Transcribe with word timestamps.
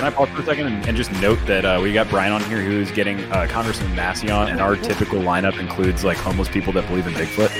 can 0.00 0.10
I 0.10 0.16
pause 0.16 0.30
for 0.30 0.40
a 0.40 0.44
second 0.46 0.66
and, 0.66 0.88
and 0.88 0.96
just 0.96 1.12
note 1.20 1.38
that 1.44 1.66
uh, 1.66 1.78
we 1.82 1.92
got 1.92 2.08
Brian 2.08 2.32
on 2.32 2.42
here 2.44 2.62
who's 2.62 2.90
getting 2.90 3.20
uh, 3.32 3.46
Congressman 3.50 3.94
Massie 3.94 4.30
on, 4.30 4.48
and 4.48 4.58
our 4.58 4.74
typical 4.74 5.18
lineup 5.18 5.60
includes 5.60 6.04
like 6.04 6.16
homeless 6.16 6.48
people 6.48 6.72
that 6.72 6.88
believe 6.88 7.06
in 7.06 7.12
Bigfoot. 7.12 7.50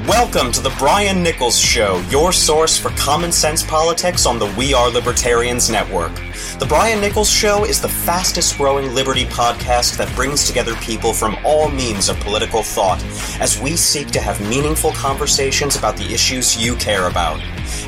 Welcome 0.08 0.50
to 0.52 0.62
the 0.62 0.74
Brian 0.78 1.22
Nichols 1.22 1.58
Show, 1.58 2.02
your 2.08 2.32
source 2.32 2.78
for 2.78 2.88
common 2.92 3.30
sense 3.30 3.62
politics 3.62 4.24
on 4.24 4.38
the 4.38 4.46
We 4.56 4.72
Are 4.72 4.88
Libertarians 4.88 5.68
Network. 5.68 6.14
The 6.58 6.66
Brian 6.66 6.98
Nichols 7.02 7.28
Show 7.28 7.66
is 7.66 7.82
the 7.82 7.88
fastest 7.90 8.56
growing 8.56 8.94
liberty 8.94 9.26
podcast 9.26 9.98
that 9.98 10.10
brings 10.16 10.46
together 10.46 10.74
people 10.76 11.12
from 11.12 11.36
all 11.44 11.68
means 11.68 12.08
of 12.08 12.18
political 12.20 12.62
thought 12.62 13.04
as 13.38 13.60
we 13.60 13.76
seek 13.76 14.08
to 14.12 14.20
have 14.20 14.40
meaningful 14.48 14.92
conversations 14.92 15.76
about 15.76 15.98
the 15.98 16.10
issues 16.14 16.56
you 16.56 16.74
care 16.76 17.06
about. 17.06 17.38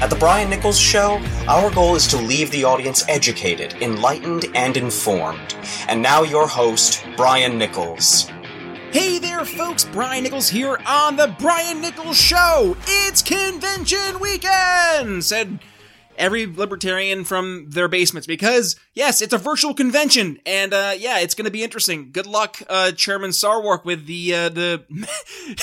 At 0.00 0.10
the 0.10 0.16
Brian 0.16 0.50
Nichols 0.50 0.78
Show, 0.78 1.20
our 1.48 1.70
goal 1.70 1.94
is 1.94 2.06
to 2.08 2.16
leave 2.16 2.50
the 2.50 2.64
audience 2.64 3.04
educated, 3.08 3.74
enlightened, 3.82 4.46
and 4.54 4.76
informed. 4.76 5.54
And 5.88 6.02
now, 6.02 6.22
your 6.22 6.46
host, 6.46 7.04
Brian 7.16 7.58
Nichols. 7.58 8.30
Hey 8.92 9.18
there, 9.18 9.44
folks! 9.46 9.84
Brian 9.84 10.22
Nichols 10.22 10.50
here 10.50 10.78
on 10.86 11.16
the 11.16 11.34
Brian 11.38 11.80
Nichols 11.80 12.18
Show. 12.18 12.76
It's 12.86 13.22
convention 13.22 14.20
weekend, 14.20 15.24
said 15.24 15.58
every 16.18 16.46
libertarian 16.46 17.24
from 17.24 17.66
their 17.70 17.88
basements 17.88 18.26
because 18.26 18.76
yes, 18.94 19.22
it's 19.22 19.32
a 19.32 19.38
virtual 19.38 19.74
convention, 19.74 20.38
and 20.46 20.72
uh, 20.72 20.94
yeah, 20.96 21.20
it's 21.20 21.34
going 21.34 21.44
to 21.44 21.50
be 21.50 21.62
interesting. 21.62 22.10
Good 22.12 22.26
luck, 22.26 22.62
uh, 22.68 22.92
Chairman 22.92 23.30
Sarwark, 23.30 23.84
with 23.84 24.06
the 24.06 24.34
uh, 24.34 24.48
the. 24.48 24.84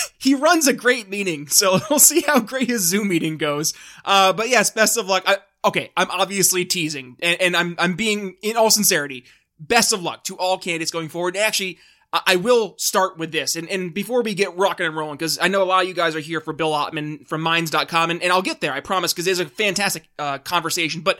he 0.18 0.36
runs 0.36 0.68
a 0.68 0.74
great 0.74 1.10
meeting, 1.10 1.48
so 1.48 1.80
we'll 1.90 2.00
see 2.00 2.22
how 2.22 2.40
great 2.40 2.70
his 2.70 2.82
Zoom 2.82 3.10
meeting 3.10 3.38
goes. 3.38 3.74
Uh, 4.06 4.34
but 4.34 4.50
yes, 4.50 4.72
best 4.72 4.98
of 4.98 5.08
luck. 5.08 5.24
I, 5.26 5.38
okay, 5.66 5.92
I'm 5.96 6.10
obviously 6.12 6.66
teasing, 6.66 7.18
and, 7.22 7.42
and 7.42 7.56
I'm 7.56 7.76
I'm 7.80 7.96
being 7.96 8.36
in 8.42 8.58
all 8.58 8.72
sincerity. 8.72 9.26
Best 9.60 9.92
of 9.92 10.02
luck 10.02 10.24
to 10.26 10.38
all 10.38 10.58
candidates 10.58 10.92
going 10.92 11.10
forward. 11.10 11.36
Actually. 11.36 11.80
I 12.12 12.38
will 12.38 12.76
start 12.78 13.18
with 13.18 13.32
this. 13.32 13.56
And, 13.56 13.70
and 13.70 13.94
before 13.94 14.24
we 14.24 14.34
get 14.34 14.58
rocking 14.58 14.88
and 14.88 14.96
rolling, 14.96 15.18
because 15.18 15.38
I 15.38 15.48
know 15.48 15.62
a 15.62 15.66
lot 15.66 15.84
of 15.84 15.88
you 15.88 15.94
guys 15.94 16.16
are 16.16 16.20
here 16.20 16.42
for 16.42 16.54
Bill 16.54 16.72
Ottman 16.72 17.28
from 17.28 17.42
Minds.com, 17.42 18.10
and, 18.10 18.24
and 18.24 18.32
I'll 18.32 18.42
get 18.42 18.62
there, 18.62 18.74
I 18.74 18.80
promise, 18.80 19.14
because 19.14 19.28
it's 19.28 19.40
a 19.40 19.46
fantastic 19.46 20.10
uh, 20.18 20.40
conversation. 20.40 21.02
But 21.02 21.20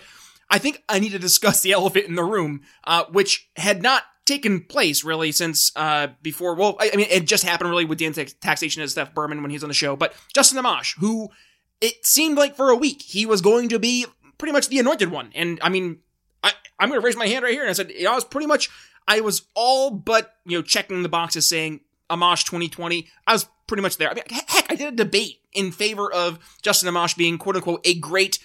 I 0.50 0.58
think 0.58 0.84
I 0.90 1.00
need 1.00 1.12
to 1.12 1.20
discuss 1.20 1.62
the 1.62 1.72
elephant 1.74 2.06
in 2.06 2.16
the 2.16 2.24
room, 2.24 2.62
uh, 2.86 3.06
which 3.12 3.50
had 3.56 3.84
not 3.84 4.04
taken 4.26 4.62
place 4.62 5.04
really 5.04 5.32
since 5.32 5.72
uh, 5.76 6.08
before. 6.24 6.56
Well, 6.56 6.76
I, 6.80 6.90
I, 6.94 6.96
mean, 6.96 7.08
it 7.10 7.26
just 7.26 7.44
happened 7.44 7.70
really 7.70 7.86
with 7.86 8.00
the 8.00 8.34
taxation 8.42 8.82
of 8.82 8.92
Theft 8.92 9.14
Behrman 9.14 9.42
when 9.42 9.52
he 9.52 9.56
was 9.56 9.64
on 9.64 9.70
the 9.70 9.76
show. 9.76 9.96
But 9.96 10.16
Justin 10.34 10.64
Amash, 10.64 10.98
who 11.00 11.30
it 11.82 12.06
seemed 12.06 12.38
like 12.38 12.56
for 12.56 12.70
a 12.70 12.76
week 12.76 13.02
he 13.02 13.26
was 13.26 13.42
going 13.42 13.70
to 13.70 13.80
be 13.80 14.06
pretty 14.38 14.54
much 14.54 14.70
the 14.70 14.80
anointed 14.80 15.12
one. 15.12 15.32
And 15.36 15.60
I 15.62 15.70
mean, 15.70 16.00
I, 16.44 16.54
I'm 16.80 16.90
going 16.90 17.00
to 17.00 17.06
raise 17.06 17.16
my 17.16 17.28
hand 17.28 17.44
right 17.44 17.54
here. 17.54 17.62
And 17.62 17.70
I 17.70 17.74
said, 17.74 17.92
know, 18.02 18.12
I 18.12 18.16
was 18.16 18.24
pretty 18.24 18.48
much 18.48 18.70
I 19.10 19.22
was 19.22 19.42
all 19.56 19.90
but, 19.90 20.36
you 20.46 20.58
know, 20.58 20.62
checking 20.62 21.02
the 21.02 21.10
boxes 21.10 21.50
saying 21.50 21.82
Amash 22.12 22.46
2020. 22.46 23.08
I 23.26 23.34
was 23.34 23.48
pretty 23.68 23.82
much 23.82 23.98
there. 23.98 24.10
I 24.10 24.14
mean, 24.14 24.24
heck, 24.30 24.72
I 24.72 24.76
did 24.76 24.94
a 24.94 24.96
debate 24.96 25.42
in 25.52 25.72
favor 25.72 26.14
of 26.14 26.40
Justin 26.62 26.94
Amash 26.94 27.18
being 27.18 27.40
quote 27.40 27.56
unquote 27.56 27.82
a 27.86 27.96
great 27.96 28.38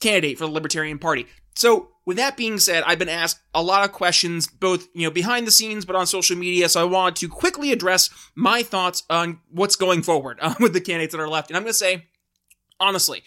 candidate 0.00 0.36
for 0.36 0.46
the 0.46 0.52
Libertarian 0.52 0.98
Party. 0.98 1.26
So, 1.54 1.88
with 2.06 2.16
that 2.16 2.36
being 2.36 2.58
said, 2.58 2.82
I've 2.84 2.98
been 2.98 3.08
asked 3.08 3.38
a 3.54 3.62
lot 3.62 3.84
of 3.84 3.92
questions, 3.92 4.48
both, 4.48 4.88
you 4.94 5.04
know, 5.04 5.12
behind 5.12 5.46
the 5.46 5.52
scenes, 5.52 5.84
but 5.84 5.94
on 5.94 6.08
social 6.08 6.36
media. 6.36 6.68
So 6.68 6.80
I 6.80 6.84
want 6.84 7.14
to 7.16 7.28
quickly 7.28 7.70
address 7.70 8.10
my 8.34 8.64
thoughts 8.64 9.04
on 9.08 9.38
what's 9.48 9.76
going 9.76 10.02
forward 10.02 10.38
uh, 10.40 10.54
with 10.58 10.72
the 10.72 10.80
candidates 10.80 11.12
that 11.12 11.20
are 11.20 11.28
left. 11.28 11.50
And 11.50 11.56
I'm 11.56 11.62
going 11.62 11.72
to 11.72 11.78
say, 11.78 12.06
honestly, 12.80 13.22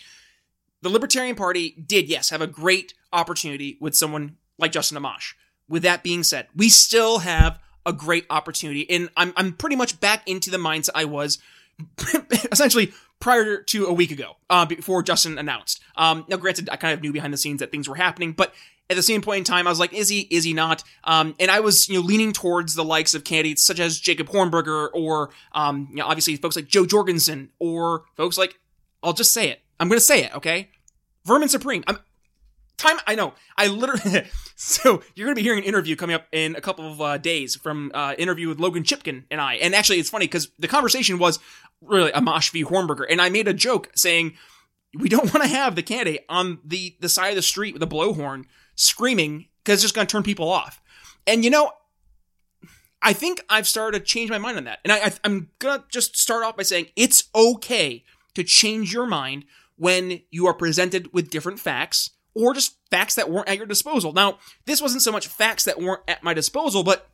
the 0.82 0.90
Libertarian 0.90 1.36
Party 1.36 1.70
did, 1.86 2.10
yes, 2.10 2.32
have 2.32 2.42
a 2.42 2.48
great 2.48 2.94
opportunity 3.14 3.78
with 3.80 3.96
someone 3.96 4.36
like 4.58 4.74
Justin 4.74 5.02
Amash 5.02 5.34
with 5.74 5.82
that 5.82 6.04
being 6.04 6.22
said, 6.22 6.48
we 6.56 6.70
still 6.70 7.18
have 7.20 7.60
a 7.84 7.92
great 7.92 8.28
opportunity, 8.30 8.88
and 8.90 9.10
I'm 9.18 9.34
I'm 9.36 9.54
pretty 9.54 9.76
much 9.76 10.00
back 10.00 10.28
into 10.30 10.52
the 10.52 10.58
mindset 10.58 10.92
I 10.94 11.06
was 11.06 11.40
essentially 12.52 12.94
prior 13.20 13.58
to 13.64 13.88
a 13.88 13.94
week 13.94 14.12
ago, 14.12 14.36
uh, 14.52 14.66
before 14.66 15.02
Justin 15.02 15.40
announced. 15.40 15.82
Um, 15.96 16.26
now, 16.28 16.38
granted, 16.38 16.70
I 16.72 16.76
kind 16.76 16.94
of 16.94 17.02
knew 17.02 17.12
behind 17.12 17.34
the 17.34 17.38
scenes 17.38 17.62
that 17.62 17.72
things 17.72 17.90
were 17.90 17.96
happening, 17.96 18.34
but 18.34 18.54
at 18.88 18.96
the 18.96 19.02
same 19.02 19.22
point 19.22 19.40
in 19.40 19.44
time, 19.46 19.66
I 19.66 19.72
was 19.72 19.80
like, 19.80 19.94
is 19.94 20.10
he, 20.10 20.28
is 20.30 20.44
he 20.44 20.54
not? 20.54 20.84
Um, 21.06 21.34
and 21.40 21.50
I 21.50 21.62
was, 21.62 21.88
you 21.88 21.96
know, 21.96 22.06
leaning 22.06 22.34
towards 22.34 22.76
the 22.76 22.84
likes 22.84 23.16
of 23.16 23.24
candidates 23.24 23.64
such 23.64 23.80
as 23.80 23.98
Jacob 23.98 24.28
Hornberger 24.28 24.90
or, 24.94 25.30
um, 25.54 25.88
you 25.90 25.96
know, 25.96 26.06
obviously 26.06 26.36
folks 26.36 26.58
like 26.58 26.68
Jo 26.68 26.86
Jorgensen 26.86 27.50
or 27.60 28.04
folks 28.18 28.38
like, 28.38 28.60
I'll 29.02 29.14
just 29.14 29.32
say 29.32 29.50
it. 29.50 29.62
I'm 29.80 29.88
going 29.88 30.00
to 30.00 30.06
say 30.06 30.26
it, 30.26 30.36
okay? 30.36 30.70
Vermin 31.24 31.48
Supreme. 31.48 31.84
I'm, 31.88 31.98
time 32.78 32.98
I 33.08 33.16
know. 33.16 33.34
I 33.58 33.68
literally 33.68 34.28
so 34.56 35.04
you're 35.16 35.28
gonna 35.28 35.36
be 35.36 35.42
hearing 35.42 35.60
an 35.60 35.66
interview 35.66 35.96
coming 35.96 36.16
up 36.16 36.28
in 36.32 36.56
a 36.56 36.62
couple 36.62 36.92
of 36.92 37.02
uh, 37.02 37.18
days 37.18 37.56
from 37.56 37.92
uh, 37.94 38.16
interview 38.18 38.48
with 38.48 38.60
Logan 38.60 38.84
Chipkin 38.84 39.24
and 39.32 39.40
I. 39.40 39.56
And 39.56 39.76
actually, 39.76 40.00
it's 40.00 40.10
funny 40.10 40.26
because 40.26 40.50
the 40.60 40.68
conversation 40.68 41.20
was 41.20 41.40
really 41.82 42.12
Amash 42.12 42.52
v 42.52 42.64
Hornberger, 42.64 43.06
and 43.10 43.22
I 43.22 43.30
made 43.30 43.48
a 43.48 43.54
joke 43.54 43.90
saying 43.96 44.34
we 44.98 45.10
don't 45.10 45.24
want 45.34 45.44
to 45.44 45.50
have 45.50 45.76
the 45.76 45.84
candidate 45.84 46.26
on 46.30 46.60
the 46.64 46.96
the 47.00 47.10
side 47.10 47.30
of 47.30 47.36
the 47.36 47.42
street 47.42 47.74
with 47.74 47.84
a 47.84 47.88
blowhorn 47.88 48.46
screaming 48.76 49.48
because 49.64 49.76
it's 49.76 49.84
just 49.84 49.96
gonna 49.96 50.08
turn 50.08 50.24
people 50.24 50.50
off. 50.50 50.82
And 51.28 51.44
you 51.44 51.50
know. 51.50 51.72
I 53.06 53.12
think 53.12 53.44
I've 53.50 53.68
started 53.68 54.00
to 54.00 54.06
change 54.06 54.30
my 54.30 54.38
mind 54.38 54.56
on 54.56 54.64
that. 54.64 54.80
And 54.86 54.94
I, 54.94 55.00
I, 55.00 55.12
I'm 55.26 55.50
gonna 55.60 55.84
just 55.90 56.16
start 56.16 56.46
off 56.46 56.56
by 56.56 56.64
saying 56.64 56.86
it's 56.96 57.26
okay 57.36 58.06
to 58.34 58.46
change 58.46 58.94
your 58.94 59.06
mind 59.06 59.44
when 59.76 60.22
you 60.32 60.48
are 60.48 60.54
presented 60.54 61.14
with 61.14 61.30
different 61.30 61.60
facts 61.60 62.12
or 62.36 62.54
just 62.54 62.78
facts 62.90 63.16
that 63.16 63.30
weren't 63.30 63.50
at 63.50 63.58
your 63.58 63.66
disposal. 63.66 64.14
Now, 64.14 64.40
this 64.66 64.82
wasn't 64.82 65.04
so 65.04 65.12
much 65.12 65.28
facts 65.28 65.64
that 65.66 65.80
weren't 65.80 66.02
at 66.08 66.24
my 66.24 66.34
disposal, 66.34 66.84
but 66.84 67.10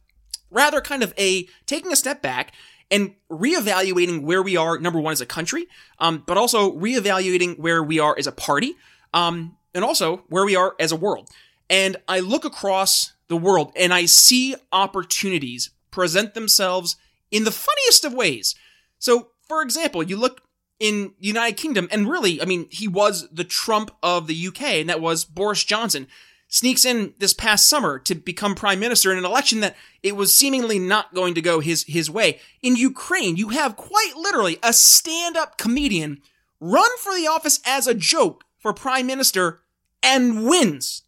rather 0.49 0.81
kind 0.81 1.03
of 1.03 1.13
a 1.17 1.47
taking 1.65 1.91
a 1.91 1.95
step 1.95 2.21
back 2.21 2.53
and 2.91 3.13
reevaluating 3.29 4.23
where 4.23 4.41
we 4.41 4.57
are, 4.57 4.79
number 4.79 4.99
one, 4.99 5.11
as 5.11 5.21
a 5.21 5.25
country, 5.25 5.67
um, 5.99 6.23
but 6.25 6.37
also 6.37 6.71
reevaluating 6.73 7.59
where 7.59 7.83
we 7.83 7.99
are 7.99 8.15
as 8.17 8.27
a 8.27 8.31
party, 8.31 8.75
um, 9.13 9.55
and 9.75 9.83
also 9.83 10.23
where 10.29 10.45
we 10.45 10.55
are 10.55 10.75
as 10.79 10.91
a 10.91 10.95
world. 10.95 11.29
And 11.69 11.97
I 12.07 12.19
look 12.19 12.45
across 12.45 13.13
the 13.27 13.37
world 13.37 13.71
and 13.75 13.93
I 13.93 14.05
see 14.05 14.55
opportunities 14.71 15.69
present 15.91 16.33
themselves 16.33 16.95
in 17.29 17.43
the 17.43 17.51
funniest 17.51 18.03
of 18.05 18.13
ways. 18.13 18.55
So, 18.97 19.29
for 19.47 19.61
example, 19.61 20.01
you 20.01 20.17
look 20.17 20.41
in 20.79 21.13
United 21.19 21.57
Kingdom. 21.57 21.87
And 21.91 22.09
really, 22.09 22.41
I 22.41 22.45
mean, 22.45 22.67
he 22.71 22.87
was 22.87 23.27
the 23.31 23.43
Trump 23.43 23.91
of 24.01 24.27
the 24.27 24.47
UK, 24.47 24.61
and 24.61 24.89
that 24.89 25.01
was 25.01 25.25
Boris 25.25 25.63
Johnson. 25.63 26.07
Sneaks 26.47 26.83
in 26.83 27.13
this 27.19 27.33
past 27.33 27.69
summer 27.69 27.99
to 27.99 28.15
become 28.15 28.55
prime 28.55 28.79
minister 28.79 29.11
in 29.11 29.19
an 29.19 29.25
election 29.25 29.59
that 29.59 29.75
it 30.01 30.15
was 30.15 30.35
seemingly 30.35 30.79
not 30.79 31.13
going 31.13 31.35
to 31.35 31.43
go 31.43 31.59
his, 31.59 31.83
his 31.83 32.09
way. 32.09 32.39
In 32.63 32.75
Ukraine, 32.75 33.35
you 33.35 33.49
have 33.49 33.75
quite 33.75 34.13
literally 34.15 34.57
a 34.63 34.73
stand 34.73 35.37
up 35.37 35.59
comedian 35.59 36.21
run 36.59 36.89
for 36.97 37.13
the 37.13 37.27
office 37.27 37.59
as 37.65 37.85
a 37.85 37.93
joke 37.93 38.45
for 38.57 38.73
prime 38.73 39.05
minister 39.05 39.61
and 40.01 40.45
wins. 40.47 41.03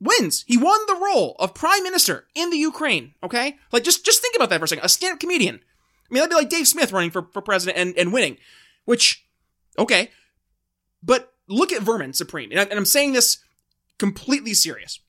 Wins. 0.00 0.44
He 0.46 0.56
won 0.56 0.78
the 0.86 1.00
role 1.00 1.36
of 1.38 1.54
prime 1.54 1.82
minister 1.82 2.26
in 2.34 2.50
the 2.50 2.58
Ukraine. 2.58 3.14
Okay? 3.22 3.58
Like, 3.70 3.84
just, 3.84 4.04
just 4.04 4.22
think 4.22 4.34
about 4.34 4.50
that 4.50 4.58
for 4.58 4.64
a 4.64 4.68
second. 4.68 4.84
A 4.84 4.88
stand 4.88 5.14
up 5.14 5.20
comedian 5.20 5.60
I 6.08 6.14
mean, 6.14 6.20
that'd 6.20 6.30
be 6.30 6.36
like 6.36 6.48
Dave 6.48 6.68
Smith 6.68 6.92
running 6.92 7.10
for, 7.10 7.28
for 7.32 7.42
president 7.42 7.78
and, 7.78 7.96
and 7.98 8.12
winning, 8.12 8.38
which, 8.84 9.26
okay. 9.78 10.10
But 11.02 11.32
look 11.48 11.72
at 11.72 11.82
Vermin 11.82 12.12
Supreme. 12.12 12.50
And, 12.52 12.60
I, 12.60 12.76
I'm 12.76 12.84
saying 12.84 13.12
this 13.12 13.38
completely 13.98 14.54
serious. 14.54 15.00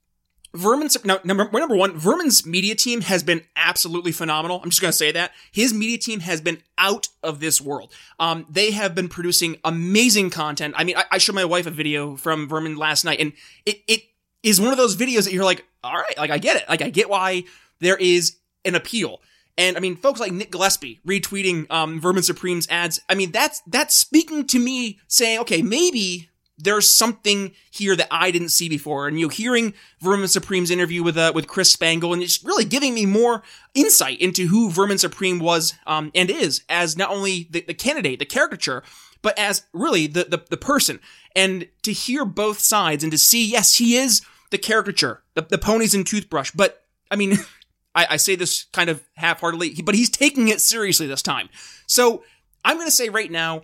Vermin, 0.54 0.88
now, 1.04 1.20
number, 1.24 1.50
number 1.52 1.76
one, 1.76 2.00
Vermin's 2.00 2.46
media 2.46 2.74
team 2.74 3.02
has 3.02 3.22
been 3.22 3.44
absolutely 3.56 4.12
phenomenal. 4.12 4.60
I'm 4.64 4.70
just 4.70 4.82
going 4.82 4.92
to 4.92 4.98
say 4.98 5.12
that. 5.12 5.32
His 5.52 5.74
media 5.74 5.98
team 5.98 6.22
has 6.22 6.42
been 6.42 6.64
out 6.78 7.10
of 7.22 7.40
this 7.40 7.62
world. 7.62 7.94
Um, 8.20 8.46
they 8.50 8.72
have 8.72 8.96
been 8.96 9.10
producing 9.10 9.58
amazing 9.64 10.30
content. 10.30 10.74
I 10.78 10.84
mean, 10.84 10.98
I, 10.98 11.04
I 11.12 11.18
showed 11.20 11.36
my 11.36 11.46
wife 11.46 11.68
a 11.68 11.72
video 11.72 12.16
from 12.16 12.48
Vermin 12.48 12.76
last 12.76 13.04
night, 13.04 13.20
and 13.20 13.34
it, 13.66 13.82
it 13.88 14.02
is 14.42 14.60
one 14.60 14.72
of 14.72 14.78
those 14.78 14.96
videos 14.96 15.26
that 15.26 15.34
you're 15.34 15.44
like, 15.44 15.66
all 15.84 15.94
right, 15.94 16.18
like, 16.18 16.32
I 16.32 16.38
get 16.38 16.56
it. 16.56 16.68
Like, 16.68 16.82
I 16.82 16.90
get 16.90 17.10
why 17.10 17.44
there 17.80 17.98
is 17.98 18.38
an 18.66 18.74
appeal. 18.74 19.22
And 19.58 19.76
I 19.76 19.80
mean, 19.80 19.96
folks 19.96 20.20
like 20.20 20.32
Nick 20.32 20.52
Gillespie 20.52 21.00
retweeting 21.06 21.70
um, 21.72 22.00
Vermin 22.00 22.24
Supreme's 22.24 22.68
ads. 22.70 23.02
I 23.10 23.16
mean, 23.16 23.32
that's 23.32 23.62
that's 23.68 23.96
speaking 23.96 24.46
to 24.48 24.60
me, 24.60 25.00
saying, 25.08 25.40
okay, 25.40 25.62
maybe 25.62 26.30
there's 26.58 26.90
something 26.90 27.54
here 27.70 27.96
that 27.96 28.08
I 28.10 28.32
didn't 28.32 28.50
see 28.50 28.68
before. 28.68 29.08
And 29.08 29.20
you 29.20 29.28
know, 29.28 29.30
hearing 29.30 29.74
Vermin 30.00 30.28
Supreme's 30.28 30.72
interview 30.72 31.04
with 31.04 31.18
uh, 31.18 31.32
with 31.34 31.48
Chris 31.48 31.72
Spangle, 31.72 32.14
and 32.14 32.24
it's 32.24 32.44
really 32.44 32.66
giving 32.66 32.94
me 32.94 33.06
more 33.06 33.44
insight 33.74 34.20
into 34.20 34.48
who 34.48 34.72
Vermin 34.72 34.98
Supreme 34.98 35.40
was 35.40 35.74
um, 35.86 36.12
and 36.16 36.30
is 36.30 36.64
as 36.70 36.98
not 36.98 37.10
only 37.10 37.48
the, 37.52 37.62
the 37.62 37.74
candidate, 37.74 38.20
the 38.20 38.26
caricature, 38.26 38.84
but 39.22 39.38
as 39.38 39.66
really 39.74 40.08
the, 40.08 40.26
the 40.26 40.44
the 40.50 40.58
person. 40.58 41.00
And 41.36 41.68
to 41.84 41.94
hear 41.94 42.26
both 42.26 42.60
sides 42.60 43.04
and 43.04 43.12
to 43.12 43.18
see, 43.18 43.46
yes, 43.46 43.76
he 43.76 43.96
is 43.96 44.22
the 44.50 44.58
caricature, 44.58 45.24
the, 45.36 45.44
the 45.44 45.58
ponies 45.58 45.94
and 45.94 46.06
toothbrush, 46.06 46.52
but 46.52 46.84
I 47.12 47.16
mean. 47.16 47.38
I, 47.98 48.08
I 48.12 48.18
say 48.18 48.36
this 48.36 48.66
kind 48.72 48.90
of 48.90 49.04
half 49.16 49.42
heartedly, 49.42 49.74
but 49.84 49.96
he's 49.96 50.10
taking 50.10 50.48
it 50.48 50.62
seriously 50.62 51.08
this 51.08 51.22
time. 51.22 51.50
So 51.88 52.24
I'm 52.64 52.78
going 52.78 52.88
to 52.88 52.92
say 52.92 53.10
right 53.10 53.32
now, 53.32 53.64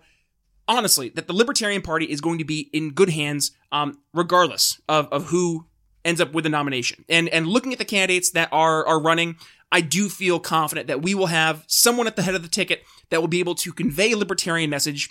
honestly 0.67 1.09
that 1.09 1.27
the 1.27 1.33
Libertarian 1.33 1.81
Party 1.81 2.05
is 2.05 2.21
going 2.21 2.39
to 2.39 2.45
be 2.45 2.69
in 2.73 2.91
good 2.91 3.09
hands, 3.09 3.51
um, 3.71 3.99
regardless 4.13 4.81
of, 4.89 5.07
of 5.09 5.25
who 5.25 5.67
ends 6.05 6.19
up 6.19 6.33
with 6.33 6.43
the 6.43 6.49
nomination. 6.49 7.05
And 7.07 7.29
and 7.29 7.47
looking 7.47 7.73
at 7.73 7.79
the 7.79 7.85
candidates 7.85 8.31
that 8.31 8.49
are 8.51 8.85
are 8.85 9.01
running, 9.01 9.35
I 9.71 9.81
do 9.81 10.09
feel 10.09 10.39
confident 10.39 10.87
that 10.87 11.01
we 11.01 11.15
will 11.15 11.27
have 11.27 11.63
someone 11.67 12.07
at 12.07 12.15
the 12.15 12.23
head 12.23 12.35
of 12.35 12.43
the 12.43 12.49
ticket 12.49 12.83
that 13.09 13.21
will 13.21 13.27
be 13.27 13.39
able 13.39 13.55
to 13.55 13.71
convey 13.71 14.11
a 14.11 14.17
libertarian 14.17 14.69
message 14.69 15.09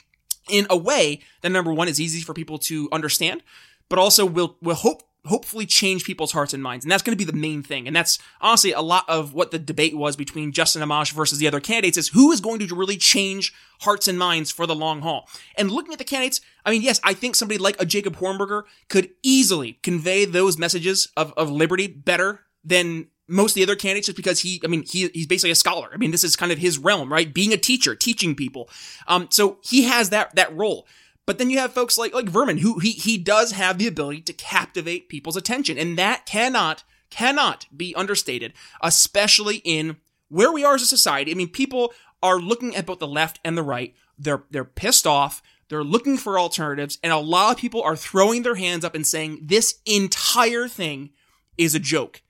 in 0.49 0.67
a 0.69 0.77
way 0.77 1.21
that 1.43 1.51
number 1.51 1.73
one 1.73 1.89
is 1.89 2.01
easy 2.01 2.21
for 2.21 2.35
people 2.35 2.59
to 2.59 2.89
understand, 2.91 3.43
but 3.89 3.99
also 3.99 4.27
will 4.27 4.57
will 4.61 4.75
hope 4.75 5.03
hopefully 5.27 5.67
change 5.67 6.05
people's 6.05 6.33
hearts 6.33 6.53
and 6.53 6.63
minds. 6.63 6.85
And 6.85 6.91
that's 6.91 7.03
going 7.03 7.17
to 7.17 7.25
be 7.25 7.31
the 7.31 7.37
main 7.37 7.63
thing. 7.63 7.87
And 7.87 7.95
that's 7.95 8.19
honestly 8.41 8.73
a 8.73 8.81
lot 8.81 9.05
of 9.09 9.35
what 9.35 9.51
the 9.51 9.59
debate 9.59 9.97
was 9.97 10.17
between 10.17 10.53
Justin 10.53 10.83
Amash 10.83 11.13
versus 11.13 11.39
the 11.39 11.47
other 11.47 11.61
candidates 11.61 11.97
is 11.97 12.09
who 12.09 12.33
is 12.33 12.41
going 12.41 12.59
to 12.67 12.75
really 12.75 12.97
change 12.97 13.55
hearts 13.81 14.09
and 14.09 14.19
minds 14.19 14.51
for 14.51 14.67
the 14.67 14.75
long 14.75 15.03
haul. 15.03 15.29
And 15.57 15.71
looking 15.71 15.93
at 15.93 15.99
the 15.99 16.05
candidates, 16.05 16.41
I 16.67 16.71
mean, 16.71 16.83
yes, 16.83 17.01
I 17.05 17.15
think 17.15 17.37
somebody 17.37 17.59
like 17.59 17.81
a 17.81 17.87
Jacob 17.87 18.17
Hornberger 18.17 18.65
could 18.89 19.11
easily 19.23 19.75
convey 19.83 20.25
those 20.25 20.59
messages 20.59 21.09
of, 21.17 21.33
of 21.37 21.51
liberty 21.51 21.87
better 21.87 22.41
than 22.65 23.07
most 23.29 23.53
of 23.53 23.55
the 23.55 23.63
other 23.63 23.77
candidates 23.77 24.07
just 24.07 24.17
because 24.17 24.41
he, 24.41 24.61
I 24.65 24.67
mean, 24.67 24.83
he, 24.83 25.09
he's 25.09 25.27
basically 25.27 25.53
a 25.53 25.57
scholar. 25.57 25.89
I 25.93 25.97
mean, 25.97 26.11
this 26.11 26.25
is 26.25 26.37
kind 26.37 26.53
of 26.53 26.59
his 26.59 26.79
realm, 26.79 27.13
right? 27.13 27.33
Being 27.33 27.53
a 27.53 27.57
teacher, 27.57 27.95
teaching 27.95 28.35
people. 28.35 28.69
Um, 29.07 29.29
so 29.31 29.59
he 29.63 29.85
has 29.85 30.11
that, 30.11 30.35
that 30.35 30.55
role. 30.55 30.87
But 31.27 31.39
then 31.39 31.51
you 31.51 31.59
have 31.59 31.73
folks 31.73 31.97
like 31.97 32.15
like 32.15 32.29
Vermin, 32.29 32.59
who 32.59 32.79
he 32.79 32.91
he 32.93 33.17
does 33.17 33.53
have 33.53 33.79
the 33.79 33.87
ability 33.87 34.23
to 34.23 34.33
captivate 34.33 35.09
people's 35.09 35.37
attention, 35.37 35.79
and 35.79 35.97
that 35.99 36.27
cannot 36.27 36.83
cannot 37.11 37.67
be 37.77 37.95
understated, 37.95 38.53
especially 38.83 39.57
in 39.65 39.99
where 40.29 40.51
we 40.53 40.65
are 40.65 40.75
as 40.75 40.83
a 40.83 40.87
society. 40.87 41.31
I 41.31 41.35
mean, 41.35 41.49
people 41.49 41.93
are 42.23 42.39
looking 42.39 42.75
at 42.75 42.87
both 42.87 42.99
the 42.99 43.07
left 43.07 43.39
and 43.45 43.57
the 43.57 43.63
right. 43.63 43.95
They're 44.19 44.45
they're 44.51 44.65
pissed 44.65 45.07
off. 45.07 45.43
They're 45.69 45.85
looking 45.85 46.19
for 46.19 46.39
alternatives, 46.39 46.99
and 47.03 47.13
a 47.13 47.19
lot 47.19 47.53
of 47.53 47.57
people 47.57 47.83
are 47.83 47.97
throwing 47.97 48.43
their 48.43 48.57
hands 48.57 48.85
up 48.85 48.95
and 48.95 49.07
saying 49.07 49.41
this 49.43 49.81
entire 49.87 50.69
thing 50.69 51.11
is 51.57 51.75
a 51.75 51.81
joke, 51.81 52.21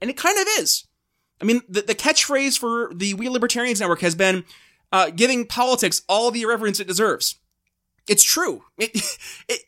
and 0.00 0.10
it 0.10 0.16
kind 0.16 0.38
of 0.38 0.46
is. 0.58 0.84
I 1.40 1.44
mean, 1.44 1.62
the, 1.68 1.82
the 1.82 1.94
catchphrase 1.94 2.58
for 2.58 2.92
the 2.94 3.14
We 3.14 3.28
Libertarians 3.28 3.80
Network 3.80 4.00
has 4.02 4.14
been 4.14 4.44
uh, 4.92 5.10
giving 5.10 5.46
politics 5.46 6.02
all 6.08 6.30
the 6.30 6.42
irreverence 6.42 6.78
it 6.78 6.86
deserves. 6.86 7.36
It's 8.08 8.22
true. 8.22 8.64
It, 8.78 8.90
it, 9.48 9.60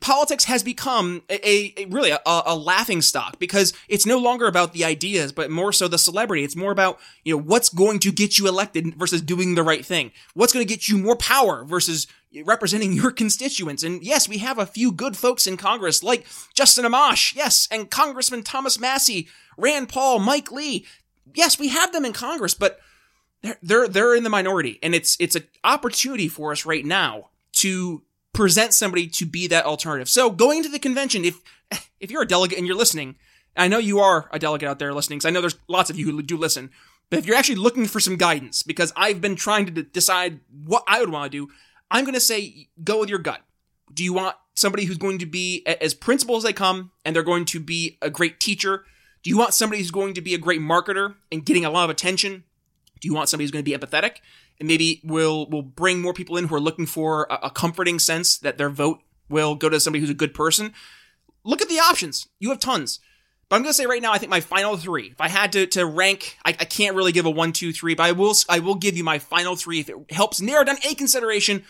politics 0.00 0.44
has 0.44 0.62
become 0.62 1.22
a, 1.28 1.80
a 1.80 1.84
really 1.86 2.10
a, 2.10 2.20
a, 2.24 2.56
laughing 2.56 3.02
stock 3.02 3.38
because 3.38 3.72
it's 3.88 4.06
no 4.06 4.18
longer 4.18 4.46
about 4.46 4.72
the 4.72 4.84
ideas, 4.84 5.32
but 5.32 5.50
more 5.50 5.72
so 5.72 5.88
the 5.88 5.98
celebrity. 5.98 6.42
It's 6.42 6.56
more 6.56 6.72
about, 6.72 6.98
you 7.24 7.34
know, 7.36 7.42
what's 7.42 7.68
going 7.68 7.98
to 8.00 8.12
get 8.12 8.38
you 8.38 8.48
elected 8.48 8.94
versus 8.94 9.22
doing 9.22 9.54
the 9.54 9.62
right 9.62 9.84
thing. 9.84 10.10
What's 10.34 10.52
going 10.52 10.66
to 10.66 10.74
get 10.74 10.88
you 10.88 10.98
more 10.98 11.16
power 11.16 11.64
versus 11.64 12.06
representing 12.44 12.92
your 12.94 13.10
constituents. 13.10 13.82
And 13.82 14.02
yes, 14.02 14.28
we 14.28 14.38
have 14.38 14.58
a 14.58 14.66
few 14.66 14.90
good 14.90 15.16
folks 15.16 15.46
in 15.46 15.56
Congress 15.56 16.02
like 16.02 16.26
Justin 16.54 16.84
Amash. 16.84 17.34
Yes. 17.34 17.68
And 17.70 17.90
Congressman 17.90 18.42
Thomas 18.42 18.80
Massie, 18.80 19.28
Rand 19.56 19.88
Paul, 19.88 20.18
Mike 20.18 20.50
Lee. 20.50 20.86
Yes, 21.34 21.58
we 21.58 21.68
have 21.68 21.92
them 21.92 22.04
in 22.04 22.12
Congress, 22.12 22.54
but 22.54 22.80
they're, 23.42 23.58
they're, 23.62 23.88
they're 23.88 24.14
in 24.14 24.24
the 24.24 24.30
minority 24.30 24.78
and 24.82 24.94
it's, 24.94 25.16
it's 25.20 25.36
an 25.36 25.44
opportunity 25.62 26.28
for 26.28 26.52
us 26.52 26.66
right 26.66 26.84
now 26.84 27.30
to 27.60 28.02
present 28.32 28.74
somebody 28.74 29.06
to 29.08 29.26
be 29.26 29.46
that 29.48 29.64
alternative. 29.64 30.08
So 30.08 30.30
going 30.30 30.62
to 30.62 30.68
the 30.68 30.78
convention, 30.78 31.24
if 31.24 31.38
if 31.98 32.10
you're 32.10 32.22
a 32.22 32.26
delegate 32.26 32.58
and 32.58 32.66
you're 32.66 32.76
listening, 32.76 33.16
I 33.56 33.68
know 33.68 33.78
you 33.78 33.98
are 33.98 34.28
a 34.32 34.38
delegate 34.38 34.68
out 34.68 34.78
there 34.78 34.94
listening, 34.94 35.18
because 35.18 35.28
I 35.28 35.30
know 35.30 35.40
there's 35.40 35.58
lots 35.68 35.90
of 35.90 35.98
you 35.98 36.06
who 36.06 36.22
do 36.22 36.36
listen. 36.36 36.70
But 37.10 37.18
if 37.18 37.26
you're 37.26 37.36
actually 37.36 37.56
looking 37.56 37.86
for 37.86 37.98
some 37.98 38.16
guidance, 38.16 38.62
because 38.62 38.92
I've 38.96 39.20
been 39.20 39.34
trying 39.34 39.66
to 39.66 39.72
d- 39.72 39.82
decide 39.92 40.40
what 40.64 40.84
I 40.86 41.00
would 41.00 41.10
want 41.10 41.30
to 41.30 41.38
do, 41.38 41.52
I'm 41.90 42.04
going 42.04 42.14
to 42.14 42.20
say 42.20 42.68
go 42.84 43.00
with 43.00 43.08
your 43.08 43.18
gut. 43.18 43.40
Do 43.92 44.04
you 44.04 44.12
want 44.12 44.36
somebody 44.54 44.84
who's 44.84 44.98
going 44.98 45.18
to 45.18 45.26
be 45.26 45.66
as 45.66 45.92
principled 45.94 46.38
as 46.38 46.44
they 46.44 46.52
come, 46.52 46.92
and 47.04 47.14
they're 47.14 47.24
going 47.24 47.44
to 47.46 47.58
be 47.58 47.98
a 48.00 48.10
great 48.10 48.38
teacher? 48.38 48.84
Do 49.22 49.30
you 49.30 49.36
want 49.36 49.54
somebody 49.54 49.82
who's 49.82 49.90
going 49.90 50.14
to 50.14 50.20
be 50.20 50.34
a 50.34 50.38
great 50.38 50.60
marketer 50.60 51.16
and 51.32 51.44
getting 51.44 51.64
a 51.64 51.70
lot 51.70 51.84
of 51.84 51.90
attention? 51.90 52.44
Do 53.00 53.08
you 53.08 53.14
want 53.14 53.28
somebody 53.28 53.44
who's 53.44 53.50
going 53.50 53.64
to 53.64 53.70
be 53.70 53.76
empathetic? 53.76 54.18
Maybe 54.62 55.00
will 55.04 55.48
will 55.48 55.62
bring 55.62 56.00
more 56.00 56.12
people 56.12 56.36
in 56.36 56.48
who 56.48 56.54
are 56.54 56.60
looking 56.60 56.86
for 56.86 57.26
a, 57.30 57.38
a 57.44 57.50
comforting 57.50 57.98
sense 57.98 58.38
that 58.38 58.58
their 58.58 58.70
vote 58.70 59.00
will 59.28 59.54
go 59.54 59.68
to 59.68 59.80
somebody 59.80 60.00
who's 60.00 60.10
a 60.10 60.14
good 60.14 60.34
person. 60.34 60.74
Look 61.44 61.62
at 61.62 61.68
the 61.68 61.78
options. 61.78 62.28
You 62.38 62.50
have 62.50 62.58
tons. 62.58 63.00
But 63.50 63.56
I'm 63.56 63.62
gonna 63.62 63.72
say 63.72 63.86
right 63.86 64.00
now, 64.00 64.12
I 64.12 64.18
think 64.18 64.30
my 64.30 64.40
final 64.40 64.76
three. 64.76 65.08
If 65.08 65.20
I 65.20 65.28
had 65.28 65.52
to, 65.52 65.66
to 65.68 65.84
rank, 65.84 66.38
I, 66.44 66.50
I 66.50 66.64
can't 66.64 66.94
really 66.94 67.10
give 67.10 67.26
a 67.26 67.30
one, 67.30 67.52
two, 67.52 67.72
three, 67.72 67.94
but 67.94 68.04
I 68.04 68.12
will 68.12 68.34
I 68.48 68.60
will 68.60 68.76
give 68.76 68.96
you 68.96 69.02
my 69.02 69.18
final 69.18 69.56
three 69.56 69.80
if 69.80 69.88
it 69.88 69.96
helps 70.10 70.40
narrow 70.40 70.64
down 70.64 70.76
a 70.88 70.94
consideration. 70.94 71.64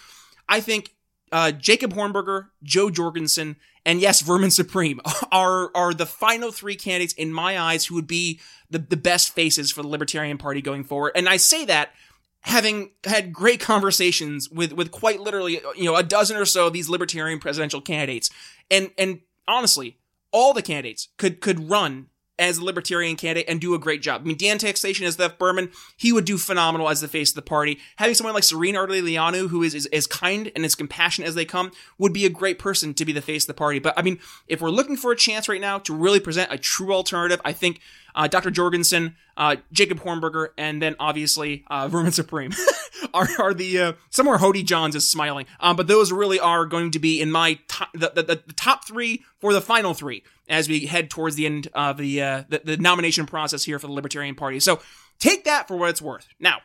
I 0.47 0.61
think 0.61 0.95
uh, 1.33 1.53
Jacob 1.53 1.95
Hornberger, 1.95 2.49
Jo 2.63 2.91
Jorgensen, 2.91 3.57
and 3.87 3.99
yes, 3.99 4.21
Vermin 4.21 4.51
Supreme 4.51 5.01
are 5.33 5.71
are 5.75 5.95
the 5.95 6.05
final 6.05 6.53
three 6.53 6.77
candidates 6.77 7.15
in 7.15 7.33
my 7.33 7.59
eyes 7.59 7.87
who 7.87 7.95
would 7.95 8.07
be 8.07 8.41
the, 8.69 8.79
the 8.79 8.97
best 8.99 9.35
faces 9.35 9.73
for 9.73 9.81
the 9.81 9.89
Libertarian 9.89 10.37
Party 10.37 10.61
going 10.61 10.85
forward. 10.85 11.13
And 11.15 11.31
I 11.31 11.39
say 11.39 11.65
that 11.65 11.95
having 12.43 12.91
had 13.05 13.33
great 13.33 13.61
conversations 13.61 14.49
with 14.51 14.73
with 14.73 14.91
quite 14.91 15.21
literally 15.21 15.61
you 15.77 15.85
know 15.85 15.97
a 15.97 16.03
dozen 16.03 16.37
or 16.37 16.45
so 16.45 16.67
of 16.67 16.73
these 16.73 16.89
libertarian 16.89 17.39
presidential 17.39 17.81
candidates 17.81 18.31
and 18.71 18.91
and 18.97 19.21
honestly 19.47 19.99
all 20.33 20.55
the 20.55 20.63
candidates 20.63 21.09
could 21.19 21.41
could 21.41 21.69
run 21.69 22.07
as 22.41 22.57
a 22.57 22.65
libertarian 22.65 23.17
candidate 23.17 23.49
and 23.49 23.61
do 23.61 23.75
a 23.75 23.79
great 23.79 24.01
job. 24.01 24.23
I 24.23 24.25
mean, 24.25 24.39
Dan 24.39 24.57
Taxation 24.57 25.05
as 25.07 25.17
the 25.17 25.29
Behrman, 25.29 25.71
he 25.99 26.11
would 26.11 26.25
do 26.25 26.39
phenomenal 26.39 26.89
as 26.89 27.03
the 27.03 27.07
face 27.07 27.31
of 27.31 27.35
the 27.35 27.43
party. 27.43 27.79
Having 27.97 28.15
someone 28.15 28.33
like 28.33 28.45
Serene 28.45 28.77
Ardeleanu, 28.77 29.51
who 29.51 29.63
is, 29.63 29.75
is 29.75 29.85
as 29.93 30.07
kind 30.07 30.51
and 30.57 30.65
as 30.65 30.75
compassionate 30.75 31.29
as 31.29 31.35
they 31.35 31.45
come, 31.45 31.71
would 31.99 32.15
be 32.15 32.25
a 32.25 32.31
great 32.31 32.59
person 32.59 32.95
to 32.95 33.05
be 33.05 33.13
the 33.13 33.21
face 33.21 33.43
of 33.43 33.49
the 33.49 33.55
party. 33.55 33.79
But 33.79 33.93
I 33.99 34.03
mean, 34.03 34.19
if 34.49 34.63
we're 34.63 34.71
looking 34.71 34.97
for 34.97 35.13
a 35.13 35.17
chance 35.17 35.51
right 35.51 35.61
now 35.61 35.79
to 35.81 35.95
really 35.95 36.19
present 36.19 36.51
a 36.51 36.57
true 36.57 36.95
alternative, 36.95 37.43
I 37.45 37.53
think 37.53 37.83
uh, 38.15 38.29
Dr. 38.29 38.51
Jorgensen, 38.51 39.17
uh, 39.37 39.57
Jacob 39.73 40.01
Hornberger, 40.01 40.49
and 40.59 40.81
then 40.81 40.97
obviously 40.99 41.65
uh, 41.69 41.89
Vermin 41.89 42.13
Supreme 42.13 42.53
are, 43.15 43.29
are 43.39 43.55
the 43.55 43.79
uh, 43.79 43.93
somewhere 44.11 44.39
Hody 44.39 44.65
Johns 44.65 44.95
is 44.95 45.09
smiling. 45.09 45.47
Um, 45.61 45.77
but 45.77 45.87
those 45.87 46.13
really 46.13 46.41
are 46.41 46.67
going 46.67 46.91
to 46.93 46.99
be 46.99 47.21
in 47.21 47.31
my 47.31 47.59
top, 47.69 47.91
the, 47.93 48.13
the, 48.15 48.23
the, 48.23 48.53
top 48.55 48.87
three 48.87 49.23
for 49.39 49.53
the 49.53 49.61
final 49.61 49.95
three 49.95 50.23
as 50.49 50.69
we 50.69 50.87
head 50.87 51.11
towards 51.11 51.37
the 51.37 51.47
end 51.47 51.69
of 51.75 51.97
the, 51.97 52.23
uh, 52.23 52.45
the 52.49 52.61
the 52.65 52.77
nomination 52.77 53.27
process 53.27 53.65
here 53.65 53.79
for 53.79 53.87
the 53.87 53.93
Libertarian 53.93 54.35
Party. 54.35 54.61
So 54.61 54.81
take 55.19 55.45
that 55.45 55.69
for 55.69 55.77
what 55.77 55.91
it's 55.91 56.03
worth. 56.03 56.29
Now, 56.39 56.59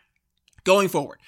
going 0.63 0.89
forward, 0.89 1.19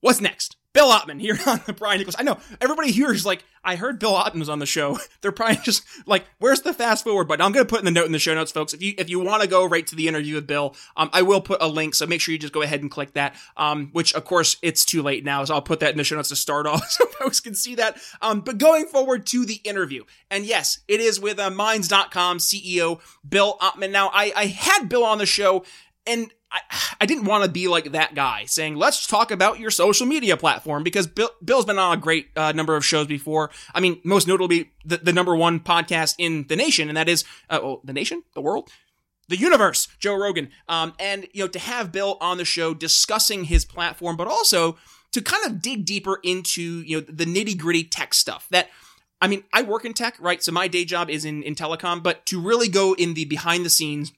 what's 0.00 0.20
next? 0.20 0.56
Bill 0.74 0.90
Ottman 0.90 1.20
here 1.20 1.38
on 1.46 1.60
the 1.66 1.72
Brian 1.72 1.98
Nichols. 1.98 2.16
I 2.18 2.24
know 2.24 2.36
everybody 2.60 2.90
here 2.90 3.12
is 3.12 3.24
like, 3.24 3.44
I 3.62 3.76
heard 3.76 3.98
Bill 3.98 4.12
Ottman 4.12 4.40
was 4.40 4.48
on 4.50 4.58
the 4.58 4.66
show. 4.66 4.98
They're 5.22 5.32
probably 5.32 5.56
just 5.62 5.84
like, 6.04 6.26
where's 6.38 6.60
the 6.60 6.74
fast 6.74 7.04
forward 7.04 7.28
button? 7.28 7.46
I'm 7.46 7.52
going 7.52 7.64
to 7.64 7.70
put 7.70 7.78
in 7.78 7.86
the 7.86 7.90
note 7.90 8.06
in 8.06 8.12
the 8.12 8.18
show 8.18 8.34
notes, 8.34 8.52
folks. 8.52 8.74
If 8.74 8.82
you, 8.82 8.92
if 8.98 9.08
you 9.08 9.20
want 9.20 9.40
to 9.42 9.48
go 9.48 9.64
right 9.64 9.86
to 9.86 9.94
the 9.94 10.08
interview 10.08 10.34
with 10.34 10.46
Bill, 10.46 10.74
um, 10.96 11.08
I 11.12 11.22
will 11.22 11.40
put 11.40 11.62
a 11.62 11.68
link. 11.68 11.94
So 11.94 12.06
make 12.06 12.20
sure 12.20 12.32
you 12.32 12.38
just 12.38 12.52
go 12.52 12.60
ahead 12.60 12.82
and 12.82 12.90
click 12.90 13.14
that. 13.14 13.34
Um, 13.56 13.88
which 13.92 14.12
of 14.14 14.24
course 14.24 14.56
it's 14.60 14.84
too 14.84 15.02
late 15.02 15.24
now. 15.24 15.44
So 15.44 15.54
I'll 15.54 15.62
put 15.62 15.80
that 15.80 15.92
in 15.92 15.96
the 15.96 16.04
show 16.04 16.16
notes 16.16 16.28
to 16.30 16.36
start 16.36 16.66
off 16.66 16.90
so 16.90 17.06
folks 17.06 17.40
can 17.40 17.54
see 17.54 17.76
that. 17.76 17.96
Um, 18.20 18.40
but 18.40 18.58
going 18.58 18.86
forward 18.86 19.26
to 19.28 19.46
the 19.46 19.60
interview. 19.64 20.04
And 20.30 20.44
yes, 20.44 20.80
it 20.88 21.00
is 21.00 21.20
with 21.20 21.38
uh, 21.38 21.50
Minds.com 21.50 22.38
CEO 22.38 23.00
Bill 23.26 23.56
Ottman. 23.60 23.92
Now 23.92 24.10
I, 24.12 24.32
I 24.34 24.46
had 24.46 24.88
Bill 24.88 25.04
on 25.04 25.18
the 25.18 25.26
show 25.26 25.64
and 26.06 26.30
I, 26.54 26.60
I 27.00 27.06
didn't 27.06 27.24
want 27.24 27.42
to 27.44 27.50
be 27.50 27.66
like 27.66 27.90
that 27.92 28.14
guy 28.14 28.44
saying, 28.44 28.76
let's 28.76 29.06
talk 29.08 29.32
about 29.32 29.58
your 29.58 29.72
social 29.72 30.06
media 30.06 30.36
platform 30.36 30.84
because 30.84 31.08
Bill, 31.08 31.30
Bill's 31.44 31.64
been 31.64 31.78
on 31.78 31.98
a 31.98 32.00
great 32.00 32.28
uh, 32.36 32.52
number 32.52 32.76
of 32.76 32.84
shows 32.84 33.08
before. 33.08 33.50
I 33.74 33.80
mean, 33.80 34.00
most 34.04 34.28
notably 34.28 34.70
the, 34.84 34.98
the 34.98 35.12
number 35.12 35.34
one 35.34 35.58
podcast 35.58 36.14
in 36.16 36.46
the 36.48 36.54
nation, 36.54 36.88
and 36.88 36.96
that 36.96 37.08
is, 37.08 37.24
uh, 37.50 37.58
well, 37.60 37.80
the 37.82 37.92
nation, 37.92 38.22
the 38.34 38.40
world, 38.40 38.70
the 39.28 39.36
universe, 39.36 39.88
Joe 39.98 40.14
Rogan. 40.14 40.50
Um, 40.68 40.94
and, 41.00 41.26
you 41.32 41.42
know, 41.42 41.48
to 41.48 41.58
have 41.58 41.90
Bill 41.90 42.18
on 42.20 42.38
the 42.38 42.44
show 42.44 42.72
discussing 42.72 43.44
his 43.44 43.64
platform, 43.64 44.16
but 44.16 44.28
also 44.28 44.78
to 45.10 45.20
kind 45.20 45.44
of 45.46 45.60
dig 45.60 45.84
deeper 45.84 46.20
into, 46.22 46.62
you 46.82 46.98
know, 46.98 47.06
the 47.08 47.26
nitty 47.26 47.58
gritty 47.58 47.82
tech 47.82 48.14
stuff 48.14 48.46
that, 48.52 48.68
I 49.20 49.26
mean, 49.26 49.42
I 49.52 49.62
work 49.62 49.84
in 49.84 49.94
tech, 49.94 50.16
right? 50.20 50.42
So 50.42 50.52
my 50.52 50.68
day 50.68 50.84
job 50.84 51.10
is 51.10 51.24
in, 51.24 51.42
in 51.42 51.56
telecom, 51.56 52.02
but 52.02 52.26
to 52.26 52.40
really 52.40 52.68
go 52.68 52.94
in 52.94 53.14
the 53.14 53.24
behind 53.24 53.64
the 53.64 53.70
scenes 53.70 54.12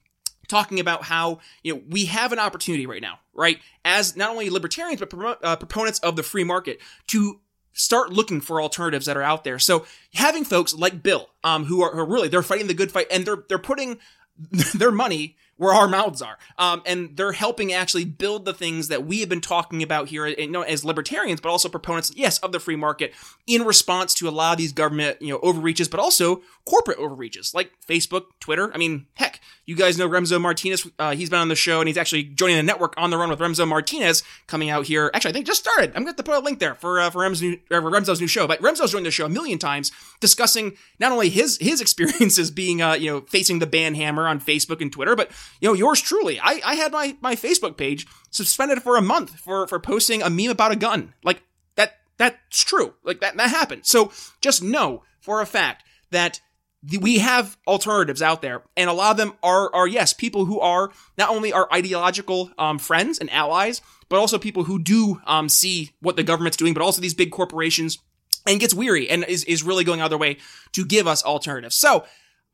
talking 0.48 0.80
about 0.80 1.04
how 1.04 1.40
you 1.62 1.74
know 1.74 1.82
we 1.88 2.06
have 2.06 2.32
an 2.32 2.38
opportunity 2.38 2.86
right 2.86 3.02
now, 3.02 3.20
right, 3.34 3.58
as 3.84 4.16
not 4.16 4.30
only 4.30 4.50
libertarians 4.50 5.00
but 5.00 5.10
pro- 5.10 5.36
uh, 5.42 5.56
proponents 5.56 5.98
of 6.00 6.16
the 6.16 6.22
free 6.22 6.44
market 6.44 6.80
to 7.08 7.40
start 7.72 8.10
looking 8.10 8.40
for 8.40 8.60
alternatives 8.60 9.06
that 9.06 9.16
are 9.16 9.22
out 9.22 9.44
there. 9.44 9.58
So 9.58 9.86
having 10.14 10.44
folks 10.44 10.74
like 10.74 11.02
Bill, 11.02 11.28
um, 11.44 11.66
who 11.66 11.82
are, 11.82 11.92
who 11.92 12.00
are 12.00 12.06
really 12.06 12.28
they're 12.28 12.42
fighting 12.42 12.66
the 12.66 12.74
good 12.74 12.90
fight 12.90 13.06
and 13.10 13.24
they're 13.24 13.44
they're 13.48 13.58
putting 13.58 13.98
their 14.74 14.90
money 14.92 15.36
where 15.56 15.72
our 15.72 15.88
mouths 15.88 16.22
are. 16.22 16.38
Um, 16.58 16.82
and 16.84 17.16
they're 17.16 17.32
helping 17.32 17.72
actually 17.72 18.04
build 18.04 18.44
the 18.44 18.52
things 18.52 18.88
that 18.88 19.06
we 19.06 19.20
have 19.20 19.28
been 19.28 19.40
talking 19.40 19.82
about 19.82 20.08
here, 20.08 20.26
you 20.26 20.50
know, 20.50 20.62
as 20.62 20.84
libertarians, 20.84 21.40
but 21.40 21.48
also 21.48 21.68
proponents, 21.68 22.12
yes, 22.14 22.38
of 22.38 22.52
the 22.52 22.60
free 22.60 22.76
market 22.76 23.14
in 23.46 23.62
response 23.62 24.14
to 24.14 24.28
a 24.28 24.30
lot 24.30 24.52
of 24.52 24.58
these 24.58 24.72
government, 24.72 25.20
you 25.20 25.28
know, 25.28 25.40
overreaches, 25.42 25.88
but 25.88 26.00
also 26.00 26.42
corporate 26.66 26.98
overreaches 26.98 27.54
like 27.54 27.72
Facebook, 27.86 28.24
Twitter. 28.40 28.70
I 28.74 28.78
mean, 28.78 29.06
heck, 29.14 29.40
you 29.66 29.75
guys 29.75 29.99
know 29.99 30.08
Remso 30.08 30.40
Martinez. 30.40 30.88
Uh, 30.99 31.14
he's 31.14 31.28
been 31.28 31.40
on 31.40 31.49
the 31.49 31.56
show 31.56 31.80
and 31.80 31.88
he's 31.88 31.96
actually 31.96 32.23
joining 32.23 32.56
the 32.56 32.62
network 32.62 32.94
on 32.96 33.11
the 33.11 33.18
run 33.18 33.28
with 33.28 33.40
Remso 33.40 33.66
Martinez 33.66 34.23
coming 34.46 34.70
out 34.70 34.87
here. 34.87 35.11
Actually, 35.12 35.30
I 35.30 35.32
think 35.32 35.46
just 35.46 35.61
started. 35.61 35.92
I'm 35.94 36.04
going 36.04 36.14
to 36.14 36.23
put 36.23 36.37
a 36.37 36.38
link 36.38 36.61
there 36.61 36.76
for, 36.76 37.00
uh, 37.00 37.11
for 37.11 37.23
Remso's 37.23 37.42
new, 37.42 37.58
uh, 37.70 37.80
Remso's 37.80 38.20
new 38.20 38.28
show, 38.28 38.46
but 38.46 38.62
Remso's 38.62 38.92
joined 38.92 39.04
the 39.04 39.11
show 39.11 39.26
a 39.26 39.28
million 39.28 39.58
times 39.58 39.90
discussing 40.20 40.76
not 41.00 41.11
only 41.11 41.28
his, 41.28 41.58
his 41.61 41.80
experiences 41.82 42.50
being, 42.52 42.80
uh, 42.80 42.94
you 42.94 43.11
know, 43.11 43.20
facing 43.23 43.58
the 43.58 43.66
ban 43.66 43.96
hammer 43.96 44.28
on 44.28 44.40
Facebook 44.40 44.80
and 44.80 44.92
Twitter, 44.92 45.16
but, 45.16 45.30
you 45.61 45.68
know, 45.68 45.75
yours 45.75 46.00
truly. 46.00 46.38
I, 46.40 46.61
I 46.64 46.75
had 46.76 46.92
my, 46.92 47.16
my 47.20 47.35
Facebook 47.35 47.76
page 47.76 48.06
suspended 48.30 48.82
for 48.82 48.96
a 48.96 49.02
month 49.02 49.40
for, 49.40 49.66
for 49.66 49.80
posting 49.80 50.23
a 50.23 50.30
meme 50.30 50.50
about 50.50 50.73
a 50.73 50.76
gun. 50.76 51.12
Like, 51.25 51.42
that, 51.75 51.96
that's 52.18 52.62
true. 52.62 52.94
Like, 53.02 53.20
that, 53.20 53.37
that 53.37 53.50
happened. 53.50 53.85
So 53.85 54.12
just 54.40 54.62
know 54.62 55.02
for 55.18 55.40
a 55.40 55.46
fact 55.46 55.82
that 56.12 56.40
we 57.00 57.18
have 57.18 57.56
alternatives 57.66 58.22
out 58.22 58.42
there, 58.42 58.62
and 58.76 58.88
a 58.88 58.92
lot 58.92 59.10
of 59.10 59.16
them 59.16 59.34
are 59.42 59.74
are 59.74 59.86
yes 59.86 60.12
people 60.12 60.44
who 60.44 60.60
are 60.60 60.90
not 61.18 61.30
only 61.30 61.52
our 61.52 61.72
ideological 61.72 62.50
um, 62.58 62.78
friends 62.78 63.18
and 63.18 63.30
allies, 63.30 63.80
but 64.08 64.18
also 64.18 64.38
people 64.38 64.64
who 64.64 64.78
do 64.78 65.20
um, 65.26 65.48
see 65.48 65.92
what 66.00 66.16
the 66.16 66.22
government's 66.22 66.56
doing, 66.56 66.74
but 66.74 66.82
also 66.82 67.00
these 67.00 67.14
big 67.14 67.30
corporations, 67.30 67.98
and 68.46 68.60
gets 68.60 68.74
weary 68.74 69.08
and 69.08 69.24
is 69.24 69.44
is 69.44 69.62
really 69.62 69.84
going 69.84 70.00
out 70.00 70.06
of 70.06 70.10
their 70.10 70.18
way 70.18 70.38
to 70.72 70.84
give 70.84 71.06
us 71.06 71.24
alternatives. 71.24 71.76
So. 71.76 72.04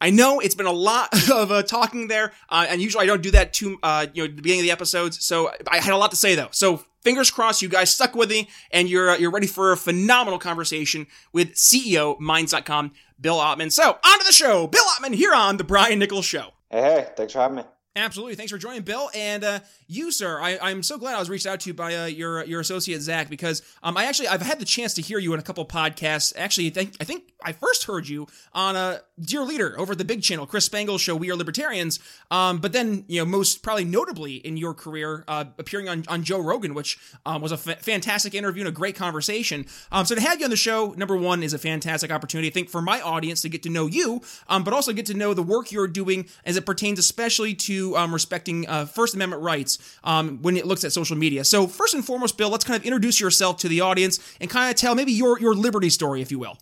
I 0.01 0.11
know 0.11 0.41
it's 0.41 0.57
been 0.57 0.67
a 0.67 0.73
lot 0.73 1.11
of 1.31 1.53
uh, 1.53 1.63
talking 1.63 2.09
there, 2.09 2.33
uh, 2.49 2.67
and 2.69 2.83
usually 2.83 3.05
I 3.05 3.07
don't 3.07 3.23
do 3.23 3.31
that 3.31 3.53
too, 3.53 3.79
uh, 3.85 4.09
you 4.13 4.25
know, 4.25 4.35
the 4.35 4.43
beginning 4.43 4.59
of 4.59 4.65
the 4.65 4.73
episodes. 4.73 5.25
So 5.25 5.53
I 5.71 5.77
had 5.77 5.93
a 5.93 5.97
lot 5.97 6.11
to 6.11 6.17
say 6.17 6.35
though. 6.35 6.49
So 6.51 6.85
fingers 7.03 7.31
crossed, 7.31 7.63
you 7.63 7.69
guys 7.69 7.93
stuck 7.93 8.15
with 8.15 8.31
me, 8.31 8.49
and 8.71 8.89
you're 8.89 9.11
uh, 9.11 9.17
you're 9.17 9.31
ready 9.31 9.47
for 9.47 9.73
a 9.73 9.77
phenomenal 9.77 10.39
conversation 10.39 11.07
with 11.33 11.55
CEO 11.55 12.19
Minds.com, 12.19 12.93
Bill 13.21 13.37
Ottman. 13.37 13.71
So, 13.71 13.91
on 13.91 14.19
to 14.19 14.25
the 14.27 14.33
show. 14.33 14.67
Bill 14.67 14.85
Ottman 14.97 15.15
here 15.15 15.35
on 15.35 15.57
The 15.57 15.65
Brian 15.65 15.99
Nichols 15.99 16.25
Show. 16.25 16.49
Hey, 16.71 16.81
hey, 16.81 17.09
thanks 17.17 17.33
for 17.33 17.41
having 17.41 17.57
me. 17.59 17.65
Absolutely. 17.95 18.35
Thanks 18.37 18.51
for 18.51 18.57
joining, 18.57 18.83
Bill. 18.83 19.11
And 19.15 19.45
uh, 19.45 19.61
you, 19.93 20.11
sir, 20.11 20.41
I, 20.41 20.71
am 20.71 20.83
so 20.83 20.97
glad 20.97 21.15
I 21.15 21.19
was 21.19 21.29
reached 21.29 21.47
out 21.47 21.61
to 21.61 21.75
by 21.75 21.95
uh, 21.95 22.07
your 22.07 22.45
your 22.45 22.61
associate 22.61 23.03
Zach 23.03 23.29
because 23.29 23.63
um, 23.83 23.97
I 23.97 24.07
actually 24.07 24.29
I've 24.29 24.43
had 24.43 24.59
the 24.59 24.65
chance 24.65 24.95
to 24.95 25.03
hear 25.03 25.19
you 25.19 25.35
in 25.35 25.41
a 25.41 25.43
couple 25.43 25.65
podcasts. 25.67 26.33
Actually, 26.37 26.69
I 26.69 26.71
think 26.71 26.97
I 27.01 27.05
think 27.05 27.33
I 27.45 27.53
first 27.53 27.85
heard 27.85 28.09
you 28.09 28.27
on 28.53 28.75
a 28.75 28.79
uh, 28.79 28.99
Dear 29.21 29.43
Leader 29.43 29.79
over 29.79 29.93
at 29.93 29.99
the 29.99 30.05
Big 30.05 30.23
Channel, 30.23 30.47
Chris 30.47 30.65
Spangle's 30.65 31.01
show, 31.01 31.15
We 31.15 31.31
Are 31.31 31.37
Libertarians. 31.37 32.01
Um, 32.31 32.59
but 32.59 32.73
then 32.73 33.05
you 33.07 33.21
know 33.21 33.27
most 33.27 33.63
probably 33.63 33.85
notably 33.85 34.37
in 34.37 34.57
your 34.57 34.73
career 34.73 35.25
uh, 35.29 35.45
appearing 35.59 35.89
on, 35.89 36.05
on 36.09 36.25
Joe 36.25 36.41
Rogan, 36.41 36.73
which 36.75 36.99
um, 37.27 37.43
was 37.43 37.53
a 37.53 37.59
fantastic 37.59 38.35
interview 38.35 38.63
and 38.63 38.69
a 38.69 38.73
great 38.73 38.97
conversation. 38.97 39.67
Um, 39.91 40.07
so 40.07 40.15
to 40.15 40.21
have 40.21 40.39
you 40.39 40.45
on 40.45 40.51
the 40.51 40.57
show, 40.57 40.95
number 40.97 41.17
one, 41.17 41.43
is 41.43 41.53
a 41.53 41.59
fantastic 41.59 42.11
opportunity. 42.11 42.49
I 42.49 42.53
think 42.53 42.71
for 42.71 42.81
my 42.81 43.01
audience 43.01 43.43
to 43.43 43.49
get 43.49 43.63
to 43.65 43.69
know 43.69 43.87
you, 43.87 44.23
um, 44.49 44.65
but 44.65 44.73
also 44.73 44.93
get 44.93 45.07
to 45.07 45.15
know 45.15 45.35
the 45.35 45.43
work 45.43 45.71
you're 45.71 45.87
doing 45.87 46.27
as 46.45 46.57
it 46.57 46.65
pertains 46.65 46.99
especially 46.99 47.55
to 47.55 47.97
um, 47.97 48.13
respecting 48.13 48.69
uh, 48.69 48.87
First 48.87 49.15
Amendment 49.15 49.43
rights 49.43 49.79
um, 50.05 50.39
when 50.43 50.57
it 50.57 50.67
looks 50.67 50.85
at 50.85 50.93
social 50.93 51.17
media. 51.17 51.45
So, 51.45 51.67
first 51.67 51.95
and 51.95 52.05
foremost, 52.05 52.37
Bill, 52.37 52.51
let's 52.51 52.65
kind 52.65 52.79
of 52.79 52.85
introduce 52.85 53.21
yourself 53.21 53.59
to 53.59 53.69
the 53.69 53.81
audience 53.81 54.19
and 54.41 54.51
kind 54.51 54.71
of 54.71 54.77
tell 54.77 54.95
maybe 54.95 55.13
your 55.13 55.39
your 55.39 55.55
liberty 55.55 55.91
story, 55.91 56.23
if 56.23 56.31
you 56.31 56.39
will. 56.39 56.59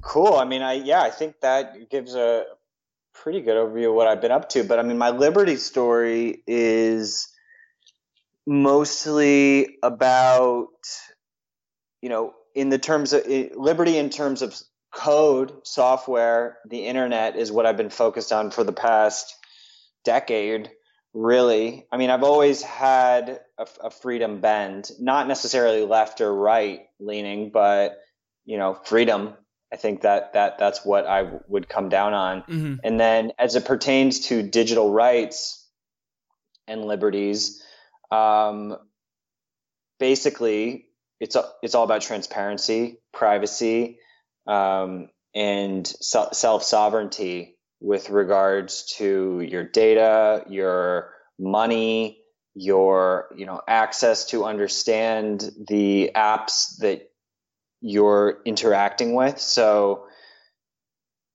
Cool. 0.00 0.34
I 0.34 0.44
mean, 0.44 0.62
I 0.62 0.74
yeah, 0.74 1.02
I 1.02 1.10
think 1.10 1.40
that 1.40 1.90
gives 1.90 2.14
a 2.14 2.44
pretty 3.12 3.40
good 3.40 3.56
overview 3.56 3.90
of 3.90 3.94
what 3.94 4.08
I've 4.08 4.20
been 4.20 4.32
up 4.32 4.48
to. 4.50 4.64
But 4.64 4.78
I 4.78 4.82
mean, 4.82 4.98
my 4.98 5.10
liberty 5.10 5.56
story 5.56 6.42
is 6.46 7.28
mostly 8.46 9.78
about 9.82 10.68
you 12.00 12.08
know 12.08 12.34
in 12.54 12.68
the 12.68 12.78
terms 12.78 13.12
of 13.12 13.26
liberty 13.26 13.96
in 13.96 14.10
terms 14.10 14.42
of 14.42 14.60
code, 14.92 15.52
software, 15.64 16.58
the 16.68 16.86
internet 16.86 17.36
is 17.36 17.50
what 17.50 17.66
I've 17.66 17.76
been 17.76 17.90
focused 17.90 18.32
on 18.32 18.50
for 18.50 18.62
the 18.62 18.72
past 18.72 19.34
decade, 20.04 20.70
really. 21.14 21.86
I 21.92 21.96
mean, 21.96 22.10
I've 22.10 22.22
always 22.22 22.62
had 22.62 23.40
a, 23.58 23.66
a 23.84 23.90
freedom 23.90 24.40
bend, 24.40 24.90
not 24.98 25.28
necessarily 25.28 25.84
left 25.84 26.20
or 26.20 26.32
right 26.32 26.80
leaning, 26.98 27.50
but 27.50 27.98
you 28.44 28.58
know, 28.58 28.74
freedom. 28.74 29.34
I 29.72 29.76
think 29.76 30.02
that 30.02 30.34
that 30.34 30.58
that's 30.58 30.84
what 30.84 31.06
I 31.06 31.30
would 31.48 31.68
come 31.68 31.88
down 31.88 32.12
on. 32.12 32.42
Mm-hmm. 32.42 32.74
And 32.84 33.00
then 33.00 33.32
as 33.38 33.56
it 33.56 33.64
pertains 33.64 34.28
to 34.28 34.42
digital 34.42 34.90
rights 34.90 35.66
and 36.66 36.84
liberties, 36.84 37.62
um, 38.10 38.76
basically 39.98 40.86
it's 41.20 41.36
it's 41.62 41.74
all 41.74 41.84
about 41.84 42.02
transparency, 42.02 42.98
privacy, 43.12 43.98
um, 44.46 45.08
and 45.34 45.86
self 45.86 46.64
sovereignty 46.64 47.56
with 47.82 48.10
regards 48.10 48.84
to 48.96 49.40
your 49.40 49.64
data, 49.64 50.44
your 50.48 51.12
money, 51.38 52.18
your 52.54 53.28
you 53.36 53.46
know 53.46 53.60
access 53.66 54.26
to 54.26 54.44
understand 54.44 55.50
the 55.68 56.12
apps 56.14 56.76
that 56.78 57.10
you're 57.80 58.38
interacting 58.44 59.14
with. 59.14 59.40
So, 59.40 60.06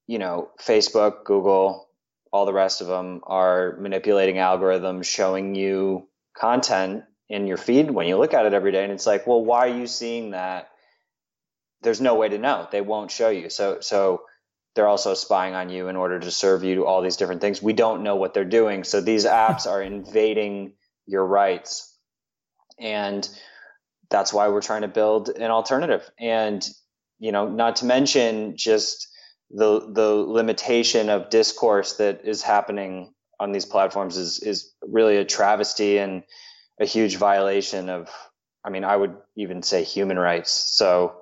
you 0.07 0.19
know, 0.19 0.49
Facebook, 0.61 1.25
Google, 1.25 1.89
all 2.31 2.45
the 2.45 2.53
rest 2.53 2.81
of 2.81 2.87
them 2.87 3.21
are 3.25 3.75
manipulating 3.79 4.35
algorithms 4.35 5.05
showing 5.05 5.55
you 5.55 6.07
content 6.35 7.03
in 7.29 7.47
your 7.47 7.57
feed 7.57 7.91
when 7.91 8.07
you 8.07 8.17
look 8.17 8.33
at 8.33 8.45
it 8.45 8.53
every 8.53 8.71
day 8.71 8.83
and 8.83 8.93
it's 8.93 9.05
like, 9.05 9.27
well, 9.27 9.43
why 9.43 9.67
are 9.67 9.77
you 9.77 9.87
seeing 9.87 10.31
that? 10.31 10.69
there's 11.81 12.01
no 12.01 12.15
way 12.15 12.29
to 12.29 12.37
know. 12.37 12.67
They 12.71 12.81
won't 12.81 13.11
show 13.11 13.29
you. 13.29 13.49
So 13.49 13.79
so 13.81 14.21
they're 14.77 14.87
also 14.87 15.15
spying 15.15 15.55
on 15.55 15.69
you 15.69 15.87
in 15.87 15.95
order 15.95 16.19
to 16.19 16.31
serve 16.31 16.63
you 16.63 16.85
all 16.85 17.01
these 17.01 17.17
different 17.17 17.41
things. 17.41 17.61
We 17.61 17.73
don't 17.73 18.03
know 18.03 18.15
what 18.15 18.33
they're 18.33 18.45
doing. 18.45 18.83
So 18.83 19.01
these 19.01 19.25
apps 19.43 19.67
are 19.67 19.81
invading 19.81 20.73
your 21.07 21.25
rights. 21.25 21.93
And 22.79 23.27
that's 24.09 24.31
why 24.31 24.47
we're 24.49 24.61
trying 24.61 24.83
to 24.83 24.87
build 24.87 25.29
an 25.29 25.51
alternative. 25.51 26.09
And 26.19 26.65
you 27.19 27.31
know, 27.31 27.47
not 27.49 27.77
to 27.77 27.85
mention 27.85 28.55
just 28.55 29.07
the 29.49 29.91
the 29.91 30.09
limitation 30.09 31.09
of 31.09 31.31
discourse 31.31 31.97
that 31.97 32.21
is 32.23 32.43
happening 32.43 33.13
on 33.39 33.51
these 33.51 33.65
platforms 33.65 34.15
is 34.15 34.39
is 34.39 34.71
really 34.81 35.17
a 35.17 35.25
travesty 35.25 35.97
and 35.97 36.21
a 36.79 36.85
huge 36.85 37.17
violation 37.17 37.89
of 37.89 38.09
I 38.63 38.69
mean, 38.69 38.83
I 38.83 38.95
would 38.95 39.15
even 39.35 39.63
say 39.63 39.83
human 39.83 40.19
rights. 40.19 40.51
So 40.51 41.16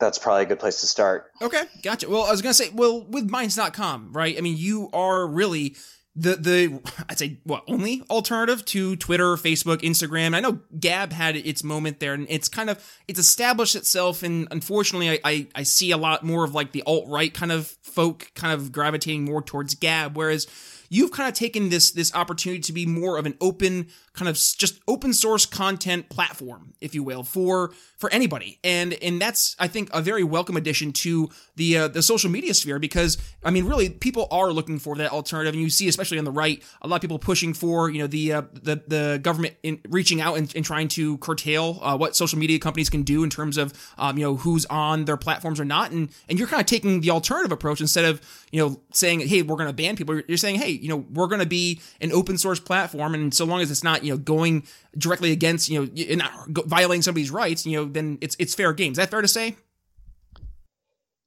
that's 0.00 0.18
probably 0.18 0.44
a 0.44 0.46
good 0.46 0.60
place 0.60 0.80
to 0.80 0.86
start. 0.86 1.30
Okay, 1.42 1.62
gotcha. 1.82 2.08
Well, 2.08 2.24
I 2.24 2.30
was 2.30 2.42
gonna 2.42 2.54
say, 2.54 2.70
well, 2.72 3.04
with 3.04 3.28
Minds.com, 3.28 4.12
right? 4.12 4.36
I 4.36 4.40
mean, 4.40 4.56
you 4.56 4.90
are 4.92 5.26
really 5.26 5.76
the 6.18 6.34
the 6.34 6.80
I'd 7.08 7.18
say 7.18 7.38
what 7.44 7.62
only 7.68 8.02
alternative 8.10 8.64
to 8.66 8.96
Twitter, 8.96 9.36
Facebook, 9.36 9.78
Instagram. 9.82 10.34
I 10.34 10.40
know 10.40 10.60
Gab 10.78 11.12
had 11.12 11.36
its 11.36 11.62
moment 11.62 12.00
there, 12.00 12.14
and 12.14 12.26
it's 12.28 12.48
kind 12.48 12.70
of 12.70 12.84
it's 13.06 13.20
established 13.20 13.76
itself. 13.76 14.22
And 14.22 14.48
unfortunately, 14.50 15.10
I 15.10 15.20
I, 15.24 15.46
I 15.54 15.62
see 15.62 15.92
a 15.92 15.96
lot 15.96 16.24
more 16.24 16.44
of 16.44 16.54
like 16.54 16.72
the 16.72 16.82
alt 16.86 17.04
right 17.08 17.32
kind 17.32 17.52
of 17.52 17.68
folk 17.82 18.32
kind 18.34 18.52
of 18.52 18.72
gravitating 18.72 19.24
more 19.24 19.42
towards 19.42 19.74
Gab, 19.74 20.16
whereas 20.16 20.46
you've 20.88 21.12
kind 21.12 21.28
of 21.28 21.34
taken 21.34 21.68
this 21.68 21.90
this 21.90 22.14
opportunity 22.14 22.60
to 22.60 22.72
be 22.72 22.86
more 22.86 23.18
of 23.18 23.26
an 23.26 23.36
open 23.40 23.88
kind 24.18 24.28
of 24.28 24.34
just 24.34 24.80
open 24.88 25.12
source 25.12 25.46
content 25.46 26.08
platform, 26.08 26.74
if 26.80 26.94
you 26.94 27.02
will, 27.02 27.22
for 27.22 27.72
for 27.96 28.10
anybody. 28.12 28.58
And 28.64 28.94
and 28.94 29.20
that's 29.20 29.54
I 29.58 29.68
think 29.68 29.90
a 29.92 30.02
very 30.02 30.24
welcome 30.24 30.56
addition 30.56 30.92
to 30.94 31.30
the 31.56 31.78
uh, 31.78 31.88
the 31.88 32.02
social 32.02 32.30
media 32.30 32.52
sphere 32.54 32.78
because 32.78 33.16
I 33.44 33.50
mean 33.50 33.64
really 33.64 33.90
people 33.90 34.26
are 34.30 34.50
looking 34.50 34.78
for 34.78 34.96
that 34.96 35.12
alternative, 35.12 35.54
and 35.54 35.62
you 35.62 35.70
see 35.70 35.88
especially 35.88 36.18
on 36.18 36.24
the 36.24 36.32
right 36.32 36.62
a 36.82 36.88
lot 36.88 36.96
of 36.96 37.02
people 37.02 37.18
pushing 37.18 37.54
for 37.54 37.90
you 37.90 38.00
know 38.00 38.06
the 38.06 38.32
uh, 38.32 38.42
the 38.52 38.82
the 38.86 39.20
government 39.22 39.54
in 39.62 39.80
reaching 39.88 40.20
out 40.20 40.36
and, 40.36 40.54
and 40.56 40.64
trying 40.64 40.88
to 40.88 41.16
curtail 41.18 41.78
uh, 41.82 41.96
what 41.96 42.16
social 42.16 42.38
media 42.38 42.58
companies 42.58 42.90
can 42.90 43.02
do 43.02 43.22
in 43.22 43.30
terms 43.30 43.56
of 43.56 43.72
um, 43.98 44.18
you 44.18 44.24
know 44.24 44.36
who's 44.36 44.66
on 44.66 45.04
their 45.04 45.16
platforms 45.16 45.60
or 45.60 45.64
not, 45.64 45.92
and 45.92 46.10
and 46.28 46.38
you're 46.38 46.48
kind 46.48 46.60
of 46.60 46.66
taking 46.66 47.00
the 47.00 47.10
alternative 47.10 47.52
approach 47.52 47.80
instead 47.80 48.04
of 48.04 48.20
you 48.50 48.60
know 48.60 48.80
saying 48.92 49.20
hey 49.20 49.42
we're 49.42 49.56
going 49.56 49.68
to 49.68 49.72
ban 49.72 49.94
people, 49.94 50.20
you're 50.26 50.36
saying 50.36 50.56
hey 50.56 50.77
you 50.82 50.88
know 50.88 51.04
we're 51.12 51.26
going 51.26 51.40
to 51.40 51.46
be 51.46 51.80
an 52.00 52.12
open 52.12 52.38
source 52.38 52.60
platform, 52.60 53.14
and 53.14 53.32
so 53.32 53.44
long 53.44 53.60
as 53.60 53.70
it's 53.70 53.84
not 53.84 54.04
you 54.04 54.12
know 54.12 54.18
going 54.18 54.64
directly 54.96 55.32
against 55.32 55.68
you 55.68 55.86
know 55.86 56.16
not 56.16 56.32
violating 56.66 57.02
somebody's 57.02 57.30
rights, 57.30 57.66
you 57.66 57.76
know 57.76 57.84
then 57.84 58.18
it's 58.20 58.36
it's 58.38 58.54
fair 58.54 58.72
game. 58.72 58.92
Is 58.92 58.98
that 58.98 59.10
fair 59.10 59.22
to 59.22 59.28
say? 59.28 59.56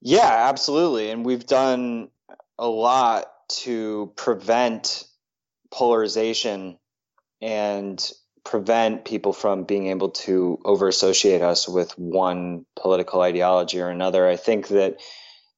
Yeah, 0.01 0.49
absolutely, 0.49 1.11
and 1.11 1.25
we've 1.25 1.45
done 1.45 2.09
a 2.57 2.67
lot 2.67 3.25
to 3.49 4.13
prevent 4.15 5.03
polarization 5.71 6.77
and 7.41 8.11
prevent 8.43 9.05
people 9.05 9.33
from 9.33 9.63
being 9.63 9.87
able 9.87 10.09
to 10.09 10.59
over 10.65 10.87
associate 10.87 11.41
us 11.41 11.67
with 11.67 11.91
one 11.97 12.65
political 12.75 13.21
ideology 13.21 13.79
or 13.79 13.89
another. 13.89 14.27
I 14.27 14.35
think 14.35 14.69
that 14.69 14.99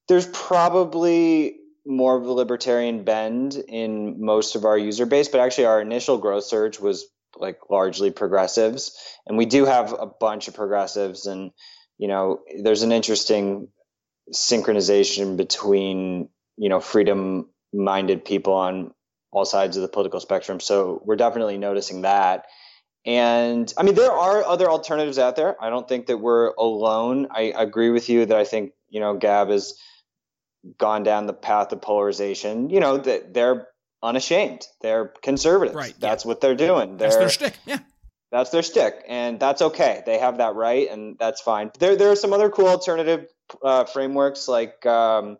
there's 0.08 0.26
probably 0.26 1.56
more 1.86 2.16
of 2.16 2.24
a 2.24 2.32
libertarian 2.32 3.04
bend 3.04 3.54
in 3.68 4.24
most 4.24 4.56
of 4.56 4.64
our 4.64 4.78
user 4.78 5.06
base, 5.06 5.28
but 5.28 5.40
actually 5.40 5.66
our 5.66 5.80
initial 5.80 6.18
growth 6.18 6.44
surge 6.44 6.80
was 6.80 7.06
like 7.36 7.58
largely 7.70 8.10
progressives, 8.10 8.96
and 9.26 9.36
we 9.36 9.46
do 9.46 9.64
have 9.64 9.92
a 9.92 10.06
bunch 10.06 10.48
of 10.48 10.54
progressives, 10.54 11.26
and 11.26 11.50
you 11.98 12.08
know, 12.08 12.40
there's 12.62 12.82
an 12.82 12.92
interesting 12.92 13.68
synchronization 14.32 15.36
between 15.36 16.28
you 16.56 16.68
know 16.68 16.80
freedom 16.80 17.50
minded 17.72 18.24
people 18.24 18.54
on 18.54 18.92
all 19.32 19.44
sides 19.44 19.76
of 19.76 19.82
the 19.82 19.88
political 19.88 20.20
spectrum. 20.20 20.60
So 20.60 21.02
we're 21.04 21.16
definitely 21.16 21.58
noticing 21.58 22.02
that. 22.02 22.46
And 23.04 23.72
I 23.76 23.82
mean, 23.82 23.96
there 23.96 24.12
are 24.12 24.44
other 24.44 24.70
alternatives 24.70 25.18
out 25.18 25.36
there. 25.36 25.62
I 25.62 25.68
don't 25.68 25.86
think 25.86 26.06
that 26.06 26.18
we're 26.18 26.52
alone. 26.52 27.26
I 27.30 27.52
agree 27.54 27.90
with 27.90 28.08
you 28.08 28.24
that 28.24 28.36
I 28.36 28.44
think, 28.44 28.72
you 28.88 29.00
know, 29.00 29.14
Gab 29.14 29.50
has 29.50 29.74
gone 30.78 31.02
down 31.02 31.26
the 31.26 31.32
path 31.32 31.72
of 31.72 31.82
polarization. 31.82 32.70
You 32.70 32.80
know, 32.80 32.98
that 32.98 33.34
they're 33.34 33.68
unashamed. 34.02 34.66
They're 34.80 35.12
conservatives. 35.22 35.76
Right. 35.76 35.94
That's 35.98 36.24
yeah. 36.24 36.28
what 36.28 36.40
they're 36.40 36.54
doing. 36.54 36.96
They're, 36.96 37.08
that's 37.08 37.16
their 37.16 37.28
shtick. 37.28 37.58
Yeah. 37.66 37.78
That's 38.30 38.50
their 38.50 38.62
stick, 38.62 39.04
and 39.06 39.38
that's 39.38 39.62
okay. 39.62 40.02
They 40.04 40.18
have 40.18 40.38
that 40.38 40.56
right, 40.56 40.90
and 40.90 41.16
that's 41.20 41.40
fine. 41.40 41.70
There, 41.78 41.94
there 41.94 42.10
are 42.10 42.16
some 42.16 42.32
other 42.32 42.50
cool 42.50 42.66
alternative 42.66 43.28
uh, 43.62 43.84
frameworks 43.84 44.48
like 44.48 44.84
um, 44.86 45.38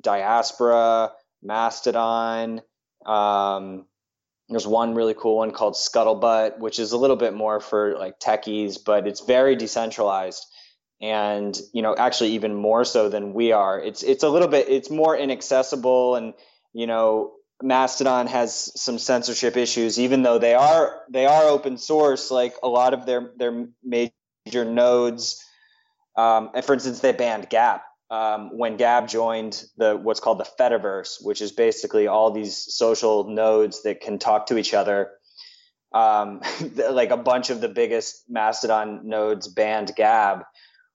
Diaspora, 0.00 1.12
Mastodon. 1.42 2.62
Um, 3.04 3.84
there's 4.48 4.66
one 4.66 4.94
really 4.94 5.12
cool 5.12 5.36
one 5.36 5.50
called 5.52 5.74
Scuttlebutt, 5.74 6.58
which 6.58 6.78
is 6.78 6.92
a 6.92 6.96
little 6.96 7.16
bit 7.16 7.34
more 7.34 7.60
for 7.60 7.98
like 7.98 8.18
techies, 8.18 8.78
but 8.82 9.06
it's 9.06 9.20
very 9.20 9.54
decentralized 9.54 10.46
and 11.00 11.58
you 11.72 11.82
know 11.82 11.94
actually 11.96 12.30
even 12.30 12.54
more 12.54 12.84
so 12.84 13.08
than 13.08 13.32
we 13.32 13.52
are 13.52 13.80
it's 13.80 14.02
it's 14.02 14.22
a 14.22 14.28
little 14.28 14.48
bit 14.48 14.68
it's 14.68 14.90
more 14.90 15.16
inaccessible 15.16 16.16
and 16.16 16.34
you 16.72 16.86
know 16.86 17.32
mastodon 17.62 18.26
has 18.26 18.72
some 18.80 18.98
censorship 18.98 19.56
issues 19.56 19.98
even 19.98 20.22
though 20.22 20.38
they 20.38 20.54
are 20.54 21.00
they 21.10 21.26
are 21.26 21.44
open 21.44 21.78
source 21.78 22.30
like 22.30 22.54
a 22.62 22.68
lot 22.68 22.94
of 22.94 23.06
their 23.06 23.32
their 23.36 23.66
major 23.82 24.64
nodes 24.64 25.44
um, 26.16 26.50
and 26.54 26.64
for 26.64 26.74
instance 26.74 27.00
they 27.00 27.12
banned 27.12 27.48
gab 27.48 27.80
um, 28.10 28.56
when 28.58 28.76
Gab 28.76 29.08
joined 29.08 29.62
the 29.76 29.96
what's 29.96 30.18
called 30.18 30.38
the 30.38 30.48
Fediverse, 30.58 31.24
which 31.24 31.40
is 31.40 31.52
basically 31.52 32.08
all 32.08 32.32
these 32.32 32.56
social 32.56 33.24
nodes 33.24 33.84
that 33.84 34.00
can 34.00 34.18
talk 34.18 34.46
to 34.46 34.58
each 34.58 34.74
other. 34.74 35.12
Um, 35.94 36.40
like 36.90 37.10
a 37.10 37.16
bunch 37.16 37.50
of 37.50 37.60
the 37.60 37.68
biggest 37.68 38.24
Mastodon 38.28 39.02
nodes 39.04 39.46
banned 39.46 39.92
Gab, 39.96 40.42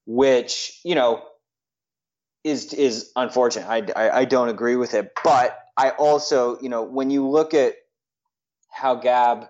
which 0.05 0.79
you 0.83 0.95
know 0.95 1.24
is 2.43 2.74
is 2.74 3.12
unfortunate. 3.15 3.67
I, 3.67 3.88
I, 3.95 4.19
I 4.19 4.25
don't 4.25 4.50
agree 4.50 4.75
with 4.75 4.93
it, 4.93 5.12
but 5.24 5.57
I 5.77 5.91
also 5.91 6.59
you 6.62 6.69
know 6.69 6.83
when 6.83 7.09
you 7.09 7.27
look 7.27 7.53
at 7.53 7.75
how 8.71 8.95
Gab, 8.95 9.47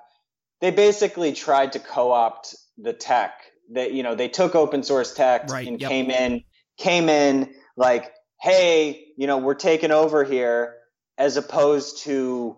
they 0.62 0.72
basically 0.72 1.34
tried 1.34 1.74
to 1.74 1.80
co-opt 1.80 2.56
the 2.78 2.94
tech. 2.94 3.34
That 3.74 3.94
you 3.94 4.04
know 4.04 4.16
they 4.16 4.28
took 4.28 4.56
open 4.56 4.84
source 4.84 5.14
tech 5.14 5.50
right, 5.50 5.68
and 5.68 5.82
yep. 5.82 5.90
came 5.90 6.12
in 6.12 6.44
came 6.78 7.10
in 7.10 7.54
like, 7.78 8.14
hey, 8.42 9.08
you 9.18 9.28
know, 9.28 9.38
we're 9.38 9.56
taking 9.56 9.92
over 9.92 10.24
here, 10.24 10.76
as 11.18 11.38
opposed 11.38 12.04
to 12.04 12.58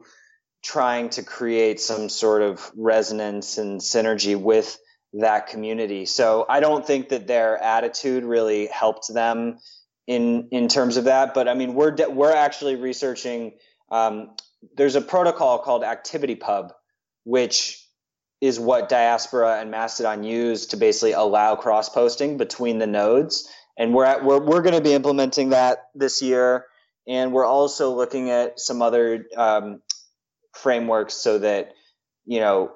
trying 0.64 1.10
to 1.10 1.24
create 1.24 1.80
some 1.80 2.10
sort 2.10 2.42
of 2.42 2.72
resonance 2.76 3.58
and 3.58 3.80
synergy 3.80 4.40
with 4.40 4.78
that 5.22 5.48
community. 5.48 6.06
So 6.06 6.46
I 6.48 6.60
don't 6.60 6.86
think 6.86 7.10
that 7.10 7.28
their 7.28 7.58
attitude 7.58 8.24
really 8.24 8.68
helped 8.68 9.14
them 9.14 9.60
in 10.06 10.50
in 10.52 10.68
terms 10.68 10.98
of 10.98 11.06
that. 11.06 11.34
But 11.34 11.48
I 11.48 11.54
mean, 11.54 11.74
we're 11.74 11.92
de- 11.92 12.10
we're 12.10 12.36
actually 12.36 12.76
researching. 12.76 13.54
Um, 13.92 14.36
there's 14.76 14.96
a 14.96 15.02
protocol 15.02 15.60
called 15.60 15.84
ActivityPub, 15.84 16.72
which 17.24 17.84
is 18.42 18.60
what 18.60 18.90
Diaspora 18.90 19.60
and 19.60 19.72
Mastodon 19.72 20.24
use 20.24 20.68
to 20.68 20.78
basically 20.78 21.14
allow 21.14 21.56
cross 21.56 21.90
posting 21.90 22.38
between 22.38 22.78
the 22.78 22.88
nodes 22.88 23.50
and 23.78 23.94
we're 23.94 24.06
at, 24.06 24.24
we're 24.24 24.40
we're 24.40 24.62
going 24.62 24.76
to 24.76 24.82
be 24.82 24.94
implementing 24.94 25.50
that 25.50 25.90
this 25.94 26.22
year, 26.22 26.66
and 27.08 27.32
we're 27.32 27.46
also 27.46 27.96
looking 27.96 28.30
at 28.32 28.60
some 28.60 28.82
other 28.82 29.28
um, 29.36 29.82
frameworks 30.54 31.14
so 31.14 31.40
that 31.40 31.74
you 32.26 32.40
know 32.40 32.72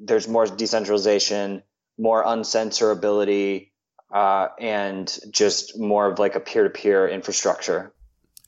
there's 0.00 0.26
more 0.26 0.46
decentralization, 0.46 1.62
more 1.98 2.24
uncensorability, 2.24 3.70
uh, 4.12 4.48
and 4.58 5.18
just 5.30 5.78
more 5.78 6.10
of 6.10 6.18
like 6.18 6.34
a 6.34 6.40
peer-to-peer 6.40 7.08
infrastructure. 7.08 7.92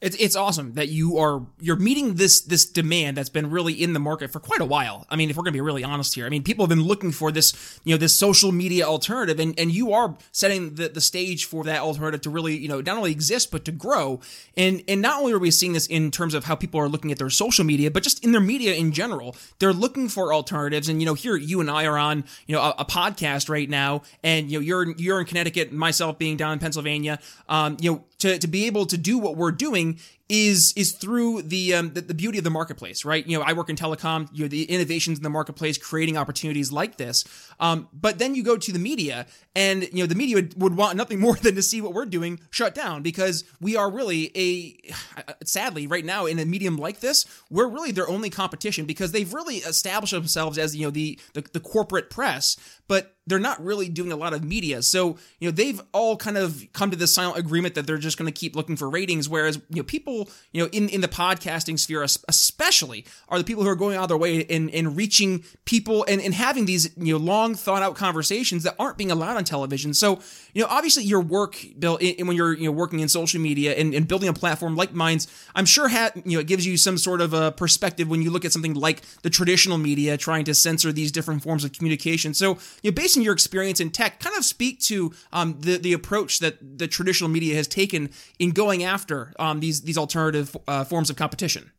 It's 0.03 0.17
it's 0.17 0.35
awesome 0.35 0.75
that 0.75 0.89
you 0.89 1.17
are 1.19 1.47
you're 1.61 1.77
meeting 1.77 2.15
this 2.15 2.41
this 2.41 2.67
demand 2.67 3.17
that's 3.17 3.29
been 3.29 3.51
really 3.51 3.73
in 3.73 3.93
the 3.93 4.01
market 4.01 4.33
for 4.33 4.41
quite 4.41 4.61
a 4.61 4.65
while. 4.65 5.07
I 5.09 5.15
mean, 5.15 5.31
if 5.31 5.37
we're 5.37 5.45
going 5.45 5.53
to 5.53 5.57
be 5.57 5.61
really 5.61 5.85
honest 5.85 6.17
here, 6.17 6.27
I 6.27 6.29
mean, 6.29 6.43
people 6.43 6.65
have 6.65 6.69
been 6.69 6.83
looking 6.83 7.13
for 7.13 7.31
this 7.31 7.79
you 7.85 7.95
know 7.95 7.99
this 7.99 8.13
social 8.13 8.51
media 8.51 8.85
alternative, 8.85 9.39
and 9.39 9.57
and 9.57 9.71
you 9.71 9.93
are 9.93 10.17
setting 10.33 10.75
the 10.75 10.89
the 10.89 11.01
stage 11.01 11.45
for 11.45 11.63
that 11.65 11.79
alternative 11.83 12.21
to 12.23 12.31
really 12.31 12.57
you 12.57 12.67
know 12.67 12.81
not 12.81 12.97
only 12.97 13.13
exist 13.13 13.53
but 13.53 13.65
to 13.65 13.71
grow. 13.71 14.19
And 14.57 14.83
and 14.89 15.01
not 15.01 15.21
only 15.21 15.35
are 15.35 15.39
we 15.39 15.53
seeing 15.53 15.73
this 15.73 15.87
in 15.87 16.11
terms 16.11 16.35
of 16.35 16.45
how 16.45 16.57
people 16.57 16.81
are 16.81 16.89
looking 16.89 17.13
at 17.13 17.19
their 17.19 17.31
social 17.31 17.65
media, 17.65 17.89
but 17.89 18.03
just 18.03 18.25
in 18.25 18.33
their 18.33 18.41
media 18.41 18.75
in 18.75 18.91
general, 18.91 19.37
they're 19.61 19.73
looking 19.73 20.09
for 20.09 20.35
alternatives. 20.35 20.89
And 20.89 21.01
you 21.01 21.07
know, 21.07 21.15
here 21.15 21.37
you 21.37 21.61
and 21.61 21.71
I 21.71 21.87
are 21.87 21.97
on 21.97 22.25
you 22.49 22.57
know 22.57 22.63
a, 22.63 22.75
a 22.79 22.85
podcast 22.85 23.49
right 23.49 23.71
now, 23.71 24.03
and 24.25 24.51
you 24.51 24.59
know 24.59 24.65
you're 24.65 24.97
you're 24.97 25.21
in 25.21 25.27
Connecticut, 25.27 25.73
myself 25.73 26.19
being 26.19 26.37
down 26.37 26.55
in 26.55 26.59
Pennsylvania. 26.59 27.21
Um, 27.49 27.77
you 27.81 27.93
know 27.93 28.05
to, 28.23 28.39
to 28.39 28.47
be 28.47 28.67
able 28.67 28.87
to 28.87 28.97
do 28.97 29.19
what 29.19 29.37
we're 29.37 29.51
doing 29.51 29.99
is 30.33 30.73
is 30.79 30.93
through 30.93 31.43
the, 31.43 31.75
um, 31.75 31.93
the, 31.93 32.01
the 32.01 32.15
beauty 32.15 32.39
of 32.39 32.45
the 32.45 32.51
marketplace, 32.51 33.05
right? 33.05 33.27
You 33.27 33.39
know, 33.39 33.45
I 33.45 33.53
work 33.53 33.69
in 33.69 33.77
telecom. 33.77 34.31
You 34.33 34.45
know, 34.45 34.49
the 34.49 34.65
innovations 34.65 35.19
in 35.19 35.23
the 35.23 35.29
marketplace, 35.29 35.77
creating 35.77 36.17
opportunities 36.17 36.73
like 36.73 36.97
this. 36.97 37.25
Um, 37.61 37.89
but 37.93 38.19
then 38.19 38.35
you 38.35 38.43
go 38.43 38.57
to 38.57 38.73
the 38.73 38.79
media, 38.79 39.27
and 39.55 39.83
you 39.93 40.03
know, 40.03 40.07
the 40.07 40.15
media 40.15 40.37
would, 40.37 40.59
would 40.59 40.75
want 40.75 40.97
nothing 40.97 41.21
more 41.27 41.37
than 41.37 41.55
to 41.57 41.63
see 41.63 41.83
what 41.83 41.93
we're 41.93 42.07
doing 42.07 42.41
shut 42.49 42.75
down 42.75 43.03
because 43.03 43.45
we 43.61 43.77
are 43.77 43.91
really 43.91 44.31
a 44.35 45.35
sadly 45.45 45.87
right 45.87 46.05
now 46.05 46.25
in 46.25 46.39
a 46.39 46.47
medium 46.47 46.79
like 46.79 47.01
this, 47.01 47.27
we're 47.51 47.69
really 47.69 47.93
their 47.93 48.09
only 48.09 48.31
competition 48.31 48.87
because 48.87 49.13
they've 49.13 49.35
really 49.35 49.57
established 49.57 50.15
themselves 50.15 50.57
as 50.57 50.75
you 50.75 50.87
know 50.87 50.91
the, 50.91 51.21
the, 51.35 51.43
the 51.53 51.61
corporate 51.61 52.09
press, 52.09 52.57
but 52.89 53.17
they're 53.27 53.39
not 53.39 53.63
really 53.65 53.89
doing 53.89 54.11
a 54.11 54.17
lot 54.17 54.33
of 54.33 54.43
media. 54.43 54.83
So, 54.83 55.17
you 55.39 55.49
know, 55.49 55.53
they've 55.53 55.81
all 55.93 56.17
kind 56.17 56.37
of 56.37 56.65
come 56.73 56.91
to 56.91 56.97
this 56.97 57.15
silent 57.15 57.39
agreement 57.39 57.75
that 57.77 57.87
they're 57.87 57.99
just 57.99 58.19
going 58.19 58.31
to 58.31 58.39
keep 58.39 58.57
looking 58.57 58.77
for 58.77 58.91
ratings. 58.91 59.29
Whereas, 59.29 59.57
you 59.69 59.77
know, 59.77 59.83
people, 59.85 60.22
you 60.53 60.63
know, 60.63 60.69
in, 60.73 60.89
in 60.89 61.01
the 61.01 61.09
podcasting 61.09 61.79
sphere, 61.79 62.03
especially, 62.03 63.05
are 63.29 63.39
the 63.39 63.45
people 63.45 63.63
who 63.63 63.69
are 63.69 63.77
going 63.77 63.97
out 63.97 64.05
of 64.05 64.09
their 64.09 64.17
way 64.17 64.41
in, 64.41 64.69
in 64.69 64.95
reaching 64.95 65.45
people 65.65 66.05
and, 66.09 66.21
and 66.21 66.35
having 66.35 66.67
these, 66.67 66.91
you 66.97 67.13
know, 67.13 67.25
long 67.25 67.55
thought 67.55 67.83
out 67.83 67.95
conversations 67.97 68.63
that 68.63 68.75
aren't 68.79 68.99
being 68.99 69.11
allowed 69.11 69.37
on 69.37 69.45
television. 69.45 69.95
So, 69.95 70.21
you 70.53 70.63
know, 70.63 70.69
obviously 70.71 71.05
your 71.05 71.21
work, 71.21 71.57
Bill, 71.79 71.99
when 72.01 72.37
you're, 72.37 72.55
you 72.55 72.67
know, 72.67 72.73
working 72.73 73.01
in 73.01 73.09
social 73.09 73.41
media 73.41 73.73
and, 73.73 73.95
and 73.95 74.07
building 74.07 74.29
a 74.29 74.33
platform 74.33 74.77
like 74.77 74.93
Minds, 74.93 75.27
I'm 75.55 75.67
sure, 75.67 75.89
ha- 75.89 76.13
you 76.25 76.37
know, 76.37 76.41
it 76.41 76.47
gives 76.47 76.67
you 76.67 76.77
some 76.77 76.99
sort 76.99 77.21
of 77.21 77.33
a 77.33 77.53
perspective 77.53 78.09
when 78.09 78.23
you 78.23 78.31
look 78.31 78.45
at 78.45 78.53
something 78.53 78.75
like 78.75 79.03
the 79.23 79.31
traditional 79.31 79.79
media 79.79 80.17
trying 80.17 80.45
to 80.45 80.55
censor 80.55 80.93
these 80.93 81.13
different 81.13 81.43
forms 81.43 81.65
of 81.65 81.73
communication. 81.73 82.35
So, 82.35 82.59
you 82.83 82.91
know, 82.91 82.95
based 82.95 83.17
on 83.17 83.23
your 83.23 83.33
experience 83.33 83.81
in 83.81 83.91
tech, 83.91 84.21
kind 84.21 84.37
of 84.37 84.45
speak 84.45 84.81
to 84.81 85.13
um, 85.33 85.57
the 85.61 85.79
the 85.79 85.93
approach 85.93 86.39
that 86.41 86.79
the 86.79 86.89
traditional 86.89 87.31
media 87.31 87.55
has 87.55 87.67
taken 87.69 88.11
in 88.39 88.51
going 88.51 88.85
after 88.85 89.33
um, 89.39 89.61
these 89.61 89.83
these 89.83 89.99
alternative 90.03 90.57
uh, 90.69 90.85
forms 90.85 91.09
of 91.09 91.17
competition. 91.17 91.73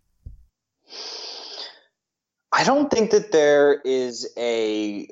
I 2.51 2.63
don't 2.63 2.89
think 2.89 3.11
that 3.11 3.31
there 3.31 3.79
is 3.83 4.31
a 4.37 5.07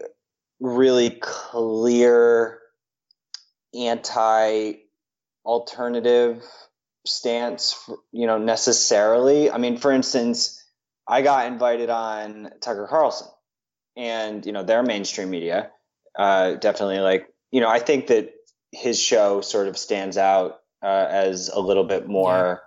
really 0.60 1.10
clear 1.21 2.60
anti 3.74 4.74
alternative 5.43 6.43
stance 7.06 7.89
you 8.12 8.28
know 8.28 8.38
necessarily 8.38 9.50
i 9.50 9.58
mean 9.58 9.76
for 9.76 9.91
instance 9.91 10.63
i 11.08 11.24
got 11.24 11.47
invited 11.47 11.89
on 11.89 12.52
tucker 12.62 12.86
carlson 12.88 13.28
and 13.97 14.45
you 14.45 14.52
know 14.52 14.62
their 14.62 14.84
mainstream 14.84 15.32
media 15.32 15.71
uh, 16.19 16.54
definitely 16.56 17.00
like 17.00 17.28
you 17.52 17.60
know 17.60 17.69
i 17.69 17.80
think 17.80 18.08
that 18.08 18.32
his 18.71 19.00
show 19.00 19.41
sort 19.41 19.67
of 19.67 19.78
stands 19.78 20.15
out 20.17 20.60
uh, 20.84 21.08
as 21.10 21.50
a 21.50 21.60
little 21.60 21.84
bit 21.86 22.08
more 22.08 22.62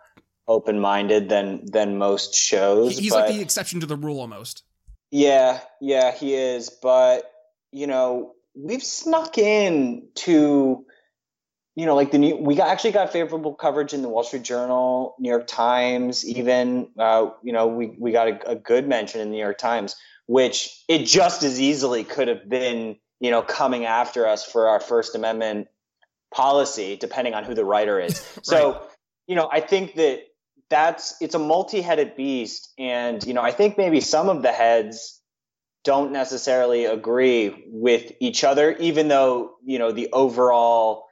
yeah. 0.49 0.55
open-minded 0.55 1.29
than 1.29 1.65
than 1.67 1.99
most 1.99 2.35
shows 2.35 2.99
he's 2.99 3.13
but, 3.13 3.27
like 3.27 3.35
the 3.35 3.41
exception 3.41 3.81
to 3.81 3.87
the 3.87 3.97
rule 3.97 4.21
almost 4.21 4.63
yeah 5.11 5.61
yeah 5.81 6.13
he 6.13 6.35
is 6.35 6.71
but 6.71 7.31
you 7.73 7.87
know 7.87 8.33
we've 8.55 8.83
snuck 8.83 9.39
in 9.39 10.07
to 10.15 10.85
you 11.77 11.87
know 11.87 11.95
like 11.95 12.11
the 12.11 12.19
new 12.19 12.37
we 12.37 12.55
got, 12.55 12.69
actually 12.69 12.93
got 12.93 13.13
favorable 13.13 13.55
coverage 13.55 13.93
in 13.93 14.03
the 14.03 14.09
wall 14.09 14.25
street 14.25 14.43
journal 14.43 15.15
new 15.19 15.29
york 15.29 15.47
times 15.47 16.27
even 16.27 16.89
uh, 16.99 17.29
you 17.43 17.53
know 17.53 17.67
we, 17.67 17.95
we 17.99 18.13
got 18.13 18.29
a, 18.29 18.51
a 18.51 18.57
good 18.57 18.89
mention 18.89 19.21
in 19.21 19.29
the 19.29 19.37
new 19.37 19.43
york 19.43 19.59
times 19.59 19.97
which 20.27 20.83
it 20.89 21.05
just 21.05 21.43
as 21.43 21.61
easily 21.61 22.03
could 22.03 22.29
have 22.29 22.49
been 22.49 22.97
you 23.25 23.31
know, 23.31 23.41
coming 23.41 23.87
after 23.87 24.27
us 24.27 24.45
for 24.45 24.69
our 24.69 24.81
First 24.81 25.15
Amendment 25.15 25.69
policy, 26.31 26.95
depending 26.97 27.33
on 27.33 27.43
who 27.43 27.55
the 27.55 27.65
writer 27.65 27.99
is. 27.99 28.21
right. 28.37 28.47
So, 28.47 28.83
you 29.27 29.35
know, 29.35 29.49
I 29.51 29.61
think 29.61 29.95
that 29.95 30.21
that's 30.75 31.15
it's 31.21 31.37
a 31.37 31.39
multi-headed 31.39 32.17
beast 32.17 32.73
and 32.81 33.25
you 33.25 33.33
know 33.33 33.43
i 33.43 33.53
think 33.53 33.79
maybe 33.79 34.01
some 34.01 34.29
of 34.29 34.43
the 34.43 34.51
heads 34.51 35.21
don't 35.85 36.11
necessarily 36.11 36.85
agree 36.85 37.65
with 37.69 38.11
each 38.19 38.43
other 38.43 38.73
even 38.79 39.07
though 39.07 39.53
you 39.65 39.79
know 39.79 39.93
the 39.93 40.09
overall 40.13 41.07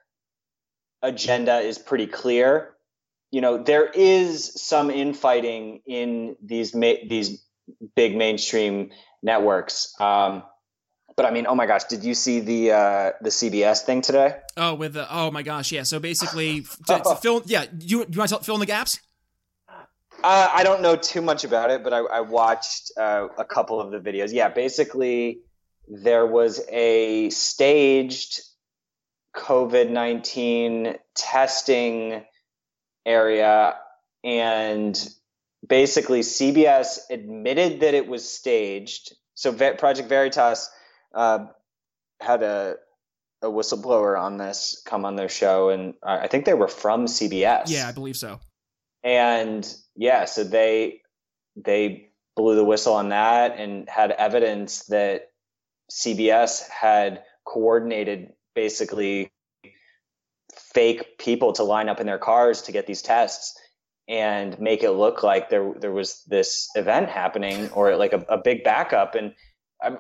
agenda 1.00 1.60
is 1.60 1.78
pretty 1.78 2.08
clear 2.08 2.74
you 3.30 3.40
know 3.40 3.56
there 3.56 3.86
is 3.86 4.60
some 4.60 4.90
infighting 4.90 5.80
in 5.86 6.34
these 6.42 6.74
ma- 6.74 7.04
these 7.08 7.46
big 7.94 8.16
mainstream 8.16 8.90
networks 9.22 9.94
um, 10.00 10.42
but 11.14 11.26
I 11.26 11.30
mean, 11.30 11.46
oh 11.46 11.54
my 11.54 11.66
gosh, 11.66 11.84
did 11.84 12.04
you 12.04 12.14
see 12.14 12.40
the 12.40 12.72
uh, 12.72 13.10
the 13.20 13.28
CBS 13.28 13.82
thing 13.82 14.00
today? 14.00 14.36
Oh, 14.56 14.72
with 14.72 14.94
the 14.94 15.06
oh 15.14 15.30
my 15.30 15.42
gosh, 15.42 15.70
yeah. 15.70 15.82
So 15.82 16.00
basically, 16.00 16.62
to, 16.86 17.00
to 17.00 17.16
fill, 17.16 17.42
yeah. 17.44 17.66
You 17.78 18.06
you 18.08 18.18
want 18.18 18.30
to 18.30 18.38
fill 18.38 18.54
in 18.54 18.60
the 18.60 18.66
gaps? 18.66 18.98
Uh, 20.22 20.48
I 20.52 20.62
don't 20.62 20.82
know 20.82 20.96
too 20.96 21.20
much 21.20 21.44
about 21.44 21.70
it, 21.70 21.82
but 21.82 21.92
I, 21.92 21.98
I 21.98 22.20
watched 22.20 22.92
uh, 22.96 23.28
a 23.36 23.44
couple 23.44 23.80
of 23.80 23.90
the 23.90 23.98
videos. 23.98 24.32
Yeah, 24.32 24.48
basically, 24.48 25.40
there 25.88 26.26
was 26.26 26.60
a 26.70 27.30
staged 27.30 28.40
COVID 29.34 29.90
19 29.90 30.96
testing 31.14 32.24
area, 33.04 33.76
and 34.22 35.08
basically, 35.66 36.20
CBS 36.20 36.98
admitted 37.10 37.80
that 37.80 37.94
it 37.94 38.06
was 38.06 38.28
staged. 38.28 39.14
So, 39.34 39.52
Project 39.52 40.08
Veritas 40.08 40.70
uh, 41.14 41.46
had 42.20 42.42
a 42.42 42.76
a 43.42 43.46
whistleblower 43.46 44.16
on 44.16 44.38
this 44.38 44.80
come 44.86 45.04
on 45.04 45.16
their 45.16 45.28
show, 45.28 45.70
and 45.70 45.94
I 46.00 46.28
think 46.28 46.44
they 46.44 46.54
were 46.54 46.68
from 46.68 47.06
CBS. 47.06 47.64
Yeah, 47.66 47.88
I 47.88 47.92
believe 47.92 48.16
so. 48.16 48.38
And 49.02 49.68
yeah, 49.96 50.24
so 50.24 50.44
they 50.44 51.02
they 51.56 52.08
blew 52.36 52.56
the 52.56 52.64
whistle 52.64 52.94
on 52.94 53.10
that 53.10 53.58
and 53.58 53.88
had 53.88 54.10
evidence 54.12 54.84
that 54.86 55.30
CBS 55.90 56.68
had 56.68 57.24
coordinated 57.44 58.32
basically 58.54 59.30
fake 60.54 61.18
people 61.18 61.52
to 61.52 61.62
line 61.62 61.88
up 61.88 62.00
in 62.00 62.06
their 62.06 62.18
cars 62.18 62.62
to 62.62 62.72
get 62.72 62.86
these 62.86 63.02
tests 63.02 63.58
and 64.08 64.58
make 64.58 64.82
it 64.82 64.92
look 64.92 65.22
like 65.22 65.50
there 65.50 65.72
there 65.78 65.92
was 65.92 66.22
this 66.26 66.70
event 66.74 67.08
happening 67.08 67.70
or 67.70 67.96
like 67.96 68.12
a, 68.12 68.24
a 68.28 68.38
big 68.38 68.64
backup. 68.64 69.14
And 69.14 69.34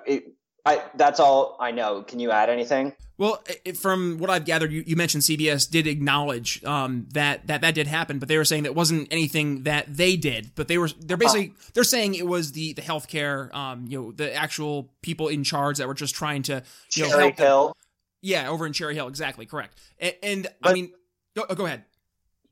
it, 0.06 0.24
I, 0.64 0.82
that's 0.94 1.18
all 1.18 1.56
I 1.58 1.72
know. 1.72 2.02
Can 2.02 2.20
you 2.20 2.30
add 2.30 2.48
anything? 2.48 2.92
Well, 3.18 3.42
it, 3.64 3.76
from 3.76 4.18
what 4.18 4.30
I've 4.30 4.44
gathered, 4.44 4.72
you, 4.72 4.82
you 4.86 4.96
mentioned 4.96 5.22
CBS 5.22 5.70
did 5.70 5.86
acknowledge 5.86 6.62
um, 6.64 7.06
that 7.12 7.46
that 7.46 7.60
that 7.60 7.74
did 7.74 7.86
happen, 7.86 8.18
but 8.18 8.28
they 8.28 8.36
were 8.36 8.44
saying 8.44 8.62
that 8.62 8.74
wasn't 8.74 9.08
anything 9.12 9.64
that 9.64 9.96
they 9.96 10.16
did. 10.16 10.54
But 10.54 10.68
they 10.68 10.78
were 10.78 10.88
they're 10.88 11.16
basically 11.16 11.52
oh. 11.54 11.64
they're 11.74 11.84
saying 11.84 12.14
it 12.14 12.26
was 12.26 12.52
the 12.52 12.72
the 12.72 12.82
healthcare, 12.82 13.52
um, 13.54 13.86
you 13.86 14.00
know, 14.00 14.12
the 14.12 14.34
actual 14.34 14.90
people 15.02 15.28
in 15.28 15.44
charge 15.44 15.78
that 15.78 15.88
were 15.88 15.94
just 15.94 16.14
trying 16.14 16.42
to 16.44 16.62
you 16.94 17.06
Cherry 17.06 17.28
know, 17.28 17.34
Hill. 17.36 17.66
Them. 17.66 17.74
Yeah, 18.22 18.48
over 18.48 18.66
in 18.66 18.72
Cherry 18.72 18.94
Hill, 18.94 19.08
exactly 19.08 19.46
correct. 19.46 19.78
And, 19.98 20.14
and 20.22 20.46
but, 20.60 20.70
I 20.70 20.74
mean, 20.74 20.92
go, 21.36 21.44
go 21.54 21.66
ahead. 21.66 21.84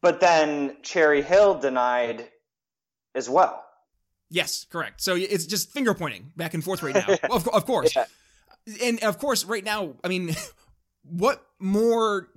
But 0.03 0.21
then 0.21 0.77
Cherry 0.83 1.23
Hill 1.23 1.59
denied 1.59 2.29
as 3.15 3.31
well. 3.31 3.65
Yes, 4.31 4.67
correct. 4.71 5.01
So 5.01 5.17
it's 5.17 5.47
just 5.47 5.71
finger 5.73 5.93
pointing 5.93 6.33
back 6.37 6.55
and 6.55 6.63
forth 6.63 6.83
right 6.83 6.95
now. 6.95 7.17
of, 7.31 7.49
of 7.49 7.67
course. 7.67 7.95
Yeah. 7.97 8.07
And 8.83 9.03
of 9.03 9.19
course, 9.19 9.45
right 9.45 9.65
now, 9.65 9.95
I 10.05 10.09
mean, 10.09 10.35
what 11.03 11.45
more 11.59 12.29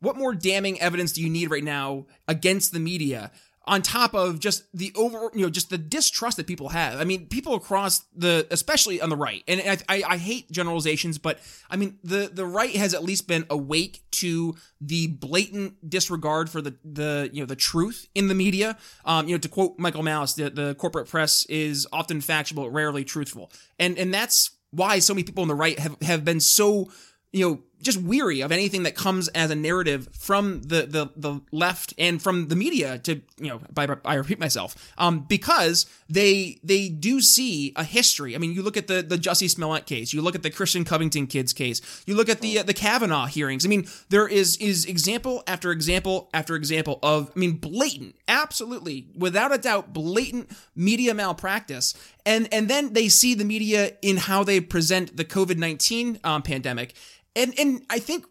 what 0.00 0.16
more 0.16 0.34
damning 0.34 0.80
evidence 0.80 1.12
do 1.12 1.22
you 1.22 1.28
need 1.28 1.50
right 1.50 1.64
now 1.64 2.06
against 2.28 2.72
the 2.72 2.80
media 2.80 3.32
on 3.70 3.82
top 3.82 4.14
of 4.14 4.40
just 4.40 4.64
the 4.76 4.92
over, 4.96 5.30
you 5.32 5.42
know, 5.42 5.48
just 5.48 5.70
the 5.70 5.78
distrust 5.78 6.36
that 6.38 6.48
people 6.48 6.70
have. 6.70 7.00
I 7.00 7.04
mean, 7.04 7.26
people 7.26 7.54
across 7.54 8.00
the, 8.16 8.44
especially 8.50 9.00
on 9.00 9.10
the 9.10 9.16
right, 9.16 9.44
and 9.46 9.60
I, 9.60 9.78
I, 9.88 10.02
I, 10.08 10.16
hate 10.16 10.50
generalizations, 10.50 11.18
but 11.18 11.38
I 11.70 11.76
mean, 11.76 11.96
the 12.02 12.28
the 12.32 12.44
right 12.44 12.74
has 12.74 12.94
at 12.94 13.04
least 13.04 13.28
been 13.28 13.46
awake 13.48 14.02
to 14.10 14.56
the 14.80 15.06
blatant 15.06 15.88
disregard 15.88 16.50
for 16.50 16.60
the 16.60 16.74
the 16.84 17.30
you 17.32 17.40
know 17.40 17.46
the 17.46 17.54
truth 17.54 18.08
in 18.12 18.26
the 18.26 18.34
media. 18.34 18.76
Um, 19.04 19.28
you 19.28 19.36
know, 19.36 19.38
to 19.38 19.48
quote 19.48 19.78
Michael 19.78 20.02
Malice, 20.02 20.34
the 20.34 20.50
the 20.50 20.74
corporate 20.74 21.08
press 21.08 21.46
is 21.46 21.86
often 21.92 22.20
factual, 22.20 22.68
rarely 22.70 23.04
truthful, 23.04 23.52
and 23.78 23.96
and 23.96 24.12
that's 24.12 24.50
why 24.72 24.98
so 24.98 25.14
many 25.14 25.22
people 25.22 25.42
on 25.42 25.48
the 25.48 25.54
right 25.54 25.78
have 25.78 25.96
have 26.02 26.24
been 26.24 26.40
so 26.40 26.90
you 27.32 27.48
know 27.48 27.62
just 27.82 28.00
weary 28.00 28.40
of 28.40 28.52
anything 28.52 28.82
that 28.82 28.94
comes 28.94 29.28
as 29.28 29.50
a 29.50 29.54
narrative 29.54 30.08
from 30.12 30.62
the 30.62 30.82
the, 30.82 31.10
the 31.16 31.40
left 31.52 31.94
and 31.98 32.22
from 32.22 32.48
the 32.48 32.56
media 32.56 32.98
to 32.98 33.20
you 33.38 33.48
know 33.48 33.60
by, 33.72 33.88
I 34.04 34.14
repeat 34.14 34.38
myself. 34.38 34.92
Um, 34.98 35.20
because 35.20 35.86
they 36.08 36.58
they 36.62 36.88
do 36.88 37.20
see 37.20 37.72
a 37.76 37.84
history. 37.84 38.34
I 38.34 38.38
mean 38.38 38.52
you 38.52 38.62
look 38.62 38.76
at 38.76 38.86
the 38.86 39.02
the 39.02 39.16
Jussie 39.16 39.50
Smollett 39.50 39.86
case. 39.86 40.12
You 40.12 40.22
look 40.22 40.34
at 40.34 40.42
the 40.42 40.50
Christian 40.50 40.84
Covington 40.84 41.26
kids 41.26 41.52
case. 41.52 41.80
You 42.06 42.14
look 42.14 42.28
at 42.28 42.40
the 42.40 42.58
uh, 42.58 42.62
the 42.62 42.74
Kavanaugh 42.74 43.26
hearings. 43.26 43.64
I 43.64 43.68
mean 43.68 43.86
there 44.08 44.28
is 44.28 44.56
is 44.58 44.84
example 44.84 45.42
after 45.46 45.72
example 45.72 46.28
after 46.34 46.54
example 46.54 46.98
of 47.02 47.30
I 47.34 47.38
mean 47.38 47.56
blatant 47.56 48.16
absolutely 48.28 49.08
without 49.16 49.54
a 49.54 49.58
doubt 49.58 49.92
blatant 49.92 50.50
media 50.74 51.14
malpractice. 51.14 51.94
And 52.26 52.48
and 52.52 52.68
then 52.68 52.92
they 52.92 53.08
see 53.08 53.34
the 53.34 53.44
media 53.44 53.92
in 54.02 54.18
how 54.18 54.44
they 54.44 54.60
present 54.60 55.16
the 55.16 55.24
COVID-19 55.24 56.24
um, 56.24 56.42
pandemic 56.42 56.94
and 57.36 57.54
and 57.58 57.82
I 57.90 57.98
think 57.98 58.24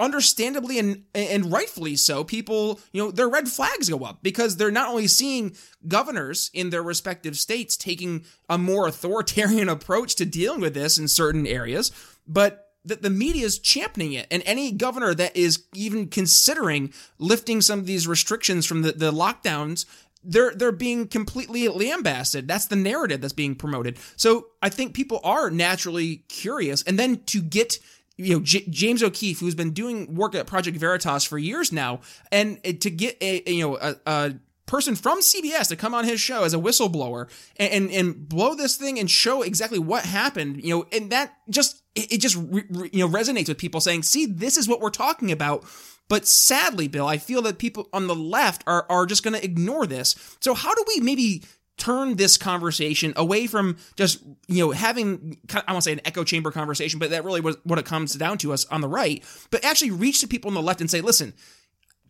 understandably 0.00 0.78
and 0.78 1.04
and 1.14 1.50
rightfully 1.52 1.96
so 1.96 2.22
people 2.22 2.80
you 2.92 3.02
know 3.02 3.10
their 3.10 3.28
red 3.28 3.48
flags 3.48 3.88
go 3.88 4.04
up 4.04 4.22
because 4.22 4.56
they're 4.56 4.70
not 4.70 4.88
only 4.88 5.08
seeing 5.08 5.56
governors 5.88 6.50
in 6.54 6.70
their 6.70 6.82
respective 6.82 7.36
states 7.36 7.76
taking 7.76 8.24
a 8.48 8.56
more 8.56 8.86
authoritarian 8.86 9.68
approach 9.68 10.14
to 10.14 10.24
dealing 10.24 10.60
with 10.60 10.74
this 10.74 10.98
in 10.98 11.08
certain 11.08 11.46
areas 11.46 11.90
but 12.26 12.66
that 12.84 13.02
the 13.02 13.10
media 13.10 13.44
is 13.44 13.58
championing 13.58 14.12
it 14.12 14.28
and 14.30 14.42
any 14.46 14.70
governor 14.70 15.14
that 15.14 15.36
is 15.36 15.64
even 15.74 16.06
considering 16.06 16.92
lifting 17.18 17.60
some 17.60 17.80
of 17.80 17.86
these 17.86 18.06
restrictions 18.06 18.64
from 18.66 18.82
the, 18.82 18.92
the 18.92 19.10
lockdowns 19.10 19.84
they're 20.24 20.52
they're 20.52 20.72
being 20.72 21.06
completely 21.06 21.68
lambasted. 21.68 22.48
That's 22.48 22.66
the 22.66 22.76
narrative 22.76 23.20
that's 23.20 23.32
being 23.32 23.54
promoted. 23.54 23.98
So 24.16 24.48
I 24.60 24.68
think 24.68 24.94
people 24.94 25.20
are 25.22 25.48
naturally 25.50 26.24
curious, 26.28 26.82
and 26.82 26.98
then 26.98 27.22
to 27.26 27.40
get 27.40 27.78
you 28.18 28.34
know 28.34 28.40
J- 28.40 28.66
James 28.68 29.02
O'Keefe, 29.02 29.40
who's 29.40 29.54
been 29.54 29.72
doing 29.72 30.14
work 30.14 30.34
at 30.34 30.46
Project 30.46 30.76
Veritas 30.76 31.24
for 31.24 31.38
years 31.38 31.72
now, 31.72 32.00
and 32.30 32.62
to 32.80 32.90
get 32.90 33.16
a, 33.22 33.48
a 33.48 33.52
you 33.52 33.66
know 33.66 33.78
a, 33.78 33.96
a, 34.06 34.34
person 34.66 34.94
from 34.94 35.20
CBS 35.20 35.68
to 35.68 35.76
come 35.76 35.94
on 35.94 36.04
his 36.04 36.20
show 36.20 36.44
as 36.44 36.52
a 36.52 36.58
whistleblower 36.58 37.26
and, 37.56 37.72
and, 37.72 37.90
and 37.90 38.28
blow 38.28 38.54
this 38.54 38.76
thing 38.76 38.98
and 38.98 39.10
show 39.10 39.40
exactly 39.40 39.78
what 39.78 40.04
happened, 40.04 40.62
you 40.62 40.76
know, 40.76 40.86
and 40.92 41.10
that 41.10 41.38
just 41.48 41.82
it, 41.94 42.20
just 42.20 42.36
re, 42.36 42.62
re, 42.68 42.90
you 42.92 42.98
know 42.98 43.08
resonates 43.08 43.48
with 43.48 43.56
people 43.56 43.80
saying, 43.80 44.02
"See, 44.02 44.26
this 44.26 44.56
is 44.56 44.68
what 44.68 44.80
we're 44.80 44.90
talking 44.90 45.32
about." 45.32 45.64
But 46.08 46.26
sadly, 46.26 46.88
Bill, 46.88 47.06
I 47.06 47.18
feel 47.18 47.42
that 47.42 47.58
people 47.58 47.88
on 47.92 48.06
the 48.06 48.14
left 48.14 48.64
are, 48.66 48.86
are 48.88 49.04
just 49.04 49.22
going 49.22 49.34
to 49.34 49.44
ignore 49.44 49.86
this. 49.86 50.14
So, 50.40 50.54
how 50.54 50.74
do 50.74 50.82
we 50.88 51.00
maybe 51.00 51.42
turn 51.78 52.16
this 52.16 52.36
conversation 52.36 53.12
away 53.16 53.46
from 53.46 53.78
just 53.96 54.22
you 54.46 54.66
know 54.66 54.72
having 54.72 55.38
I 55.66 55.72
won't 55.72 55.84
say 55.84 55.92
an 55.92 56.00
echo 56.04 56.24
chamber 56.24 56.50
conversation, 56.50 56.98
but 56.98 57.10
that 57.10 57.24
really 57.24 57.40
was 57.40 57.56
what 57.64 57.78
it 57.78 57.86
comes 57.86 58.14
down 58.14 58.38
to 58.38 58.52
us 58.52 58.66
on 58.66 58.80
the 58.80 58.88
right. 58.88 59.24
But 59.50 59.64
actually 59.64 59.92
reach 59.92 60.20
to 60.20 60.28
people 60.28 60.48
on 60.48 60.54
the 60.54 60.62
left 60.62 60.80
and 60.80 60.90
say, 60.90 61.00
listen, 61.00 61.32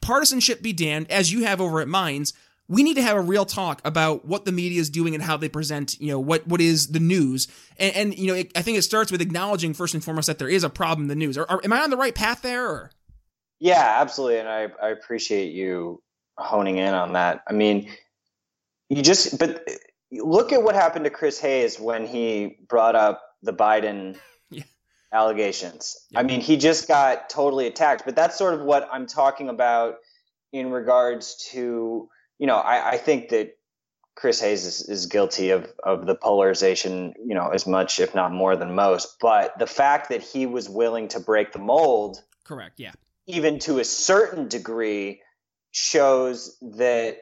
partisanship 0.00 0.62
be 0.62 0.72
damned, 0.72 1.10
as 1.10 1.32
you 1.32 1.44
have 1.44 1.60
over 1.60 1.80
at 1.80 1.88
Minds. 1.88 2.32
We 2.70 2.82
need 2.82 2.96
to 2.96 3.02
have 3.02 3.16
a 3.16 3.22
real 3.22 3.46
talk 3.46 3.80
about 3.86 4.26
what 4.26 4.44
the 4.44 4.52
media 4.52 4.78
is 4.78 4.90
doing 4.90 5.14
and 5.14 5.24
how 5.24 5.38
they 5.38 5.48
present, 5.48 5.98
you 6.00 6.08
know, 6.08 6.20
what 6.20 6.46
what 6.46 6.60
is 6.60 6.88
the 6.88 7.00
news, 7.00 7.48
and, 7.78 7.96
and 7.96 8.18
you 8.18 8.26
know, 8.26 8.34
it, 8.34 8.52
I 8.54 8.60
think 8.60 8.76
it 8.76 8.82
starts 8.82 9.10
with 9.10 9.22
acknowledging 9.22 9.72
first 9.72 9.94
and 9.94 10.04
foremost 10.04 10.26
that 10.26 10.38
there 10.38 10.50
is 10.50 10.64
a 10.64 10.70
problem 10.70 11.04
in 11.04 11.08
the 11.08 11.14
news. 11.14 11.38
Or, 11.38 11.64
am 11.64 11.72
I 11.72 11.80
on 11.80 11.88
the 11.88 11.96
right 11.96 12.14
path 12.14 12.42
there? 12.42 12.68
Or? 12.68 12.90
Yeah, 13.58 13.96
absolutely, 14.00 14.40
and 14.40 14.48
I 14.50 14.68
I 14.82 14.90
appreciate 14.90 15.54
you 15.54 16.02
honing 16.36 16.76
in 16.76 16.92
on 16.92 17.14
that. 17.14 17.42
I 17.48 17.52
mean, 17.52 17.90
you 18.88 19.02
just 19.02 19.38
but 19.38 19.66
look 20.10 20.52
at 20.52 20.62
what 20.62 20.74
happened 20.74 21.04
to 21.04 21.10
Chris 21.10 21.38
Hayes 21.40 21.78
when 21.78 22.06
he 22.06 22.58
brought 22.68 22.94
up 22.94 23.22
the 23.42 23.52
Biden 23.52 24.16
yeah. 24.50 24.62
allegations. 25.12 25.96
Yeah. 26.10 26.20
I 26.20 26.22
mean, 26.22 26.40
he 26.40 26.56
just 26.56 26.88
got 26.88 27.28
totally 27.30 27.66
attacked. 27.66 28.04
But 28.04 28.16
that's 28.16 28.36
sort 28.36 28.54
of 28.54 28.62
what 28.62 28.88
I'm 28.92 29.06
talking 29.06 29.48
about 29.48 29.96
in 30.52 30.70
regards 30.70 31.48
to, 31.50 32.08
you 32.38 32.46
know, 32.46 32.56
I, 32.56 32.92
I 32.92 32.96
think 32.96 33.28
that 33.30 33.56
Chris 34.14 34.40
Hayes 34.40 34.64
is, 34.64 34.88
is 34.88 35.06
guilty 35.06 35.50
of, 35.50 35.72
of 35.84 36.06
the 36.06 36.14
polarization, 36.14 37.14
you 37.24 37.34
know, 37.34 37.50
as 37.50 37.66
much, 37.66 38.00
if 38.00 38.14
not 38.14 38.32
more 38.32 38.56
than 38.56 38.74
most. 38.74 39.18
But 39.20 39.58
the 39.58 39.66
fact 39.66 40.08
that 40.08 40.22
he 40.22 40.46
was 40.46 40.68
willing 40.68 41.08
to 41.08 41.20
break 41.20 41.52
the 41.52 41.60
mold, 41.60 42.22
correct, 42.44 42.80
yeah, 42.80 42.92
even 43.26 43.58
to 43.60 43.78
a 43.78 43.84
certain 43.84 44.48
degree, 44.48 45.20
shows 45.70 46.56
that 46.62 47.18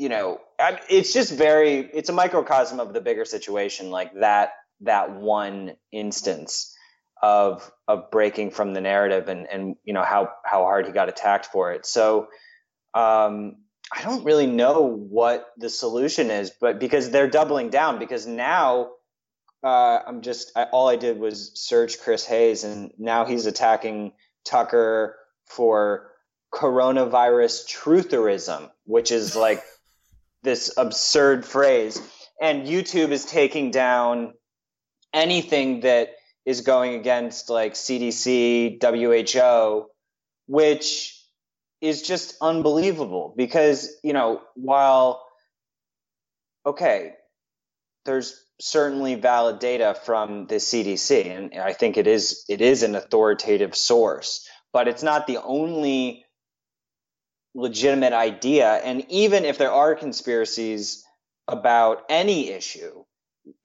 you 0.00 0.08
know, 0.08 0.40
it's 0.88 1.12
just 1.12 1.30
very, 1.30 1.80
it's 1.80 2.08
a 2.08 2.12
microcosm 2.14 2.80
of 2.80 2.94
the 2.94 3.02
bigger 3.02 3.26
situation, 3.26 3.90
like 3.90 4.14
that, 4.14 4.54
that 4.80 5.12
one 5.14 5.72
instance 5.92 6.74
of, 7.22 7.70
of 7.86 8.10
breaking 8.10 8.50
from 8.50 8.72
the 8.72 8.80
narrative 8.80 9.28
and, 9.28 9.46
and, 9.46 9.76
you 9.84 9.92
know, 9.92 10.02
how, 10.02 10.30
how 10.42 10.62
hard 10.62 10.86
he 10.86 10.92
got 10.92 11.10
attacked 11.10 11.46
for 11.52 11.72
it. 11.72 11.84
So, 11.84 12.28
um, 12.94 13.56
I 13.94 14.00
don't 14.02 14.24
really 14.24 14.46
know 14.46 14.80
what 14.86 15.46
the 15.58 15.68
solution 15.68 16.30
is, 16.30 16.50
but 16.58 16.80
because 16.80 17.10
they're 17.10 17.28
doubling 17.28 17.68
down, 17.68 17.98
because 17.98 18.26
now 18.26 18.92
uh, 19.62 19.98
I'm 20.06 20.22
just 20.22 20.52
I, 20.56 20.62
all 20.62 20.88
I 20.88 20.96
did 20.96 21.18
was 21.18 21.52
search 21.60 22.00
Chris 22.00 22.24
Hayes, 22.24 22.64
and 22.64 22.90
now 22.96 23.26
he's 23.26 23.44
attacking 23.44 24.12
Tucker 24.46 25.18
for 25.44 26.10
coronavirus 26.54 27.66
trutherism, 27.68 28.70
which 28.84 29.12
is 29.12 29.36
like 29.36 29.62
this 30.42 30.72
absurd 30.76 31.44
phrase. 31.44 32.00
And 32.40 32.66
YouTube 32.66 33.10
is 33.10 33.24
taking 33.24 33.70
down 33.70 34.34
anything 35.12 35.80
that 35.80 36.10
is 36.46 36.62
going 36.62 36.94
against 36.94 37.50
like 37.50 37.74
CDC, 37.74 38.82
WHO, 38.82 39.86
which 40.46 41.16
is 41.80 42.02
just 42.02 42.34
unbelievable 42.40 43.34
because, 43.36 43.90
you 44.02 44.12
know, 44.12 44.40
while, 44.54 45.22
okay, 46.66 47.12
there's 48.04 48.42
certainly 48.60 49.14
valid 49.14 49.58
data 49.58 49.96
from 50.04 50.46
the 50.46 50.56
CDC, 50.56 51.26
and 51.26 51.60
I 51.60 51.72
think 51.72 51.96
it 51.96 52.06
is 52.06 52.44
it 52.48 52.60
is 52.60 52.82
an 52.82 52.94
authoritative 52.94 53.74
source, 53.74 54.46
but 54.72 54.88
it's 54.88 55.02
not 55.02 55.26
the 55.26 55.38
only 55.38 56.24
legitimate 57.54 58.12
idea. 58.12 58.72
And 58.72 59.04
even 59.08 59.44
if 59.44 59.58
there 59.58 59.72
are 59.72 59.94
conspiracies 59.94 61.04
about 61.48 62.04
any 62.08 62.50
issue, 62.50 63.04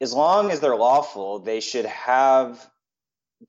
as 0.01 0.13
long 0.13 0.51
as 0.51 0.59
they're 0.59 0.75
lawful, 0.75 1.39
they 1.39 1.59
should 1.59 1.85
have 1.85 2.65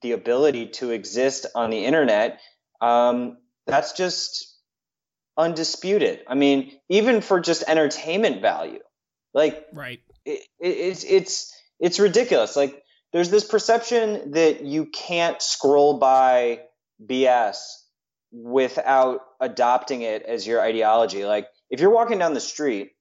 the 0.01 0.11
ability 0.11 0.67
to 0.67 0.91
exist 0.91 1.45
on 1.55 1.69
the 1.69 1.85
internet. 1.85 2.39
Um, 2.81 3.37
that's 3.65 3.93
just 3.93 4.55
undisputed. 5.35 6.21
I 6.27 6.35
mean, 6.35 6.73
even 6.89 7.21
for 7.21 7.39
just 7.39 7.63
entertainment 7.67 8.41
value, 8.41 8.81
like 9.33 9.65
right, 9.73 9.99
it, 10.25 10.41
it, 10.59 10.67
it's 10.67 11.03
it's 11.03 11.61
it's 11.79 11.99
ridiculous. 11.99 12.55
Like 12.55 12.83
there's 13.13 13.29
this 13.29 13.45
perception 13.45 14.31
that 14.31 14.63
you 14.63 14.85
can't 14.85 15.41
scroll 15.41 15.97
by 15.99 16.61
BS 17.03 17.57
without 18.31 19.21
adopting 19.39 20.01
it 20.01 20.23
as 20.23 20.45
your 20.45 20.61
ideology. 20.61 21.25
Like 21.25 21.47
if 21.69 21.79
you're 21.79 21.91
walking 21.91 22.19
down 22.19 22.33
the 22.33 22.39
street 22.39 22.91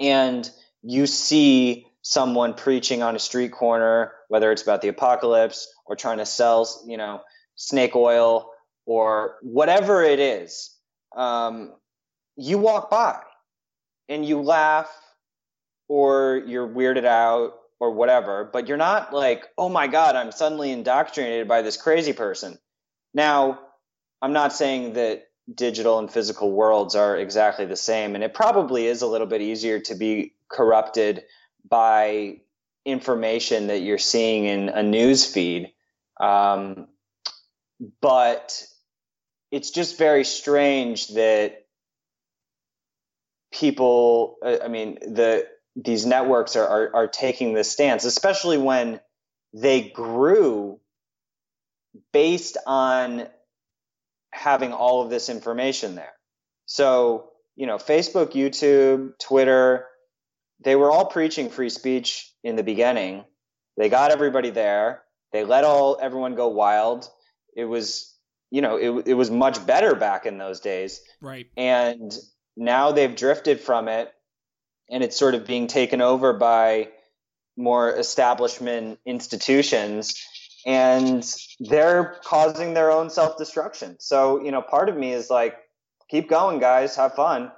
and 0.00 0.48
you 0.82 1.06
see 1.06 1.86
someone 2.02 2.54
preaching 2.54 3.02
on 3.02 3.16
a 3.16 3.18
street 3.18 3.52
corner, 3.52 4.12
whether 4.28 4.52
it's 4.52 4.62
about 4.62 4.82
the 4.82 4.88
apocalypse 4.88 5.72
or 5.86 5.96
trying 5.96 6.18
to 6.18 6.26
sell, 6.26 6.68
you 6.86 6.96
know, 6.96 7.22
snake 7.56 7.96
oil 7.96 8.50
or 8.86 9.36
whatever 9.42 10.02
it 10.02 10.20
is, 10.20 10.76
um, 11.16 11.72
you 12.36 12.58
walk 12.58 12.90
by 12.90 13.20
and 14.08 14.26
you 14.26 14.40
laugh 14.40 14.90
or 15.88 16.42
you're 16.46 16.68
weirded 16.68 17.04
out 17.04 17.54
or 17.80 17.92
whatever, 17.92 18.48
but 18.52 18.68
you're 18.68 18.76
not 18.76 19.12
like, 19.12 19.46
oh 19.56 19.68
my 19.68 19.86
God, 19.86 20.16
I'm 20.16 20.32
suddenly 20.32 20.70
indoctrinated 20.70 21.48
by 21.48 21.62
this 21.62 21.76
crazy 21.76 22.12
person. 22.12 22.58
Now, 23.12 23.60
I'm 24.24 24.32
not 24.32 24.54
saying 24.54 24.94
that 24.94 25.28
digital 25.54 25.98
and 25.98 26.10
physical 26.10 26.50
worlds 26.50 26.94
are 26.94 27.14
exactly 27.14 27.66
the 27.66 27.76
same, 27.76 28.14
and 28.14 28.24
it 28.24 28.32
probably 28.32 28.86
is 28.86 29.02
a 29.02 29.06
little 29.06 29.26
bit 29.26 29.42
easier 29.42 29.80
to 29.80 29.94
be 29.94 30.32
corrupted 30.48 31.24
by 31.68 32.38
information 32.86 33.66
that 33.66 33.80
you're 33.80 33.98
seeing 33.98 34.46
in 34.46 34.70
a 34.70 34.82
news 34.82 35.26
feed. 35.26 35.74
Um, 36.18 36.86
but 38.00 38.66
it's 39.50 39.70
just 39.70 39.98
very 39.98 40.24
strange 40.24 41.08
that 41.08 41.66
people, 43.52 44.38
I 44.42 44.68
mean, 44.68 44.94
the 45.02 45.46
these 45.76 46.06
networks 46.06 46.56
are, 46.56 46.66
are, 46.66 46.90
are 46.94 47.08
taking 47.08 47.52
this 47.52 47.70
stance, 47.70 48.06
especially 48.06 48.56
when 48.56 49.00
they 49.52 49.82
grew 49.82 50.80
based 52.10 52.56
on 52.66 53.26
having 54.34 54.72
all 54.72 55.02
of 55.02 55.10
this 55.10 55.28
information 55.28 55.94
there. 55.94 56.12
So, 56.66 57.30
you 57.56 57.66
know, 57.66 57.76
Facebook, 57.76 58.32
YouTube, 58.32 59.12
Twitter, 59.18 59.86
they 60.64 60.74
were 60.76 60.90
all 60.90 61.06
preaching 61.06 61.50
free 61.50 61.70
speech 61.70 62.30
in 62.42 62.56
the 62.56 62.64
beginning. 62.64 63.24
They 63.76 63.88
got 63.88 64.10
everybody 64.10 64.50
there. 64.50 65.02
They 65.32 65.44
let 65.44 65.64
all 65.64 65.98
everyone 66.02 66.34
go 66.34 66.48
wild. 66.48 67.08
It 67.56 67.64
was, 67.64 68.12
you 68.50 68.60
know, 68.60 68.76
it, 68.76 69.08
it 69.08 69.14
was 69.14 69.30
much 69.30 69.64
better 69.64 69.94
back 69.94 70.26
in 70.26 70.36
those 70.36 70.60
days. 70.60 71.00
Right. 71.20 71.46
And 71.56 72.12
now 72.56 72.92
they've 72.92 73.14
drifted 73.14 73.60
from 73.60 73.88
it 73.88 74.12
and 74.90 75.02
it's 75.04 75.16
sort 75.16 75.34
of 75.34 75.46
being 75.46 75.68
taken 75.68 76.00
over 76.00 76.32
by 76.32 76.88
more 77.56 77.94
establishment 77.96 78.98
institutions 79.06 80.14
and 80.66 81.24
they're 81.60 82.16
causing 82.24 82.74
their 82.74 82.90
own 82.90 83.10
self-destruction. 83.10 83.96
So 83.98 84.42
you 84.42 84.50
know 84.50 84.62
part 84.62 84.88
of 84.88 84.96
me 84.96 85.12
is 85.12 85.30
like 85.30 85.56
keep 86.08 86.28
going 86.28 86.58
guys 86.58 86.96
have 86.96 87.14
fun. 87.14 87.52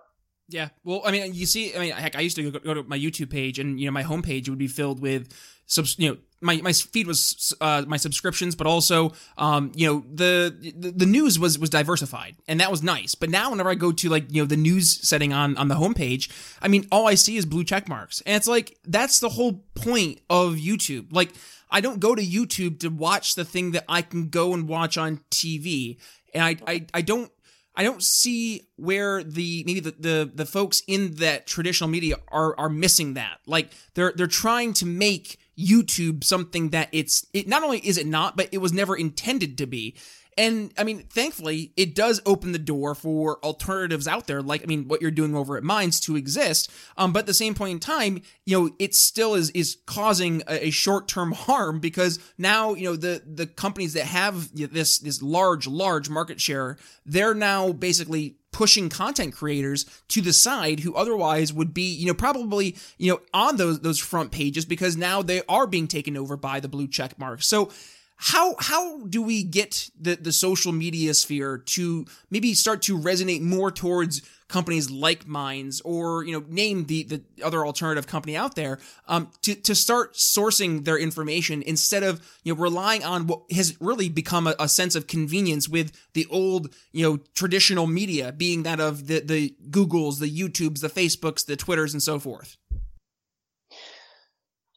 Yeah 0.49 0.69
well 0.85 1.03
i 1.05 1.11
mean 1.11 1.35
you 1.35 1.45
see 1.45 1.75
i 1.75 1.79
mean 1.81 1.91
heck 1.91 2.15
i 2.15 2.21
used 2.21 2.37
to 2.37 2.53
go, 2.53 2.75
to 2.75 2.85
my 2.85 2.97
youtube 2.97 3.31
page 3.31 3.59
and 3.59 3.81
you 3.81 3.87
know 3.87 3.91
my 3.91 4.05
homepage 4.05 4.49
would 4.49 4.59
be 4.59 4.69
filled 4.69 5.01
with 5.01 5.35
subs 5.67 5.97
you 5.99 6.11
know 6.11 6.19
my, 6.41 6.57
my 6.57 6.73
feed 6.73 7.07
was 7.07 7.55
uh, 7.61 7.85
my 7.87 7.97
subscriptions, 7.97 8.55
but 8.55 8.67
also 8.67 9.13
um, 9.39 9.73
you 9.75 9.87
know 9.87 10.05
the, 10.13 10.73
the, 10.77 10.91
the 10.91 11.07
news 11.07 11.39
was 11.39 11.59
was 11.59 11.71
diversified, 11.71 12.37
and 12.47 12.61
that 12.61 12.71
was 12.71 12.83
nice. 12.83 13.15
But 13.15 13.31
now 13.31 13.51
whenever 13.51 13.71
I 13.71 13.75
go 13.75 13.93
to 13.93 14.09
like 14.09 14.33
you 14.33 14.43
know 14.43 14.47
the 14.47 14.57
news 14.57 15.07
setting 15.07 15.33
on 15.33 15.57
on 15.57 15.69
the 15.69 15.77
homepage, 15.77 16.31
I 16.61 16.69
mean 16.69 16.87
all 16.93 17.09
I 17.09 17.15
see 17.15 17.37
is 17.37 17.47
blue 17.47 17.65
check 17.65 17.89
marks, 17.89 18.21
and 18.23 18.37
it's 18.37 18.49
like 18.49 18.79
that's 18.85 19.21
the 19.21 19.31
whole 19.31 19.65
point 19.75 20.21
of 20.29 20.55
YouTube. 20.55 21.07
Like 21.11 21.33
I 21.71 21.81
don't 21.81 22.01
go 22.01 22.15
to 22.15 22.23
YouTube 22.23 22.81
to 22.81 22.89
watch 22.89 23.35
the 23.35 23.45
thing 23.45 23.73
that 23.73 23.85
I 23.89 24.03
can 24.03 24.29
go 24.29 24.53
and 24.53 24.69
watch 24.69 24.99
on 24.99 25.21
TV, 25.31 25.99
and 26.35 26.45
I 26.45 26.57
I, 26.67 26.87
I 26.93 27.01
don't 27.01 27.31
I 27.75 27.83
don't 27.83 28.03
see 28.03 28.63
where 28.77 29.23
the 29.23 29.63
maybe 29.67 29.81
the, 29.81 29.95
the 29.99 30.31
the 30.35 30.47
folks 30.47 30.83
in 30.87 31.17
that 31.17 31.47
traditional 31.47 31.89
media 31.89 32.17
are 32.29 32.59
are 32.59 32.71
missing 32.71 33.15
that. 33.15 33.39
Like 33.47 33.71
they're 33.95 34.13
they're 34.17 34.27
trying 34.27 34.73
to 34.75 34.87
make 34.87 35.39
YouTube 35.59 36.23
something 36.25 36.71
that 36.71 36.89
it's 36.93 37.27
it 37.33 37.49
not 37.49 37.63
only 37.63 37.79
is 37.79 37.99
it 37.99 38.07
not, 38.07 38.37
but 38.37 38.49
it 38.53 38.59
was 38.59 38.73
never 38.73 38.97
intended 38.97 39.59
to 39.59 39.67
be. 39.67 39.97
And 40.39 40.73
I 40.77 40.85
mean, 40.85 41.05
thankfully, 41.05 41.73
it 41.79 41.95
does 41.95 42.21
open 42.27 42.53
the 42.53 42.59
door 42.59 42.95
for 42.95 43.43
alternatives 43.43 44.07
out 44.07 44.27
there, 44.27 44.43
like 44.43 44.63
I 44.63 44.67
mean, 44.67 44.87
what 44.87 45.01
you're 45.01 45.11
doing 45.11 45.35
over 45.35 45.57
at 45.57 45.63
Minds 45.63 45.99
to 46.01 46.17
exist. 46.17 46.71
Um, 46.99 47.13
but 47.13 47.21
at 47.21 47.27
the 47.27 47.35
same 47.35 47.55
point 47.55 47.73
in 47.73 47.79
time, 47.81 48.21
you 48.45 48.61
know, 48.61 48.75
it 48.79 48.95
still 48.95 49.35
is 49.35 49.49
is 49.51 49.79
causing 49.87 50.43
a, 50.47 50.67
a 50.67 50.71
short 50.71 51.09
term 51.09 51.33
harm 51.33 51.81
because 51.81 52.19
now 52.37 52.75
you 52.75 52.85
know 52.85 52.97
the 52.97 53.23
the 53.27 53.47
companies 53.47 53.95
that 53.95 54.05
have 54.05 54.55
this 54.55 54.99
this 54.99 55.23
large 55.23 55.67
large 55.67 56.11
market 56.11 56.39
share, 56.39 56.77
they're 57.07 57.35
now 57.35 57.73
basically 57.73 58.37
pushing 58.57 58.89
content 58.89 59.35
creators 59.35 59.85
to 60.09 60.23
the 60.23 60.33
side 60.33 60.81
who 60.81 60.95
otherwise 60.95 61.53
would 61.53 61.75
be, 61.75 61.93
you 61.93 62.07
know, 62.07 62.15
probably, 62.15 62.75
you 62.97 63.13
know, 63.13 63.21
on 63.35 63.57
those 63.57 63.81
those 63.81 63.99
front 63.99 64.31
pages 64.31 64.65
because 64.65 64.97
now 64.97 65.21
they 65.21 65.43
are 65.47 65.67
being 65.67 65.87
taken 65.87 66.17
over 66.17 66.39
by 66.39 66.59
the 66.59 66.67
blue 66.67 66.89
check 66.89 67.19
mark. 67.19 67.43
So 67.43 67.71
how 68.17 68.55
how 68.59 69.05
do 69.07 69.23
we 69.23 69.43
get 69.43 69.91
the 70.01 70.17
the 70.17 70.33
social 70.33 70.73
media 70.73 71.15
sphere 71.15 71.59
to 71.59 72.07
maybe 72.31 72.55
start 72.55 72.83
to 72.83 72.99
resonate 72.99 73.43
more 73.43 73.71
towards 73.71 74.23
companies 74.49 74.91
like 74.91 75.27
Minds 75.27 75.81
or 75.83 76.25
you 76.25 76.33
know 76.33 76.45
name 76.49 76.87
the 76.87 77.03
the 77.05 77.23
other 77.43 77.67
alternative 77.67 78.07
company 78.07 78.37
out 78.37 78.55
there 78.55 78.79
um, 79.09 79.31
to 79.43 79.55
to 79.55 79.75
start 79.75 80.15
sourcing 80.15 80.85
their 80.85 80.99
information 80.99 81.63
instead 81.63 82.03
of 82.03 82.21
you 82.43 82.55
know 82.55 82.61
relying 82.61 83.05
on 83.05 83.27
what 83.27 83.43
has 83.51 83.77
really 83.81 84.09
become 84.09 84.47
a, 84.47 84.55
a, 84.59 84.69
sense 84.69 84.95
of 84.95 85.07
convenience 85.07 85.69
with 85.69 85.93
the 86.15 86.27
old 86.31 86.75
you 86.93 87.03
know 87.03 87.19
traditional 87.35 87.87
media 87.87 88.33
being 88.33 88.63
that 88.63 88.81
of 88.81 89.09
the 89.09 89.21
the 89.21 89.55
Googles, 89.71 90.21
the 90.21 90.31
YouTubes, 90.31 90.81
the 90.81 90.89
Facebooks, 90.89 91.45
the 91.45 91.57
Twitters, 91.57 91.93
and 91.93 92.03
so 92.03 92.19
forth. 92.19 92.57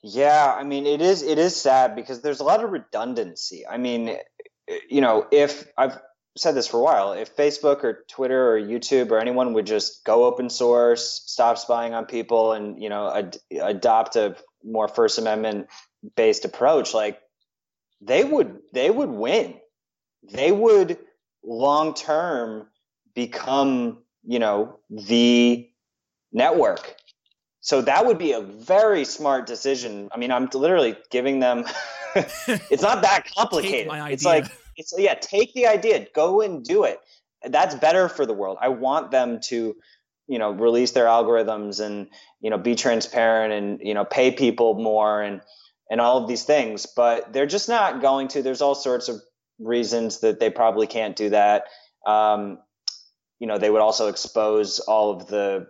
Yeah, 0.02 0.56
I 0.58 0.64
mean 0.64 0.86
it 0.86 1.02
is 1.02 1.24
it 1.24 1.38
is 1.38 1.56
sad 1.56 1.96
because 1.96 2.22
there's 2.22 2.40
a 2.40 2.46
lot 2.46 2.64
of 2.64 2.72
redundancy. 2.72 3.68
I 3.68 3.78
mean, 3.78 4.18
you 4.90 5.02
know, 5.02 5.28
if 5.32 5.68
I've 5.78 6.00
said 6.40 6.56
this 6.56 6.68
for 6.68 6.78
a 6.78 6.84
while. 6.84 7.14
If 7.14 7.36
Facebook 7.36 7.84
or 7.84 8.06
Twitter 8.08 8.54
or 8.54 8.60
YouTube 8.60 9.12
or 9.12 9.20
anyone 9.20 9.54
would 9.54 9.66
just 9.66 10.04
go 10.06 10.26
open 10.26 10.50
source, 10.50 11.22
stop 11.26 11.58
spying 11.58 11.94
on 11.94 12.06
people, 12.06 12.54
and 12.54 12.82
you 12.82 12.90
know 12.90 13.14
ad- 13.14 13.38
adopt 13.62 14.16
a 14.16 14.36
more 14.64 14.88
First 14.88 15.20
Amendment 15.20 15.68
based 16.16 16.46
approach, 16.46 16.94
like 16.94 17.20
they 18.02 18.24
would 18.24 18.60
they 18.74 18.90
would 18.90 19.10
win. 19.10 19.56
They 20.32 20.52
would 20.52 20.98
long 21.44 21.94
term 21.94 22.68
become 23.14 24.00
you 24.26 24.40
know 24.40 24.80
the 24.90 25.70
network. 26.32 26.96
So 27.62 27.82
that 27.82 28.06
would 28.06 28.18
be 28.18 28.32
a 28.32 28.42
very 28.42 29.04
smart 29.04 29.46
decision. 29.46 30.10
I 30.14 30.18
mean, 30.18 30.32
I'm 30.32 30.50
literally 30.54 30.96
giving 31.10 31.40
them. 31.40 31.66
it's 32.16 32.82
not 32.82 33.02
that 33.02 33.26
complicated. 33.38 33.92
It's 34.12 34.26
like 34.26 34.46
it's 34.78 34.94
yeah, 34.98 35.16
take 35.16 35.54
the 35.54 35.68
idea, 35.68 36.08
go 36.16 36.42
and 36.42 36.64
do 36.64 36.86
it. 36.86 37.00
That's 37.44 37.76
better 37.76 38.10
for 38.10 38.26
the 38.26 38.34
world. 38.34 38.58
I 38.62 38.70
want 38.70 39.12
them 39.12 39.40
to 39.46 39.76
you 40.30 40.38
know 40.38 40.52
release 40.52 40.92
their 40.92 41.06
algorithms 41.06 41.84
and 41.84 42.08
you 42.40 42.50
know 42.50 42.58
be 42.58 42.76
transparent 42.76 43.52
and 43.52 43.82
you 43.82 43.94
know 43.94 44.06
pay 44.06 44.32
people 44.32 44.76
more 44.76 45.22
and 45.22 45.42
and 45.90 46.00
all 46.00 46.22
of 46.22 46.28
these 46.28 46.44
things 46.44 46.86
but 46.86 47.34
they're 47.34 47.48
just 47.48 47.68
not 47.68 48.00
going 48.00 48.28
to 48.28 48.44
there's 48.44 48.62
all 48.62 48.76
sorts 48.76 49.10
of 49.10 49.20
reasons 49.58 50.20
that 50.20 50.40
they 50.40 50.52
probably 50.52 50.86
can't 50.86 51.16
do 51.16 51.32
that 51.32 51.64
um, 52.06 52.60
you 53.40 53.48
know 53.48 53.58
they 53.58 53.72
would 53.72 53.82
also 53.82 54.08
expose 54.08 54.80
all 54.80 55.12
of 55.12 55.28
the 55.28 55.68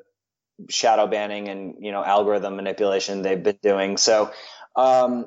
shadow 0.69 1.07
banning 1.07 1.47
and 1.47 1.75
you 1.79 1.91
know 1.91 2.03
algorithm 2.03 2.55
manipulation 2.55 3.21
they've 3.21 3.43
been 3.43 3.57
doing 3.61 3.97
so 3.97 4.31
um, 4.75 5.25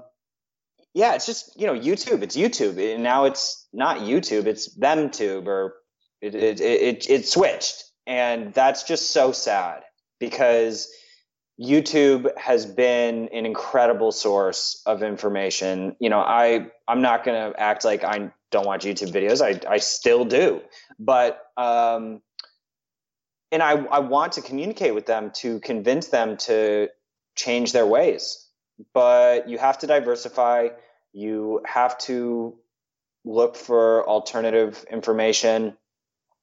yeah 0.95 1.15
it's 1.15 1.27
just 1.27 1.59
you 1.59 1.67
know 1.67 1.75
youtube 1.75 2.23
it's 2.23 2.37
youtube 2.37 2.79
and 2.95 3.03
now 3.03 3.25
it's 3.25 3.67
not 3.73 3.99
youtube 3.99 4.47
it's 4.47 4.77
themtube 4.77 5.47
or 5.47 5.75
it 6.21 6.35
it, 6.35 6.61
it, 6.61 7.11
it 7.11 7.27
switched 7.27 7.85
and 8.07 8.53
that's 8.53 8.83
just 8.83 9.11
so 9.11 9.33
sad 9.33 9.83
because 10.19 10.93
YouTube 11.61 12.37
has 12.39 12.67
been 12.67 13.29
an 13.29 13.47
incredible 13.47 14.11
source 14.11 14.83
of 14.87 15.03
information. 15.03 15.97
You 16.01 16.11
know, 16.11 16.21
I 16.21 16.71
I'm 16.89 17.03
not 17.03 17.25
to 17.25 17.59
act 17.61 17.85
like 17.85 18.05
I 18.05 18.33
don't 18.51 18.67
watch 18.67 18.85
YouTube 18.85 19.13
videos. 19.13 19.43
I 19.43 19.61
I 19.71 19.79
still 19.79 20.25
do, 20.25 20.61
but 20.99 21.41
um, 21.57 22.23
and 23.53 23.63
I 23.63 23.73
I 23.73 24.01
want 24.01 24.33
to 24.33 24.43
communicate 24.43 24.95
with 24.95 25.07
them 25.07 25.31
to 25.37 25.61
convince 25.61 26.09
them 26.09 26.39
to 26.49 26.89
change 27.37 27.73
their 27.73 27.87
ways. 27.87 28.45
But 28.95 29.49
you 29.49 29.59
have 29.59 29.79
to 29.79 29.87
diversify. 29.87 30.69
You 31.13 31.61
have 31.67 31.99
to 31.99 32.57
look 33.25 33.57
for 33.57 34.09
alternative 34.09 34.85
information 34.91 35.77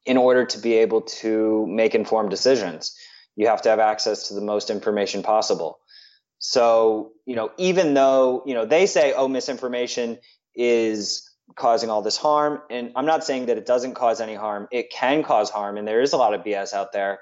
in 0.05 0.15
order 0.15 0.45
to 0.45 0.59
be 0.59 0.75
able 0.75 1.01
to 1.01 1.65
make 1.67 1.95
informed 1.95 2.29
decisions. 2.29 2.95
You 3.35 3.47
have 3.47 3.63
to 3.63 3.69
have 3.69 3.79
access 3.79 4.29
to 4.29 4.33
the 4.33 4.41
most 4.41 4.69
information 4.69 5.23
possible. 5.23 5.79
So, 6.37 7.11
you 7.25 7.35
know, 7.35 7.51
even 7.57 7.93
though, 7.93 8.43
you 8.45 8.53
know, 8.53 8.65
they 8.65 8.85
say, 8.85 9.13
oh, 9.13 9.27
misinformation 9.27 10.19
is 10.55 11.28
causing 11.55 11.89
all 11.89 12.01
this 12.01 12.17
harm. 12.17 12.61
And 12.69 12.91
I'm 12.95 13.05
not 13.05 13.23
saying 13.23 13.47
that 13.47 13.57
it 13.57 13.65
doesn't 13.65 13.93
cause 13.93 14.21
any 14.21 14.35
harm. 14.35 14.67
It 14.71 14.91
can 14.91 15.23
cause 15.23 15.49
harm, 15.49 15.77
and 15.77 15.87
there 15.87 16.01
is 16.01 16.13
a 16.13 16.17
lot 16.17 16.33
of 16.33 16.43
BS 16.43 16.73
out 16.73 16.91
there. 16.91 17.19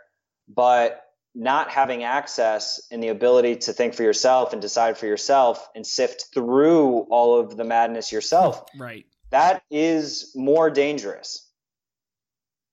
But 0.48 1.02
not 1.38 1.70
having 1.70 2.04
access 2.04 2.82
and 2.90 3.02
the 3.02 3.10
ability 3.10 3.58
to 3.58 3.72
think 3.72 3.94
for 3.94 4.02
yourself 4.02 4.54
and 4.54 4.62
decide 4.62 4.98
for 4.98 5.06
yourself 5.06 5.70
and 5.76 5.86
sift 5.86 6.26
through 6.34 7.02
all 7.12 7.40
of 7.40 7.56
the 7.56 7.64
madness 7.64 8.12
yourself. 8.12 8.66
Right. 8.76 9.06
That 9.30 9.62
is 9.70 10.32
more 10.36 10.72
dangerous. 10.72 11.48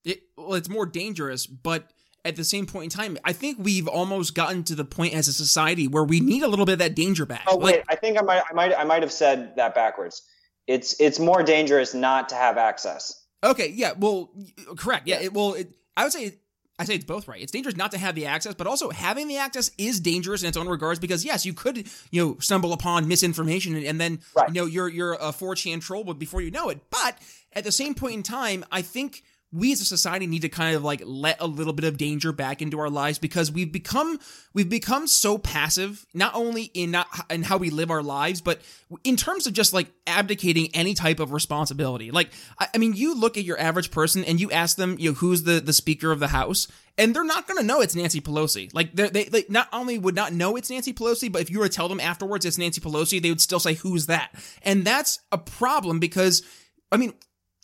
It, 0.04 0.22
well, 0.36 0.54
it's 0.54 0.68
more 0.68 0.86
dangerous, 0.86 1.46
but 1.46 1.90
at 2.24 2.36
the 2.36 2.44
same 2.44 2.64
point 2.64 2.84
in 2.84 2.98
time, 2.98 3.18
I 3.22 3.34
think 3.34 3.58
we've 3.60 3.86
almost 3.86 4.34
gotten 4.34 4.64
to 4.64 4.74
the 4.74 4.84
point 4.84 5.12
as 5.12 5.28
a 5.28 5.32
society 5.34 5.86
where 5.86 6.04
we 6.04 6.20
need 6.20 6.42
a 6.42 6.48
little 6.48 6.64
bit 6.64 6.74
of 6.74 6.78
that 6.78 6.94
danger 6.94 7.26
back. 7.26 7.44
Oh 7.46 7.58
wait, 7.58 7.76
like, 7.76 7.84
I 7.88 7.96
think 7.96 8.18
I 8.18 8.22
might, 8.22 8.42
I 8.50 8.54
might, 8.54 8.74
I 8.74 8.84
might 8.84 9.02
have 9.02 9.12
said 9.12 9.56
that 9.56 9.74
backwards. 9.74 10.22
It's 10.66 10.98
it's 11.00 11.18
more 11.18 11.42
dangerous 11.42 11.94
not 11.94 12.30
to 12.30 12.34
have 12.34 12.56
access. 12.56 13.22
Okay, 13.42 13.68
yeah, 13.68 13.92
well, 13.98 14.30
correct. 14.76 15.06
Yeah, 15.06 15.20
it, 15.20 15.34
well, 15.34 15.52
it, 15.52 15.68
I 15.96 16.04
would 16.04 16.12
say 16.12 16.38
I 16.78 16.84
say 16.84 16.94
it's 16.96 17.04
both 17.04 17.28
right. 17.28 17.40
It's 17.40 17.52
dangerous 17.52 17.76
not 17.76 17.92
to 17.92 17.98
have 17.98 18.14
the 18.14 18.26
access, 18.26 18.54
but 18.54 18.66
also 18.66 18.90
having 18.90 19.28
the 19.28 19.36
access 19.36 19.70
is 19.78 20.00
dangerous 20.00 20.42
in 20.42 20.48
its 20.48 20.56
own 20.56 20.68
regards 20.68 20.98
because 20.98 21.24
yes, 21.24 21.46
you 21.46 21.52
could 21.52 21.86
you 22.10 22.24
know 22.24 22.36
stumble 22.40 22.72
upon 22.72 23.06
misinformation 23.06 23.76
and, 23.76 23.84
and 23.84 24.00
then 24.00 24.20
right. 24.34 24.48
you 24.48 24.54
know 24.54 24.66
you're 24.66 24.88
you're 24.88 25.14
a 25.14 25.32
4chan 25.32 25.80
troll 25.80 26.02
but 26.02 26.18
before 26.18 26.40
you 26.40 26.50
know 26.50 26.70
it. 26.70 26.80
But 26.90 27.16
at 27.52 27.64
the 27.64 27.72
same 27.72 27.94
point 27.94 28.14
in 28.14 28.22
time, 28.22 28.64
I 28.72 28.82
think 28.82 29.22
we 29.54 29.72
as 29.72 29.80
a 29.80 29.84
society 29.84 30.26
need 30.26 30.42
to 30.42 30.48
kind 30.48 30.74
of 30.74 30.82
like 30.82 31.00
let 31.04 31.40
a 31.40 31.46
little 31.46 31.72
bit 31.72 31.84
of 31.84 31.96
danger 31.96 32.32
back 32.32 32.60
into 32.60 32.80
our 32.80 32.90
lives 32.90 33.18
because 33.18 33.52
we've 33.52 33.70
become 33.70 34.18
we've 34.52 34.68
become 34.68 35.06
so 35.06 35.38
passive 35.38 36.04
not 36.12 36.34
only 36.34 36.64
in 36.74 36.90
not 36.90 37.06
in 37.30 37.44
how 37.44 37.56
we 37.56 37.70
live 37.70 37.90
our 37.90 38.02
lives 38.02 38.40
but 38.40 38.60
in 39.04 39.16
terms 39.16 39.46
of 39.46 39.52
just 39.52 39.72
like 39.72 39.86
abdicating 40.06 40.68
any 40.74 40.92
type 40.92 41.20
of 41.20 41.32
responsibility 41.32 42.10
like 42.10 42.30
i, 42.58 42.66
I 42.74 42.78
mean 42.78 42.94
you 42.94 43.14
look 43.14 43.38
at 43.38 43.44
your 43.44 43.58
average 43.58 43.90
person 43.92 44.24
and 44.24 44.40
you 44.40 44.50
ask 44.50 44.76
them 44.76 44.96
you 44.98 45.10
know 45.10 45.14
who's 45.14 45.44
the 45.44 45.60
the 45.60 45.72
speaker 45.72 46.10
of 46.10 46.18
the 46.18 46.28
house 46.28 46.66
and 46.96 47.14
they're 47.14 47.24
not 47.24 47.48
going 47.48 47.58
to 47.58 47.66
know 47.66 47.80
it's 47.80 47.96
Nancy 47.96 48.20
Pelosi. 48.20 48.72
Like 48.72 48.94
they 48.94 49.24
they 49.24 49.44
not 49.48 49.66
only 49.72 49.98
would 49.98 50.14
not 50.14 50.32
know 50.32 50.54
it's 50.54 50.70
Nancy 50.70 50.92
Pelosi, 50.92 51.30
but 51.30 51.42
if 51.42 51.50
you 51.50 51.58
were 51.58 51.66
to 51.66 51.74
tell 51.74 51.88
them 51.88 51.98
afterwards 51.98 52.44
it's 52.44 52.56
Nancy 52.56 52.80
Pelosi, 52.80 53.20
they 53.20 53.30
would 53.30 53.40
still 53.40 53.58
say 53.58 53.74
who's 53.74 54.06
that? 54.06 54.32
And 54.62 54.84
that's 54.84 55.18
a 55.32 55.38
problem 55.38 55.98
because 55.98 56.44
I 56.92 56.96
mean, 56.96 57.14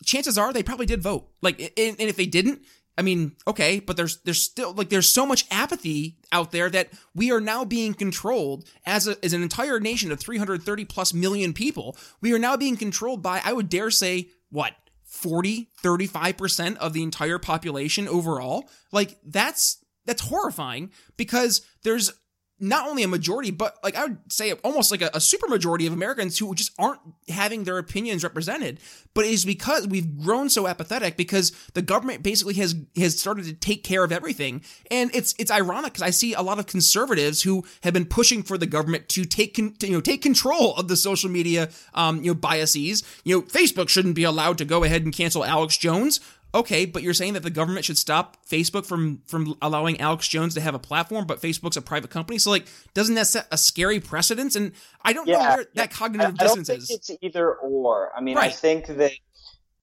chances 0.05 0.39
are 0.39 0.53
they 0.53 0.63
probably 0.63 0.87
did 0.87 1.03
vote. 1.03 1.29
Like, 1.43 1.61
and, 1.61 1.97
and 1.99 2.09
if 2.09 2.17
they 2.17 2.27
didn't, 2.27 2.63
I 2.99 3.03
mean, 3.03 3.37
okay, 3.47 3.81
but 3.81 3.97
there's 3.97 4.19
there's 4.23 4.43
still 4.43 4.75
like 4.75 4.91
there's 4.91 5.09
so 5.09 5.25
much 5.25 5.47
apathy 5.51 6.19
out 6.33 6.53
there 6.53 6.69
that 6.69 6.91
we 7.15 7.33
are 7.33 7.41
now 7.41 7.65
being 7.65 7.95
controlled 7.95 8.69
as 8.85 9.09
a, 9.09 9.17
as 9.25 9.33
an 9.33 9.43
entire 9.43 9.81
nation 9.81 10.13
of 10.13 10.21
330 10.21 10.85
plus 10.85 11.15
million 11.15 11.55
people. 11.55 11.97
We 12.21 12.35
are 12.35 12.39
now 12.39 12.57
being 12.59 12.77
controlled 12.77 13.23
by 13.23 13.41
I 13.43 13.55
would 13.55 13.71
dare 13.71 13.91
say 13.91 14.29
what 14.51 14.75
40 15.05 15.71
35% 15.83 16.77
of 16.77 16.93
the 16.93 17.03
entire 17.03 17.39
population 17.39 18.07
overall. 18.07 18.69
Like 18.93 19.17
that's 19.25 19.83
that's 20.05 20.29
horrifying 20.29 20.91
because 21.17 21.63
there's 21.85 22.13
not 22.61 22.87
only 22.87 23.03
a 23.03 23.09
majority, 23.09 23.51
but 23.51 23.79
like 23.83 23.97
I 23.97 24.05
would 24.05 24.19
say 24.29 24.53
almost 24.53 24.91
like 24.91 25.03
a, 25.03 25.11
a 25.15 25.21
super 25.21 25.49
majority 25.49 25.87
of 25.87 25.93
Americans 25.93 26.39
who 26.39 26.55
just 26.55 26.73
aren't 26.79 27.01
having 27.29 27.65
their 27.65 27.79
opinions 27.79 28.23
represented. 28.23 28.79
But 29.15 29.25
it 29.25 29.33
is 29.33 29.45
because 29.45 29.89
we've 29.89 30.19
grown 30.23 30.51
so 30.51 30.69
apathetic 30.69 31.17
because 31.17 31.53
the 31.73 31.83
government 31.83 32.23
basically 32.23 32.55
has 32.55 32.77
has 32.97 33.19
started 33.19 33.47
to 33.47 33.55
take 33.55 33.83
care 33.83 34.05
of 34.05 34.13
everything. 34.13 34.63
And 34.91 35.11
it's 35.15 35.35
it's 35.39 35.51
ironic 35.51 35.95
because 35.95 36.03
I 36.03 36.11
see 36.11 36.35
a 36.35 36.43
lot 36.43 36.59
of 36.59 36.67
conservatives 36.67 37.43
who 37.43 37.65
have 37.83 37.95
been 37.95 38.07
pushing 38.07 38.43
for 38.43 38.59
the 38.59 38.67
government 38.67 39.09
to 39.11 39.25
take 39.25 39.57
con, 39.57 39.75
to, 39.79 39.87
you 39.87 39.95
know 39.95 40.01
take 40.01 40.23
control 40.23 40.75
of 40.77 40.89
the 40.89 40.97
social 40.97 41.31
media 41.31 41.71
um, 41.95 42.23
you 42.23 42.31
know 42.31 42.35
biases. 42.35 43.03
You 43.25 43.37
know, 43.37 43.43
Facebook 43.43 43.89
shouldn't 43.89 44.15
be 44.15 44.25
allowed 44.25 44.59
to 44.59 44.65
go 44.65 44.85
ahead 44.85 45.03
and 45.03 45.15
cancel 45.15 45.45
Alex 45.45 45.77
Jones 45.77 46.21
okay, 46.55 46.85
but 46.85 47.03
you're 47.03 47.15
saying 47.15 47.35
that 47.35 47.43
the 47.43 47.51
government 47.51 47.85
should 47.85 47.99
stop 47.99 48.37
Facebook 48.47 48.87
from 48.87 49.23
from 49.27 49.57
allowing 49.63 50.01
Alex 50.01 50.29
Jones 50.29 50.55
to 50.55 50.61
have 50.61 50.75
a 50.75 50.79
platform, 50.79 51.27
but 51.27 51.41
Facebook's 51.41 51.77
a 51.77 51.83
private 51.83 52.11
company. 52.11 52.39
So 52.39 52.51
like, 52.51 52.67
doesn't 52.95 53.15
that 53.15 53.27
set 53.27 53.47
a 53.51 53.59
scary 53.59 54.01
precedence? 54.01 54.57
And 54.57 54.73
I 55.03 55.13
don't 55.13 55.29
yeah, 55.29 55.39
know 55.39 55.57
where 55.57 55.67
that 55.75 55.91
cognitive 55.91 56.35
I, 56.39 56.45
dissonance 56.45 56.71
I 56.71 56.75
don't 56.75 56.83
think 56.83 57.01
is. 57.01 57.09
It's 57.11 57.23
either 57.23 57.55
or. 57.55 58.11
I 58.17 58.21
mean, 58.21 58.37
right. 58.37 58.51
I 58.51 58.55
think 58.55 58.87
that 58.87 59.13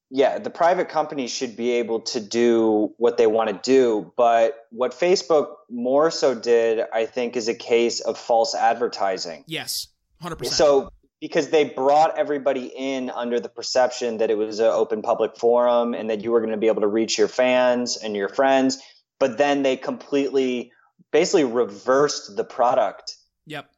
yeah, 0.10 0.40
the 0.40 0.50
private 0.50 0.88
companies 0.88 1.32
should 1.32 1.58
be 1.58 1.72
able 1.72 2.00
to 2.02 2.20
do 2.22 2.94
what 2.98 3.18
they 3.18 3.28
want 3.28 3.50
to 3.50 3.60
do, 3.62 4.14
but 4.16 4.68
what 4.72 4.92
Facebook 4.94 5.56
more 5.70 6.12
so 6.12 6.34
did, 6.34 6.86
I 6.94 7.06
think, 7.06 7.36
is 7.36 7.50
a 7.50 7.54
case 7.54 8.00
of 8.00 8.18
false 8.18 8.56
advertising. 8.56 9.44
Yes, 9.48 9.88
hundred 10.22 10.38
percent. 10.38 10.56
So 10.56 10.92
because 11.20 11.50
they 11.50 11.64
brought 11.66 12.18
everybody 12.18 12.66
in 12.66 13.10
under 13.10 13.40
the 13.40 13.50
perception 13.50 14.18
that 14.18 14.30
it 14.30 14.38
was 14.38 14.60
an 14.60 14.68
open 14.68 15.02
public 15.02 15.36
forum 15.38 15.94
and 15.94 16.10
that 16.10 16.24
you 16.24 16.32
were 16.32 16.40
going 16.40 16.52
to 16.52 16.58
be 16.58 16.68
able 16.68 16.82
to 16.82 16.88
reach 16.88 17.18
your 17.18 17.28
fans 17.28 17.98
and 17.98 18.16
your 18.16 18.30
friends 18.30 18.80
but 19.20 19.38
then 19.38 19.64
they 19.64 19.76
completely 19.76 20.72
basically 21.12 21.44
reversed 21.44 22.36
the 22.36 22.44
product 22.44 23.16
yep 23.46 23.70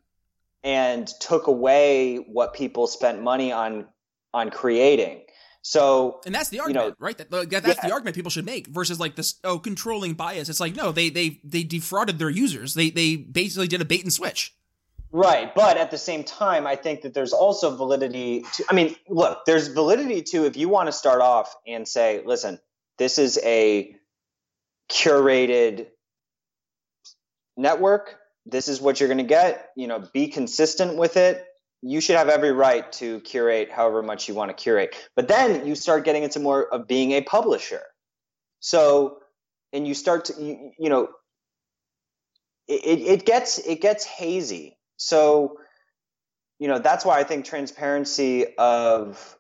and 0.63 1.08
took 1.21 1.47
away 1.47 2.17
what 2.17 2.54
people 2.54 2.88
spent 2.88 3.21
money 3.21 3.52
on 3.52 3.86
on 4.34 4.49
creating 4.49 5.21
so 5.62 6.21
and 6.25 6.34
that's 6.34 6.49
the 6.49 6.62
argument, 6.62 6.86
you 6.86 6.89
know, 6.91 6.95
right? 6.99 7.17
That, 7.17 7.30
that's 7.30 7.67
yeah. 7.67 7.88
the 7.88 7.91
argument 7.91 8.15
people 8.15 8.32
should 8.32 8.45
make 8.45 8.67
versus 8.67 8.99
like 8.99 9.15
this 9.15 9.36
oh 9.43 9.60
controlling 9.60 10.13
bias. 10.13 10.47
It's 10.47 10.60
like 10.60 10.75
no, 10.75 10.91
they 10.91 11.10
they 11.10 11.41
they 11.43 11.63
defrauded 11.63 12.17
their 12.17 12.30
users. 12.30 12.73
They 12.73 12.89
they 12.89 13.17
basically 13.17 13.67
did 13.67 13.82
a 13.82 13.86
bait 13.86 14.04
and 14.04 14.12
switch. 14.12 14.56
Right. 15.12 15.54
But 15.56 15.78
at 15.78 15.89
the 15.89 15.98
same 15.98 16.24
time, 16.24 16.67
I 16.67 16.76
think 16.76 17.02
that 17.02 17.13
there's 17.13 17.34
also 17.34 17.76
validity 17.76 18.45
to, 18.54 18.65
I 18.69 18.74
mean, 18.74 18.95
look, 19.08 19.43
there's 19.45 19.67
validity 19.67 20.22
to 20.24 20.45
if 20.45 20.56
you 20.56 20.69
want 20.69 20.88
to 20.88 20.91
start 20.91 21.22
off 21.22 21.56
and 21.65 21.88
say, 21.88 22.22
listen, 22.26 22.60
this 23.00 23.17
is 23.17 23.39
a 23.43 23.95
curated 24.91 25.88
network. 27.58 28.17
This 28.45 28.67
is 28.67 28.80
what 28.80 29.00
you're 29.00 29.10
going 29.10 29.17
to 29.17 29.24
get. 29.24 29.69
You 29.76 29.88
know, 29.88 30.08
be 30.13 30.28
consistent 30.28 30.95
with 30.95 31.17
it. 31.17 31.43
You 31.82 32.02
should 32.02 32.17
have 32.17 32.30
every 32.30 32.52
right 32.52 32.91
to 32.93 33.19
curate 33.22 33.72
however 33.72 34.04
much 34.04 34.28
you 34.28 34.36
want 34.36 34.50
to 34.50 34.62
curate. 34.62 34.95
But 35.15 35.28
then 35.28 35.65
you 35.65 35.76
start 35.76 36.06
getting 36.06 36.24
into 36.24 36.39
more 36.39 36.72
of 36.72 36.88
being 36.88 37.13
a 37.13 37.22
publisher. 37.22 37.82
So, 38.60 39.19
and 39.74 39.88
you 39.88 39.93
start 39.93 40.26
to, 40.26 40.41
you, 40.41 40.72
you 40.78 40.89
know, 40.89 41.10
it, 42.67 43.00
it 43.00 43.26
gets 43.26 43.58
it 43.60 43.82
gets 43.82 44.06
hazy 44.06 44.79
so 45.00 45.58
you 46.60 46.68
know 46.68 46.78
that's 46.78 47.04
why 47.04 47.20
i 47.20 47.24
think 47.24 47.46
transparency 47.46 48.46
of 48.58 49.38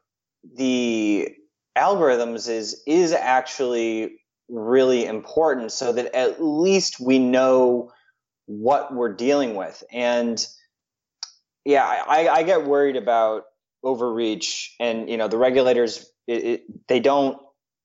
the 0.55 1.29
algorithms 1.77 2.49
is 2.49 2.81
is 2.87 3.11
actually 3.13 4.19
really 4.49 5.05
important 5.05 5.71
so 5.71 5.93
that 5.93 6.15
at 6.15 6.43
least 6.43 6.99
we 6.99 7.19
know 7.19 7.91
what 8.47 8.91
we're 8.91 9.13
dealing 9.13 9.53
with. 9.53 9.83
And 9.91 10.43
yeah 11.65 11.85
i, 11.85 12.27
I 12.27 12.43
get 12.43 12.65
worried 12.65 12.95
about 12.95 13.43
overreach 13.83 14.75
and 14.79 15.09
you 15.09 15.17
know 15.17 15.27
the 15.27 15.37
regulators 15.37 16.09
it, 16.25 16.43
it, 16.43 16.87
they 16.87 16.99
don't 16.99 17.37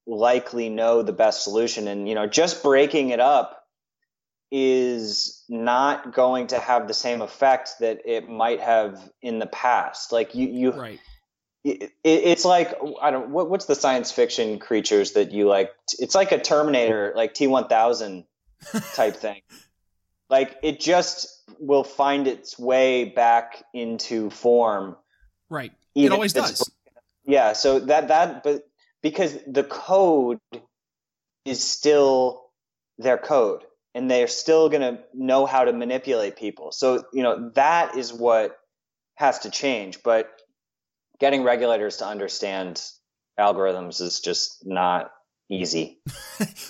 likely 0.06 0.68
know 0.68 1.02
the 1.02 1.12
best 1.12 1.44
solution. 1.44 1.88
And 1.88 2.08
you 2.08 2.14
know 2.14 2.26
just 2.26 2.62
breaking 2.62 3.10
it 3.10 3.20
up 3.20 3.64
is 4.50 5.33
not 5.48 6.12
going 6.12 6.48
to 6.48 6.58
have 6.58 6.88
the 6.88 6.94
same 6.94 7.22
effect 7.22 7.74
that 7.80 8.00
it 8.04 8.28
might 8.28 8.60
have 8.60 9.10
in 9.22 9.38
the 9.38 9.46
past. 9.46 10.12
Like 10.12 10.34
you, 10.34 10.48
you, 10.48 10.70
Right. 10.72 11.00
it, 11.64 11.92
it's 12.02 12.44
like 12.44 12.74
I 13.00 13.10
don't 13.10 13.30
what, 13.30 13.50
what's 13.50 13.66
the 13.66 13.74
science 13.74 14.12
fiction 14.12 14.58
creatures 14.58 15.12
that 15.12 15.32
you 15.32 15.48
like? 15.48 15.70
It's 15.98 16.14
like 16.14 16.32
a 16.32 16.38
Terminator, 16.38 17.12
like 17.16 17.34
T 17.34 17.46
one 17.46 17.68
thousand 17.68 18.24
type 18.94 19.16
thing. 19.16 19.42
Like 20.30 20.56
it 20.62 20.80
just 20.80 21.42
will 21.58 21.84
find 21.84 22.26
its 22.26 22.58
way 22.58 23.04
back 23.04 23.64
into 23.72 24.30
form. 24.30 24.96
Right. 25.50 25.72
it 25.94 26.10
always 26.12 26.32
does. 26.32 26.70
Yeah. 27.24 27.52
So 27.52 27.80
that 27.80 28.08
that 28.08 28.42
but 28.42 28.66
because 29.02 29.38
the 29.46 29.64
code 29.64 30.38
is 31.44 31.62
still 31.62 32.44
their 32.98 33.18
code, 33.18 33.62
and 33.94 34.10
they're 34.10 34.26
still 34.26 34.68
going 34.68 34.82
to 34.82 35.02
know 35.14 35.46
how 35.46 35.64
to 35.64 35.72
manipulate 35.72 36.36
people. 36.36 36.72
So 36.72 37.04
you 37.12 37.22
know 37.22 37.50
that 37.54 37.96
is 37.96 38.12
what 38.12 38.56
has 39.16 39.40
to 39.40 39.50
change. 39.50 40.02
But 40.02 40.28
getting 41.20 41.42
regulators 41.42 41.98
to 41.98 42.06
understand 42.06 42.82
algorithms 43.38 44.00
is 44.00 44.20
just 44.20 44.66
not 44.66 45.10
easy. 45.48 46.00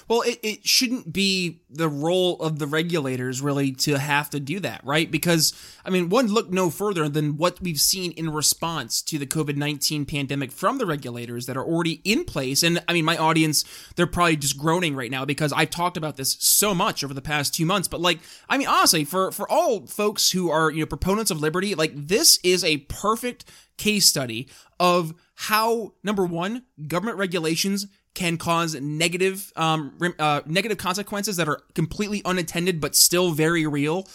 Well, 0.07 0.21
it, 0.21 0.39
it 0.43 0.67
shouldn't 0.67 1.13
be 1.13 1.63
the 1.71 1.89
role 1.89 2.39
of 2.41 2.59
the 2.59 2.67
regulators 2.67 3.41
really 3.41 3.73
to 3.73 3.99
have 3.99 4.29
to 4.31 4.41
do 4.41 4.61
that, 4.61 4.83
right? 4.85 5.11
Because, 5.11 5.55
I 5.85 5.89
mean, 5.89 6.11
one 6.11 6.27
look 6.27 6.51
no 6.51 6.69
further 6.69 7.09
than 7.09 7.39
what 7.39 7.61
we've 7.63 7.81
seen 7.81 8.13
in 8.13 8.29
response 8.31 9.01
to 9.03 9.19
the 9.19 9.27
COVID 9.27 9.57
19 9.57 10.05
pandemic 10.05 10.53
from 10.53 10.77
the 10.77 10.85
regulators 10.85 11.47
that 11.47 11.57
are 11.57 11.65
already 11.65 12.03
in 12.05 12.25
place. 12.25 12.63
And 12.63 12.85
I 12.87 12.93
mean, 12.93 13.07
my 13.07 13.17
audience, 13.17 13.65
they're 13.97 14.07
probably 14.07 14.37
just 14.37 14.59
groaning 14.59 14.95
right 14.95 15.11
now 15.11 15.25
because 15.25 15.53
I've 15.55 15.71
talked 15.71 15.97
about 15.97 16.17
this 16.17 16.37
so 16.39 16.75
much 16.75 17.03
over 17.03 17.15
the 17.15 17.23
past 17.23 17.55
two 17.55 17.65
months. 17.65 17.89
But, 17.89 18.03
like, 18.03 18.21
I 18.49 18.59
mean, 18.59 18.69
honestly, 18.69 19.05
for, 19.05 19.33
for 19.33 19.51
all 19.51 19.87
folks 19.87 20.33
who 20.33 20.51
are, 20.51 20.71
you 20.71 20.81
know, 20.81 20.87
proponents 20.87 21.31
of 21.31 21.41
liberty, 21.41 21.75
like, 21.75 21.93
this 21.95 22.39
is 22.45 22.63
a 22.63 22.79
perfect 22.79 23.47
case 23.79 24.07
study 24.07 24.49
of 24.79 25.15
how, 25.35 25.95
number 26.03 26.27
one, 26.27 26.65
government 26.87 27.17
regulations 27.19 27.87
can 28.15 28.37
cause 28.39 28.75
negative 28.81 29.53
um 29.57 29.97
uh, 30.19 30.41
negative 30.47 30.79
consequences 30.79 31.37
that 31.37 31.49
are 31.49 31.61
completely 31.75 32.23
unintended 32.25 32.81
but 32.81 32.95
still 32.97 33.33
very 33.33 33.67
real. 33.67 34.07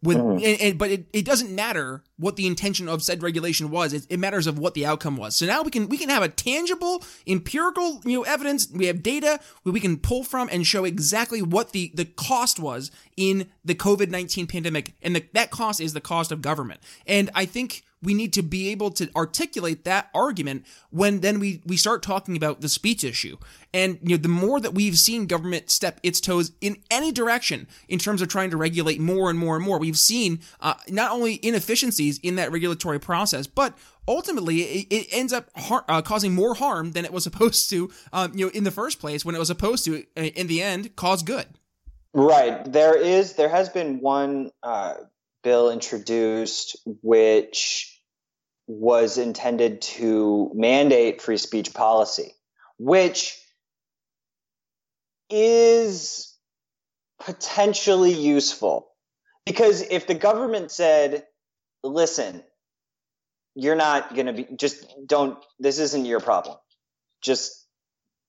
With 0.00 0.16
and, 0.16 0.42
and- 0.44 0.78
but 0.78 0.90
it, 0.92 1.06
it 1.12 1.24
doesn't 1.24 1.50
matter 1.52 2.04
what 2.18 2.36
the 2.36 2.46
intention 2.46 2.88
of 2.88 3.02
said 3.02 3.20
regulation 3.20 3.68
was. 3.68 3.92
It, 3.92 4.06
it 4.08 4.20
matters 4.20 4.46
of 4.46 4.56
what 4.56 4.74
the 4.74 4.86
outcome 4.86 5.16
was. 5.16 5.34
So 5.34 5.44
now 5.44 5.62
we 5.62 5.72
can 5.72 5.88
we 5.88 5.98
can 5.98 6.08
have 6.08 6.22
a 6.22 6.28
tangible 6.28 7.02
empirical 7.26 8.00
you 8.04 8.18
know 8.18 8.22
evidence. 8.22 8.68
We 8.70 8.86
have 8.86 9.02
data 9.02 9.40
where 9.64 9.72
we 9.72 9.80
can 9.80 9.96
pull 9.96 10.22
from 10.22 10.48
and 10.52 10.64
show 10.64 10.84
exactly 10.84 11.42
what 11.42 11.72
the 11.72 11.90
the 11.94 12.04
cost 12.04 12.60
was 12.60 12.92
in 13.16 13.48
the 13.64 13.74
covid-19 13.74 14.48
pandemic. 14.48 14.94
And 15.02 15.16
the, 15.16 15.24
that 15.32 15.50
cost 15.50 15.80
is 15.80 15.94
the 15.94 16.00
cost 16.00 16.30
of 16.30 16.42
government. 16.42 16.78
And 17.04 17.30
i 17.34 17.44
think 17.44 17.82
we 18.02 18.14
need 18.14 18.32
to 18.32 18.42
be 18.42 18.68
able 18.68 18.90
to 18.92 19.10
articulate 19.16 19.84
that 19.84 20.08
argument 20.14 20.64
when 20.90 21.20
then 21.20 21.40
we 21.40 21.62
we 21.66 21.76
start 21.76 22.02
talking 22.02 22.36
about 22.36 22.60
the 22.60 22.68
speech 22.68 23.04
issue 23.04 23.36
and 23.74 23.98
you 24.02 24.10
know 24.10 24.16
the 24.16 24.28
more 24.28 24.60
that 24.60 24.74
we've 24.74 24.98
seen 24.98 25.26
government 25.26 25.70
step 25.70 26.00
its 26.02 26.20
toes 26.20 26.52
in 26.60 26.76
any 26.90 27.12
direction 27.12 27.66
in 27.88 27.98
terms 27.98 28.22
of 28.22 28.28
trying 28.28 28.50
to 28.50 28.56
regulate 28.56 29.00
more 29.00 29.30
and 29.30 29.38
more 29.38 29.56
and 29.56 29.64
more 29.64 29.78
we've 29.78 29.98
seen 29.98 30.40
uh, 30.60 30.74
not 30.88 31.10
only 31.10 31.44
inefficiencies 31.44 32.18
in 32.18 32.36
that 32.36 32.52
regulatory 32.52 33.00
process 33.00 33.46
but 33.46 33.76
ultimately 34.06 34.62
it, 34.62 34.86
it 34.90 35.06
ends 35.10 35.32
up 35.32 35.48
har- 35.56 35.84
uh, 35.88 36.02
causing 36.02 36.34
more 36.34 36.54
harm 36.54 36.92
than 36.92 37.04
it 37.04 37.12
was 37.12 37.24
supposed 37.24 37.68
to 37.70 37.90
um, 38.12 38.32
you 38.34 38.46
know 38.46 38.52
in 38.52 38.64
the 38.64 38.70
first 38.70 39.00
place 39.00 39.24
when 39.24 39.34
it 39.34 39.38
was 39.38 39.48
supposed 39.48 39.84
to 39.84 40.04
uh, 40.16 40.22
in 40.22 40.46
the 40.46 40.62
end 40.62 40.94
cause 40.96 41.22
good 41.22 41.46
Right. 42.14 42.64
There 42.72 42.96
is 42.96 43.34
there 43.34 43.48
has 43.48 43.68
been 43.68 44.00
one 44.00 44.50
uh, 44.62 44.94
bill 45.48 45.70
introduced 45.70 46.76
which 46.84 47.98
was 48.66 49.16
intended 49.16 49.80
to 49.80 50.50
mandate 50.54 51.22
free 51.22 51.38
speech 51.38 51.72
policy, 51.72 52.34
which 52.78 53.40
is 55.30 56.36
potentially 57.18 58.12
useful 58.12 58.90
because 59.46 59.80
if 59.80 60.06
the 60.06 60.14
government 60.14 60.70
said, 60.70 61.24
"Listen, 61.82 62.44
you're 63.54 63.74
not 63.74 64.14
going 64.14 64.26
to 64.26 64.34
be 64.34 64.46
just 64.54 64.84
don't 65.06 65.42
this 65.58 65.78
isn't 65.78 66.04
your 66.04 66.20
problem. 66.20 66.58
Just 67.22 67.66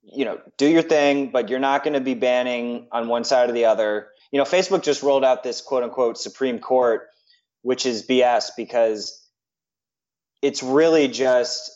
you 0.04 0.24
know, 0.24 0.40
do 0.56 0.68
your 0.68 0.84
thing, 0.84 1.32
but 1.32 1.50
you're 1.50 1.60
not 1.60 1.84
going 1.84 1.96
to 1.96 2.00
be 2.00 2.14
banning 2.14 2.88
on 2.94 3.10
one 3.10 3.26
side 3.26 3.50
or 3.50 3.54
the 3.54 3.66
other. 3.66 4.08
You 4.32 4.40
know, 4.40 4.46
Facebook 4.46 4.84
just 4.84 5.02
rolled 5.02 5.24
out 5.24 5.44
this 5.44 5.62
quote 5.62 5.84
unquote 5.84 6.18
Supreme 6.18 6.60
Court, 6.60 7.08
which 7.62 7.86
is 7.86 8.06
BS 8.06 8.52
because 8.56 9.26
it's 10.42 10.64
really 10.64 11.08
just 11.08 11.72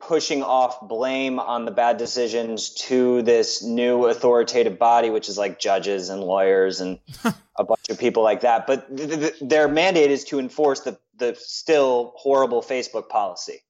pushing 0.00 0.42
off 0.42 0.88
blame 0.88 1.38
on 1.38 1.64
the 1.64 1.70
bad 1.70 1.96
decisions 1.96 2.74
to 2.74 3.22
this 3.22 3.62
new 3.62 4.06
authoritative 4.06 4.78
body, 4.78 5.10
which 5.10 5.28
is 5.28 5.38
like 5.38 5.60
judges 5.60 6.08
and 6.08 6.20
lawyers 6.20 6.80
and 6.80 6.98
a 7.56 7.64
bunch 7.64 7.88
of 7.88 7.98
people 7.98 8.22
like 8.22 8.40
that. 8.40 8.66
But 8.66 8.96
th- 8.96 9.10
th- 9.10 9.34
their 9.40 9.68
mandate 9.68 10.10
is 10.10 10.24
to 10.24 10.38
enforce 10.40 10.80
the, 10.80 10.98
the 11.16 11.36
still 11.38 12.14
horrible 12.16 12.62
Facebook 12.62 13.08
policy 13.08 13.62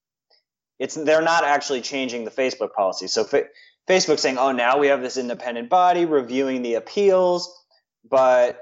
it's 0.82 0.96
they're 0.96 1.22
not 1.22 1.44
actually 1.44 1.80
changing 1.80 2.24
the 2.24 2.30
Facebook 2.32 2.72
policy. 2.72 3.06
So 3.06 3.22
fa- 3.22 3.46
Facebook 3.88 4.18
saying, 4.18 4.36
"Oh, 4.36 4.50
now 4.50 4.78
we 4.78 4.88
have 4.88 5.00
this 5.00 5.16
independent 5.16 5.68
body 5.68 6.04
reviewing 6.06 6.62
the 6.62 6.74
appeals," 6.74 7.61
but 8.08 8.60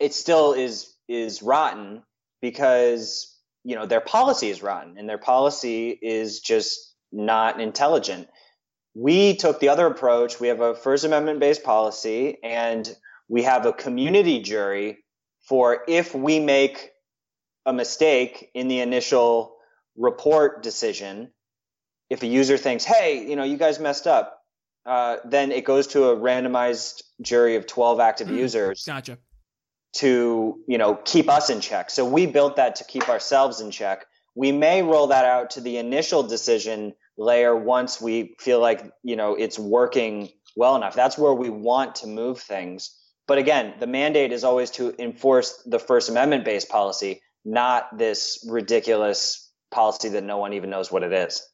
it 0.00 0.14
still 0.14 0.52
is 0.52 0.94
is 1.08 1.42
rotten 1.42 2.02
because 2.40 3.36
you 3.64 3.74
know 3.74 3.86
their 3.86 4.00
policy 4.00 4.48
is 4.50 4.62
rotten 4.62 4.96
and 4.98 5.08
their 5.08 5.18
policy 5.18 5.90
is 5.90 6.40
just 6.40 6.94
not 7.12 7.60
intelligent. 7.60 8.28
We 8.94 9.36
took 9.36 9.60
the 9.60 9.70
other 9.70 9.86
approach. 9.86 10.38
We 10.40 10.48
have 10.48 10.60
a 10.60 10.74
First 10.74 11.04
Amendment 11.04 11.40
based 11.40 11.64
policy 11.64 12.38
and 12.42 12.88
we 13.28 13.42
have 13.42 13.66
a 13.66 13.72
community 13.72 14.40
jury 14.40 14.98
for 15.48 15.82
if 15.88 16.14
we 16.14 16.40
make 16.40 16.90
a 17.66 17.72
mistake 17.72 18.50
in 18.54 18.68
the 18.68 18.80
initial 18.80 19.56
report 19.96 20.62
decision 20.62 21.30
if 22.10 22.22
a 22.22 22.26
user 22.26 22.56
thinks 22.56 22.84
hey 22.84 23.26
you 23.28 23.36
know 23.36 23.44
you 23.44 23.56
guys 23.56 23.78
messed 23.78 24.06
up 24.06 24.43
uh, 24.86 25.16
then 25.24 25.52
it 25.52 25.64
goes 25.64 25.86
to 25.88 26.08
a 26.08 26.16
randomized 26.16 27.02
jury 27.20 27.56
of 27.56 27.66
12 27.66 28.00
active 28.00 28.30
users 28.30 28.84
gotcha. 28.84 29.18
to 29.94 30.58
you 30.66 30.78
know 30.78 30.94
keep 31.04 31.28
us 31.28 31.50
in 31.50 31.60
check. 31.60 31.90
So 31.90 32.04
we 32.04 32.26
built 32.26 32.56
that 32.56 32.76
to 32.76 32.84
keep 32.84 33.08
ourselves 33.08 33.60
in 33.60 33.70
check. 33.70 34.06
We 34.34 34.52
may 34.52 34.82
roll 34.82 35.08
that 35.08 35.24
out 35.24 35.50
to 35.50 35.60
the 35.60 35.78
initial 35.78 36.22
decision 36.22 36.94
layer 37.16 37.54
once 37.54 38.00
we 38.00 38.34
feel 38.40 38.60
like 38.60 38.84
you 39.02 39.16
know 39.16 39.34
it's 39.34 39.58
working 39.58 40.30
well 40.56 40.76
enough. 40.76 40.94
That's 40.94 41.16
where 41.16 41.32
we 41.32 41.50
want 41.50 41.96
to 41.96 42.06
move 42.06 42.40
things. 42.40 42.94
But 43.26 43.38
again 43.38 43.74
the 43.78 43.86
mandate 43.86 44.32
is 44.32 44.44
always 44.44 44.70
to 44.72 44.94
enforce 45.02 45.62
the 45.64 45.78
first 45.78 46.08
amendment 46.08 46.44
based 46.44 46.68
policy 46.68 47.22
not 47.44 47.98
this 47.98 48.46
ridiculous 48.48 49.50
policy 49.70 50.08
that 50.10 50.24
no 50.24 50.38
one 50.38 50.54
even 50.54 50.70
knows 50.70 50.90
what 50.90 51.02
it 51.02 51.12
is 51.12 51.46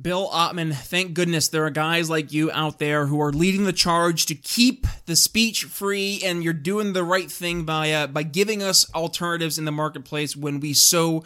Bill 0.00 0.28
Ottman, 0.28 0.74
thank 0.74 1.14
goodness 1.14 1.48
there 1.48 1.64
are 1.64 1.70
guys 1.70 2.10
like 2.10 2.32
you 2.32 2.50
out 2.52 2.78
there 2.78 3.06
who 3.06 3.20
are 3.20 3.32
leading 3.32 3.64
the 3.64 3.72
charge 3.72 4.26
to 4.26 4.34
keep 4.34 4.86
the 5.06 5.16
speech 5.16 5.64
free, 5.64 6.20
and 6.24 6.44
you're 6.44 6.52
doing 6.52 6.92
the 6.92 7.04
right 7.04 7.30
thing 7.30 7.64
by 7.64 7.92
uh, 7.92 8.06
by 8.06 8.22
giving 8.22 8.62
us 8.62 8.92
alternatives 8.94 9.58
in 9.58 9.64
the 9.64 9.72
marketplace 9.72 10.36
when 10.36 10.60
we 10.60 10.74
so 10.74 11.24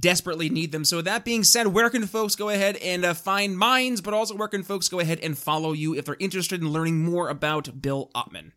desperately 0.00 0.48
need 0.48 0.72
them. 0.72 0.84
So, 0.84 0.96
with 0.96 1.04
that 1.04 1.24
being 1.24 1.44
said, 1.44 1.68
where 1.68 1.90
can 1.90 2.06
folks 2.06 2.36
go 2.36 2.48
ahead 2.48 2.76
and 2.76 3.04
uh, 3.04 3.14
find 3.14 3.58
Minds, 3.58 4.00
but 4.00 4.14
also 4.14 4.34
where 4.34 4.48
can 4.48 4.62
folks 4.62 4.88
go 4.88 5.00
ahead 5.00 5.20
and 5.22 5.36
follow 5.36 5.72
you 5.72 5.94
if 5.94 6.06
they're 6.06 6.16
interested 6.18 6.60
in 6.60 6.70
learning 6.70 7.04
more 7.04 7.28
about 7.28 7.82
Bill 7.82 8.10
Ottman? 8.14 8.52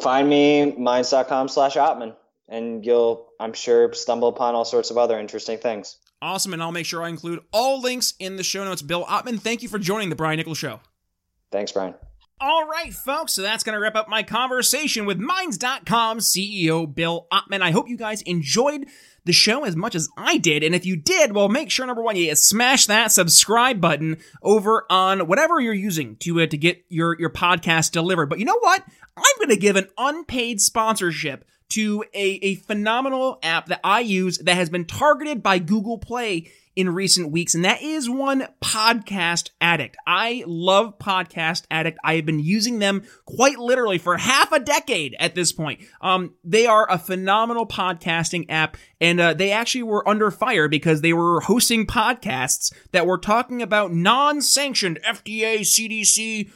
find 0.00 0.28
me 0.28 0.72
minds.com 0.72 1.48
slash 1.48 1.76
ottman 1.76 2.14
and 2.48 2.84
you'll 2.84 3.28
i'm 3.40 3.52
sure 3.52 3.92
stumble 3.92 4.28
upon 4.28 4.54
all 4.54 4.64
sorts 4.64 4.90
of 4.90 4.98
other 4.98 5.18
interesting 5.18 5.58
things 5.58 5.96
Awesome, 6.22 6.54
and 6.54 6.62
I'll 6.62 6.72
make 6.72 6.86
sure 6.86 7.02
I 7.02 7.08
include 7.08 7.40
all 7.52 7.80
links 7.80 8.14
in 8.18 8.36
the 8.36 8.42
show 8.42 8.64
notes. 8.64 8.80
Bill 8.80 9.04
Ottman, 9.04 9.40
thank 9.40 9.62
you 9.62 9.68
for 9.68 9.78
joining 9.78 10.08
the 10.08 10.16
Brian 10.16 10.38
Nichols 10.38 10.58
Show. 10.58 10.80
thanks 11.52 11.72
brian 11.72 11.94
All 12.40 12.66
right, 12.66 12.92
folks, 12.92 13.34
so 13.34 13.42
that's 13.42 13.62
going 13.62 13.74
to 13.74 13.80
wrap 13.80 13.96
up 13.96 14.08
my 14.08 14.22
conversation 14.22 15.04
with 15.04 15.18
Minds.com 15.18 16.18
CEO 16.18 16.92
Bill 16.92 17.26
Ottman. 17.30 17.60
I 17.60 17.70
hope 17.70 17.88
you 17.88 17.98
guys 17.98 18.22
enjoyed 18.22 18.86
the 19.26 19.32
show 19.32 19.64
as 19.64 19.76
much 19.76 19.94
as 19.94 20.08
I 20.16 20.38
did. 20.38 20.62
And 20.62 20.74
if 20.74 20.86
you 20.86 20.96
did, 20.96 21.34
well, 21.34 21.48
make 21.48 21.70
sure, 21.70 21.84
number 21.84 22.02
one, 22.02 22.16
you 22.16 22.34
smash 22.34 22.86
that 22.86 23.12
subscribe 23.12 23.80
button 23.80 24.16
over 24.42 24.86
on 24.88 25.26
whatever 25.26 25.60
you're 25.60 25.74
using 25.74 26.16
to, 26.18 26.40
uh, 26.40 26.46
to 26.46 26.56
get 26.56 26.84
your, 26.88 27.18
your 27.18 27.30
podcast 27.30 27.90
delivered. 27.90 28.30
But 28.30 28.38
you 28.38 28.44
know 28.44 28.58
what? 28.60 28.82
I'm 29.16 29.36
going 29.38 29.50
to 29.50 29.56
give 29.56 29.76
an 29.76 29.88
unpaid 29.98 30.60
sponsorship 30.60 31.44
to 31.70 32.04
a, 32.14 32.38
a 32.42 32.54
phenomenal 32.56 33.38
app 33.42 33.66
that 33.66 33.80
I 33.82 34.00
use 34.00 34.38
that 34.38 34.56
has 34.56 34.70
been 34.70 34.84
targeted 34.84 35.42
by 35.42 35.58
Google 35.58 35.98
Play 35.98 36.50
in 36.76 36.94
recent 36.94 37.32
weeks, 37.32 37.54
and 37.54 37.64
that 37.64 37.82
is 37.82 38.08
one 38.08 38.46
Podcast 38.62 39.50
Addict. 39.62 39.96
I 40.06 40.44
love 40.46 40.98
Podcast 40.98 41.64
Addict. 41.70 41.98
I 42.04 42.16
have 42.16 42.26
been 42.26 42.38
using 42.38 42.78
them 42.78 43.02
quite 43.24 43.58
literally 43.58 43.96
for 43.96 44.18
half 44.18 44.52
a 44.52 44.60
decade 44.60 45.16
at 45.18 45.34
this 45.34 45.52
point. 45.52 45.80
Um, 46.02 46.34
they 46.44 46.66
are 46.66 46.88
a 46.90 46.98
phenomenal 46.98 47.66
podcasting 47.66 48.44
app, 48.50 48.76
and 49.00 49.18
uh, 49.18 49.32
they 49.32 49.52
actually 49.52 49.84
were 49.84 50.06
under 50.06 50.30
fire 50.30 50.68
because 50.68 51.00
they 51.00 51.14
were 51.14 51.40
hosting 51.40 51.86
podcasts 51.86 52.70
that 52.92 53.06
were 53.06 53.18
talking 53.18 53.62
about 53.62 53.94
non-sanctioned 53.94 55.00
FDA, 55.02 55.60
CDC, 55.60 56.50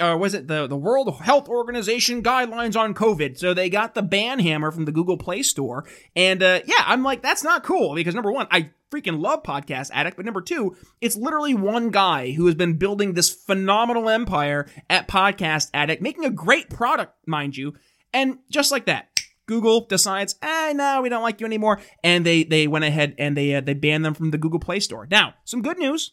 uh, 0.00 0.16
was 0.18 0.34
it 0.34 0.48
the, 0.48 0.66
the 0.66 0.76
World 0.76 1.20
Health 1.20 1.48
Organization 1.48 2.22
guidelines 2.22 2.76
on 2.76 2.94
COVID? 2.94 3.38
So 3.38 3.54
they 3.54 3.68
got 3.68 3.94
the 3.94 4.02
ban 4.02 4.38
hammer 4.38 4.70
from 4.70 4.84
the 4.84 4.92
Google 4.92 5.18
Play 5.18 5.42
Store. 5.42 5.84
And 6.16 6.42
uh, 6.42 6.60
yeah, 6.64 6.84
I'm 6.86 7.02
like, 7.02 7.22
that's 7.22 7.44
not 7.44 7.64
cool 7.64 7.94
because 7.94 8.14
number 8.14 8.32
one, 8.32 8.46
I 8.50 8.70
freaking 8.90 9.20
love 9.20 9.42
Podcast 9.42 9.90
Addict, 9.92 10.16
but 10.16 10.24
number 10.24 10.40
two, 10.40 10.76
it's 11.00 11.16
literally 11.16 11.54
one 11.54 11.90
guy 11.90 12.32
who 12.32 12.46
has 12.46 12.54
been 12.54 12.78
building 12.78 13.14
this 13.14 13.30
phenomenal 13.30 14.08
empire 14.08 14.66
at 14.88 15.08
Podcast 15.08 15.70
Addict, 15.74 16.02
making 16.02 16.24
a 16.24 16.30
great 16.30 16.70
product, 16.70 17.14
mind 17.26 17.56
you. 17.56 17.74
And 18.12 18.38
just 18.50 18.72
like 18.72 18.86
that, 18.86 19.20
Google 19.46 19.86
decides, 19.86 20.36
eh, 20.42 20.72
no, 20.74 21.02
we 21.02 21.08
don't 21.08 21.22
like 21.22 21.40
you 21.40 21.46
anymore, 21.46 21.80
and 22.04 22.24
they 22.24 22.44
they 22.44 22.66
went 22.66 22.84
ahead 22.84 23.14
and 23.18 23.36
they 23.36 23.54
uh, 23.54 23.60
they 23.60 23.74
banned 23.74 24.04
them 24.04 24.14
from 24.14 24.30
the 24.30 24.38
Google 24.38 24.60
Play 24.60 24.80
Store. 24.80 25.06
Now, 25.10 25.34
some 25.44 25.62
good 25.62 25.78
news. 25.78 26.12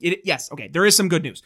It, 0.00 0.20
yes, 0.24 0.50
okay, 0.52 0.68
there 0.68 0.86
is 0.86 0.96
some 0.96 1.08
good 1.08 1.22
news. 1.22 1.42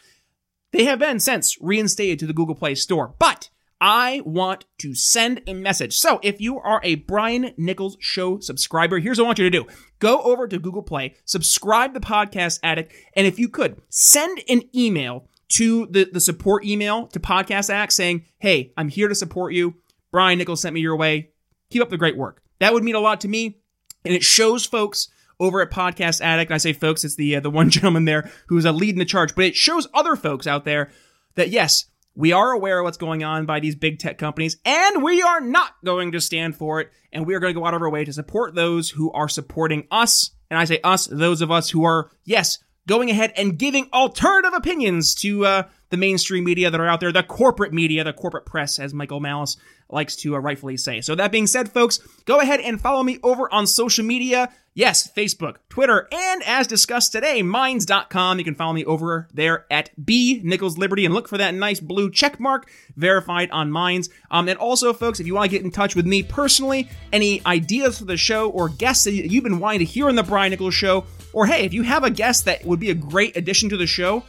They 0.73 0.85
have 0.85 0.97
been 0.97 1.19
since 1.19 1.55
reinstated 1.61 2.17
to 2.19 2.25
the 2.25 2.33
Google 2.33 2.55
Play 2.55 2.73
Store, 2.73 3.13
but 3.19 3.49
I 3.79 4.23
want 4.25 4.65
to 4.79 4.95
send 4.95 5.43
a 5.45 5.53
message. 5.53 5.97
So 5.97 6.19
if 6.23 6.41
you 6.41 6.57
are 6.57 6.81
a 6.83 6.95
Brian 6.95 7.53
Nichols 7.57 7.95
Show 7.99 8.39
subscriber, 8.39 8.97
here's 8.97 9.19
what 9.19 9.25
I 9.25 9.27
want 9.27 9.39
you 9.39 9.49
to 9.49 9.59
do. 9.59 9.67
Go 9.99 10.21
over 10.23 10.47
to 10.47 10.57
Google 10.57 10.81
Play, 10.81 11.13
subscribe 11.25 11.93
to 11.93 11.99
Podcast 11.99 12.59
Addict, 12.63 12.91
and 13.15 13.27
if 13.27 13.37
you 13.37 13.49
could, 13.49 13.83
send 13.89 14.41
an 14.49 14.63
email 14.75 15.29
to 15.49 15.85
the, 15.91 16.09
the 16.11 16.19
support 16.19 16.65
email 16.65 17.05
to 17.09 17.19
Podcast 17.19 17.69
Addict 17.69 17.93
saying, 17.93 18.25
hey, 18.39 18.73
I'm 18.75 18.89
here 18.89 19.07
to 19.07 19.15
support 19.15 19.53
you. 19.53 19.75
Brian 20.11 20.39
Nichols 20.39 20.61
sent 20.61 20.73
me 20.73 20.81
your 20.81 20.95
way. 20.95 21.29
Keep 21.69 21.83
up 21.83 21.89
the 21.89 21.97
great 21.97 22.17
work. 22.17 22.41
That 22.57 22.73
would 22.73 22.83
mean 22.83 22.95
a 22.95 22.99
lot 22.99 23.21
to 23.21 23.27
me, 23.27 23.59
and 24.03 24.15
it 24.15 24.23
shows 24.23 24.65
folks 24.65 25.07
over 25.39 25.61
at 25.61 25.71
Podcast 25.71 26.21
Addict. 26.21 26.51
I 26.51 26.57
say 26.57 26.73
folks, 26.73 27.03
it's 27.03 27.15
the 27.15 27.35
uh, 27.35 27.39
the 27.39 27.49
one 27.49 27.69
gentleman 27.71 28.05
there 28.05 28.29
who's 28.47 28.65
uh, 28.65 28.71
leading 28.71 28.99
the 28.99 29.05
charge, 29.05 29.35
but 29.35 29.45
it 29.45 29.55
shows 29.55 29.87
other 29.93 30.15
folks 30.15 30.47
out 30.47 30.65
there 30.65 30.91
that 31.35 31.49
yes, 31.49 31.85
we 32.15 32.31
are 32.31 32.51
aware 32.51 32.79
of 32.79 32.83
what's 32.83 32.97
going 32.97 33.23
on 33.23 33.45
by 33.45 33.59
these 33.59 33.75
big 33.75 33.99
tech 33.99 34.17
companies, 34.17 34.57
and 34.65 35.03
we 35.03 35.21
are 35.21 35.41
not 35.41 35.73
going 35.83 36.11
to 36.11 36.21
stand 36.21 36.55
for 36.55 36.79
it, 36.79 36.91
and 37.11 37.25
we 37.25 37.33
are 37.33 37.39
going 37.39 37.53
to 37.53 37.59
go 37.59 37.65
out 37.65 37.73
of 37.73 37.81
our 37.81 37.89
way 37.89 38.05
to 38.05 38.13
support 38.13 38.53
those 38.53 38.91
who 38.91 39.11
are 39.11 39.27
supporting 39.27 39.87
us. 39.89 40.31
And 40.49 40.59
I 40.59 40.65
say 40.65 40.79
us, 40.83 41.07
those 41.07 41.41
of 41.41 41.49
us 41.49 41.71
who 41.71 41.83
are, 41.83 42.11
yes, 42.23 42.59
going 42.87 43.09
ahead 43.09 43.33
and 43.35 43.57
giving 43.57 43.89
alternative 43.93 44.53
opinions 44.53 45.15
to 45.15 45.45
uh, 45.45 45.63
the 45.89 45.97
mainstream 45.97 46.43
media 46.43 46.69
that 46.69 46.79
are 46.79 46.87
out 46.87 46.99
there, 46.99 47.11
the 47.11 47.23
corporate 47.23 47.73
media, 47.73 48.03
the 48.03 48.13
corporate 48.13 48.45
press, 48.45 48.77
as 48.77 48.93
Michael 48.93 49.19
Malice 49.19 49.57
likes 49.89 50.15
to 50.17 50.35
uh, 50.35 50.39
rightfully 50.39 50.77
say. 50.77 51.01
So, 51.01 51.15
that 51.15 51.31
being 51.31 51.47
said, 51.47 51.71
folks, 51.71 51.99
go 52.25 52.39
ahead 52.39 52.59
and 52.59 52.79
follow 52.79 53.01
me 53.01 53.19
over 53.23 53.51
on 53.51 53.65
social 53.65 54.05
media. 54.05 54.51
Yes, 54.75 55.07
Facebook, 55.07 55.57
Twitter, 55.69 56.07
and 56.11 56.41
as 56.43 56.65
discussed 56.65 57.11
today, 57.11 57.43
Minds.com. 57.43 58.39
You 58.39 58.43
can 58.43 58.55
follow 58.55 58.73
me 58.73 58.83
over 58.83 59.27
there 59.31 59.67
at 59.69 59.91
B 60.03 60.41
Nichols 60.43 60.79
Liberty 60.79 61.05
and 61.05 61.13
look 61.13 61.27
for 61.27 61.37
that 61.37 61.53
nice 61.53 61.79
blue 61.79 62.09
check 62.09 62.39
mark 62.39 62.67
verified 62.95 63.51
on 63.51 63.69
Minds. 63.69 64.09
Um, 64.31 64.49
and 64.49 64.57
also, 64.57 64.91
folks, 64.91 65.19
if 65.19 65.27
you 65.27 65.35
want 65.35 65.51
to 65.51 65.55
get 65.55 65.63
in 65.63 65.69
touch 65.69 65.95
with 65.95 66.07
me 66.07 66.23
personally, 66.23 66.89
any 67.11 67.45
ideas 67.45 67.99
for 67.99 68.05
the 68.05 68.17
show 68.17 68.49
or 68.49 68.67
guests 68.67 69.03
that 69.03 69.11
you've 69.11 69.43
been 69.43 69.59
wanting 69.59 69.77
to 69.79 69.85
hear 69.85 70.09
on 70.09 70.15
the 70.15 70.23
Brian 70.23 70.49
Nichols 70.49 70.73
Show, 70.73 71.05
or 71.33 71.45
hey, 71.45 71.65
if 71.65 71.73
you 71.73 71.83
have 71.83 72.03
a 72.03 72.09
guest 72.09 72.45
that 72.45 72.65
would 72.65 72.79
be 72.79 72.89
a 72.89 72.95
great 72.95 73.37
addition 73.37 73.69
to 73.69 73.77
the 73.77 73.85
show, 73.85 74.23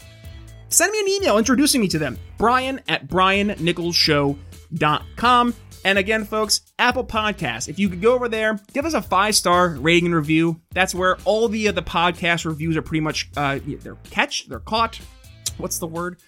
send 0.69 0.93
me 0.93 1.01
an 1.01 1.09
email 1.09 1.39
introducing 1.39 1.81
me 1.81 1.89
to 1.89 1.99
them. 1.99 2.19
Brian 2.37 2.83
at 2.87 3.09
briannicholsshow.com. 3.09 5.55
And 5.85 5.99
again, 5.99 6.25
folks, 6.25 6.63
Apple 6.79 7.05
Podcasts. 7.05 7.69
If 7.69 7.79
you 7.79 7.91
could 7.91 8.01
go 8.01 8.15
over 8.15 8.29
there, 8.29 8.59
give 8.73 8.87
us 8.87 8.95
a 8.95 9.03
five 9.03 9.35
star 9.35 9.69
rating 9.69 10.07
and 10.07 10.15
review. 10.15 10.61
That's 10.73 10.95
where 10.95 11.19
all 11.25 11.47
the 11.49 11.71
the 11.71 11.83
podcast 11.83 12.47
reviews 12.47 12.77
are 12.77 12.83
pretty 12.83 13.03
much 13.03 13.31
uh, 13.37 13.59
they're 13.65 13.97
catch, 14.11 14.49
they're 14.49 14.61
caught. 14.61 14.99
What's 15.59 15.79
the 15.79 15.87
word? 15.87 16.19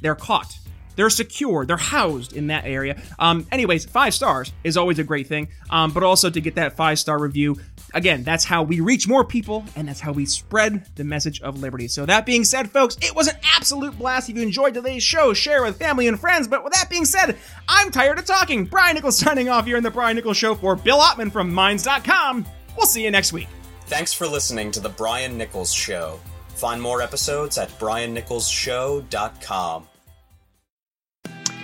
They're 0.00 0.14
caught. 0.14 0.56
They're 0.96 1.10
secure. 1.10 1.64
They're 1.64 1.76
housed 1.76 2.34
in 2.34 2.48
that 2.48 2.64
area. 2.64 3.00
Um, 3.18 3.46
anyways, 3.52 3.84
five 3.84 4.14
stars 4.14 4.52
is 4.64 4.76
always 4.76 4.98
a 4.98 5.04
great 5.04 5.26
thing. 5.26 5.48
Um, 5.70 5.90
but 5.92 6.02
also 6.02 6.28
to 6.28 6.40
get 6.40 6.54
that 6.56 6.76
five 6.76 6.98
star 6.98 7.18
review, 7.18 7.58
again, 7.94 8.22
that's 8.22 8.44
how 8.44 8.62
we 8.62 8.80
reach 8.80 9.08
more 9.08 9.24
people 9.24 9.64
and 9.76 9.88
that's 9.88 10.00
how 10.00 10.12
we 10.12 10.26
spread 10.26 10.84
the 10.96 11.04
message 11.04 11.40
of 11.42 11.60
liberty. 11.60 11.88
So 11.88 12.06
that 12.06 12.26
being 12.26 12.44
said, 12.44 12.70
folks, 12.70 12.96
it 13.00 13.14
was 13.14 13.28
an 13.28 13.36
absolute 13.56 13.98
blast. 13.98 14.28
If 14.28 14.36
you 14.36 14.42
enjoyed 14.42 14.74
today's 14.74 15.02
show, 15.02 15.32
share 15.32 15.64
with 15.64 15.78
family 15.78 16.08
and 16.08 16.18
friends. 16.18 16.48
But 16.48 16.64
with 16.64 16.72
that 16.74 16.90
being 16.90 17.04
said, 17.04 17.36
I'm 17.68 17.90
tired 17.90 18.18
of 18.18 18.24
talking. 18.24 18.64
Brian 18.64 18.94
Nichols 18.94 19.18
signing 19.18 19.48
off 19.48 19.66
here 19.66 19.76
in 19.76 19.82
the 19.82 19.90
Brian 19.90 20.16
Nichols 20.16 20.36
Show 20.36 20.54
for 20.54 20.76
Bill 20.76 20.98
Ottman 20.98 21.32
from 21.32 21.52
Minds.com. 21.52 22.46
We'll 22.76 22.86
see 22.86 23.04
you 23.04 23.10
next 23.10 23.32
week. 23.32 23.48
Thanks 23.86 24.12
for 24.12 24.26
listening 24.26 24.70
to 24.72 24.80
the 24.80 24.88
Brian 24.88 25.36
Nichols 25.36 25.72
Show. 25.72 26.18
Find 26.48 26.80
more 26.80 27.02
episodes 27.02 27.58
at 27.58 27.68
briannicholsshow.com. 27.78 29.88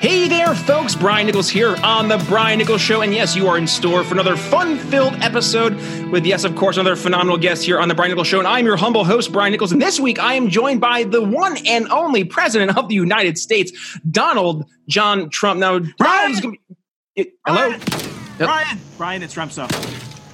Hey 0.01 0.29
there, 0.29 0.55
folks. 0.55 0.95
Brian 0.95 1.27
Nichols 1.27 1.49
here 1.49 1.77
on 1.83 2.07
The 2.07 2.19
Brian 2.29 2.59
Nichols 2.59 2.81
Show. 2.81 3.01
And 3.01 3.13
yes, 3.13 3.35
you 3.35 3.49
are 3.49 3.59
in 3.59 3.67
store 3.67 4.05
for 4.05 4.15
another 4.15 4.37
fun 4.37 4.79
filled 4.79 5.15
episode 5.15 5.75
with, 6.13 6.25
yes, 6.25 6.45
of 6.45 6.55
course, 6.55 6.77
another 6.77 6.95
phenomenal 6.95 7.37
guest 7.37 7.65
here 7.65 7.81
on 7.81 7.89
The 7.89 7.97
Brian 7.97 8.11
Nichols 8.13 8.29
Show. 8.29 8.39
And 8.39 8.47
I'm 8.47 8.65
your 8.65 8.77
humble 8.77 9.05
host, 9.05 9.33
Brian 9.33 9.51
Nichols. 9.51 9.73
And 9.73 9.83
this 9.83 9.99
week, 9.99 10.21
I 10.21 10.35
am 10.35 10.51
joined 10.51 10.81
by 10.81 11.03
the 11.03 11.21
one 11.23 11.57
and 11.67 11.89
only 11.89 12.23
President 12.23 12.77
of 12.79 12.89
the 12.89 12.95
United 12.95 13.39
States, 13.39 13.99
Donald 14.09 14.67
John 14.87 15.31
Trump. 15.31 15.59
Now, 15.59 15.81
Brian! 15.99 16.59
Be- 17.17 17.33
Hello? 17.45 17.77
Brian! 18.39 18.79
Brian, 18.97 19.23
it's 19.25 19.35
Remso. 19.35 19.67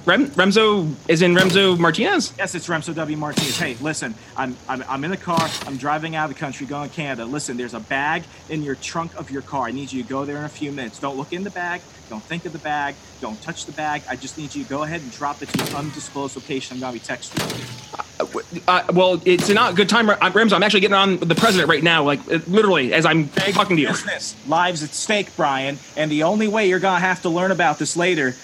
Rem- 0.05 0.27
Remso 0.27 0.93
is 1.07 1.23
in 1.23 1.33
Remso 1.33 1.79
Martinez? 1.79 2.31
Yes, 2.37 2.53
it's 2.53 2.67
Remso 2.67 2.93
W. 2.93 3.17
Martinez. 3.17 3.57
Hey, 3.57 3.75
listen, 3.81 4.13
I'm, 4.37 4.55
I'm, 4.69 4.83
I'm 4.87 5.03
in 5.03 5.09
the 5.09 5.17
car. 5.17 5.49
I'm 5.65 5.77
driving 5.77 6.15
out 6.15 6.29
of 6.29 6.35
the 6.35 6.39
country, 6.39 6.67
going 6.67 6.89
to 6.89 6.95
Canada. 6.95 7.25
Listen, 7.25 7.57
there's 7.57 7.73
a 7.73 7.79
bag 7.79 8.23
in 8.49 8.61
your 8.61 8.75
trunk 8.75 9.15
of 9.15 9.31
your 9.31 9.41
car. 9.41 9.65
I 9.65 9.71
need 9.71 9.91
you 9.91 10.03
to 10.03 10.07
go 10.09 10.23
there 10.23 10.37
in 10.37 10.43
a 10.43 10.49
few 10.49 10.71
minutes. 10.71 10.99
Don't 10.99 11.17
look 11.17 11.33
in 11.33 11.43
the 11.43 11.49
bag. 11.49 11.81
Don't 12.07 12.21
think 12.21 12.45
of 12.45 12.53
the 12.53 12.59
bag. 12.59 12.93
Don't 13.19 13.41
touch 13.41 13.65
the 13.65 13.71
bag. 13.71 14.03
I 14.07 14.15
just 14.15 14.37
need 14.37 14.53
you 14.53 14.63
to 14.63 14.69
go 14.69 14.83
ahead 14.83 15.01
and 15.01 15.11
drop 15.11 15.41
it 15.41 15.49
to 15.49 15.67
an 15.69 15.75
undisclosed 15.75 16.35
location. 16.35 16.75
I'm 16.75 16.81
going 16.81 16.99
to 16.99 16.99
be 16.99 17.13
texting 17.13 17.39
you. 17.57 18.01
Uh, 18.19 18.61
uh, 18.67 18.83
well, 18.93 19.21
it's 19.25 19.49
not 19.49 19.73
a 19.73 19.75
good 19.75 19.89
time. 19.89 20.11
I'm, 20.11 20.17
uh, 20.21 20.29
Remso, 20.31 20.53
I'm 20.53 20.61
actually 20.61 20.81
getting 20.81 20.95
on 20.95 21.19
with 21.19 21.29
the 21.29 21.35
president 21.35 21.67
right 21.67 21.83
now, 21.83 22.03
like 22.03 22.19
uh, 22.31 22.39
literally 22.47 22.93
as 22.93 23.07
I'm 23.07 23.27
talking 23.29 23.75
to 23.77 23.81
you. 23.81 23.87
Business. 23.87 24.35
Lives 24.47 24.83
at 24.83 24.91
stake, 24.91 25.35
Brian. 25.35 25.79
And 25.97 26.11
the 26.11 26.23
only 26.23 26.47
way 26.47 26.69
you're 26.69 26.79
going 26.79 27.01
to 27.01 27.05
have 27.05 27.23
to 27.23 27.29
learn 27.29 27.49
about 27.49 27.79
this 27.79 27.97
later 27.97 28.35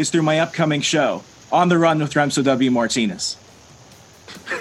is 0.00 0.10
through 0.10 0.22
my 0.22 0.40
upcoming 0.40 0.80
show, 0.80 1.22
On 1.52 1.68
the 1.68 1.78
Run 1.78 1.98
with 1.98 2.14
Remso 2.14 2.42
W. 2.42 2.70
Martinez. 2.70 3.36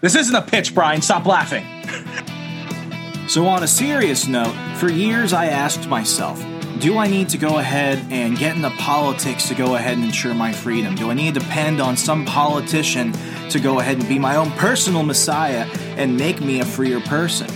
this 0.00 0.16
isn't 0.16 0.34
a 0.34 0.42
pitch, 0.42 0.74
Brian. 0.74 1.00
Stop 1.00 1.24
laughing. 1.24 1.64
So, 3.28 3.46
on 3.46 3.62
a 3.62 3.68
serious 3.68 4.26
note, 4.26 4.54
for 4.76 4.90
years 4.90 5.32
I 5.32 5.46
asked 5.46 5.88
myself, 5.88 6.44
do 6.80 6.98
I 6.98 7.06
need 7.06 7.28
to 7.30 7.38
go 7.38 7.58
ahead 7.58 8.04
and 8.10 8.36
get 8.36 8.56
into 8.56 8.70
politics 8.70 9.48
to 9.48 9.54
go 9.54 9.76
ahead 9.76 9.96
and 9.96 10.04
ensure 10.04 10.34
my 10.34 10.52
freedom? 10.52 10.96
Do 10.96 11.10
I 11.10 11.14
need 11.14 11.34
to 11.34 11.40
depend 11.40 11.80
on 11.80 11.96
some 11.96 12.26
politician 12.26 13.12
to 13.48 13.60
go 13.60 13.78
ahead 13.78 13.98
and 13.98 14.08
be 14.08 14.18
my 14.18 14.36
own 14.36 14.50
personal 14.52 15.04
messiah 15.04 15.66
and 15.96 16.16
make 16.16 16.40
me 16.40 16.60
a 16.60 16.64
freer 16.64 17.00
person? 17.00 17.46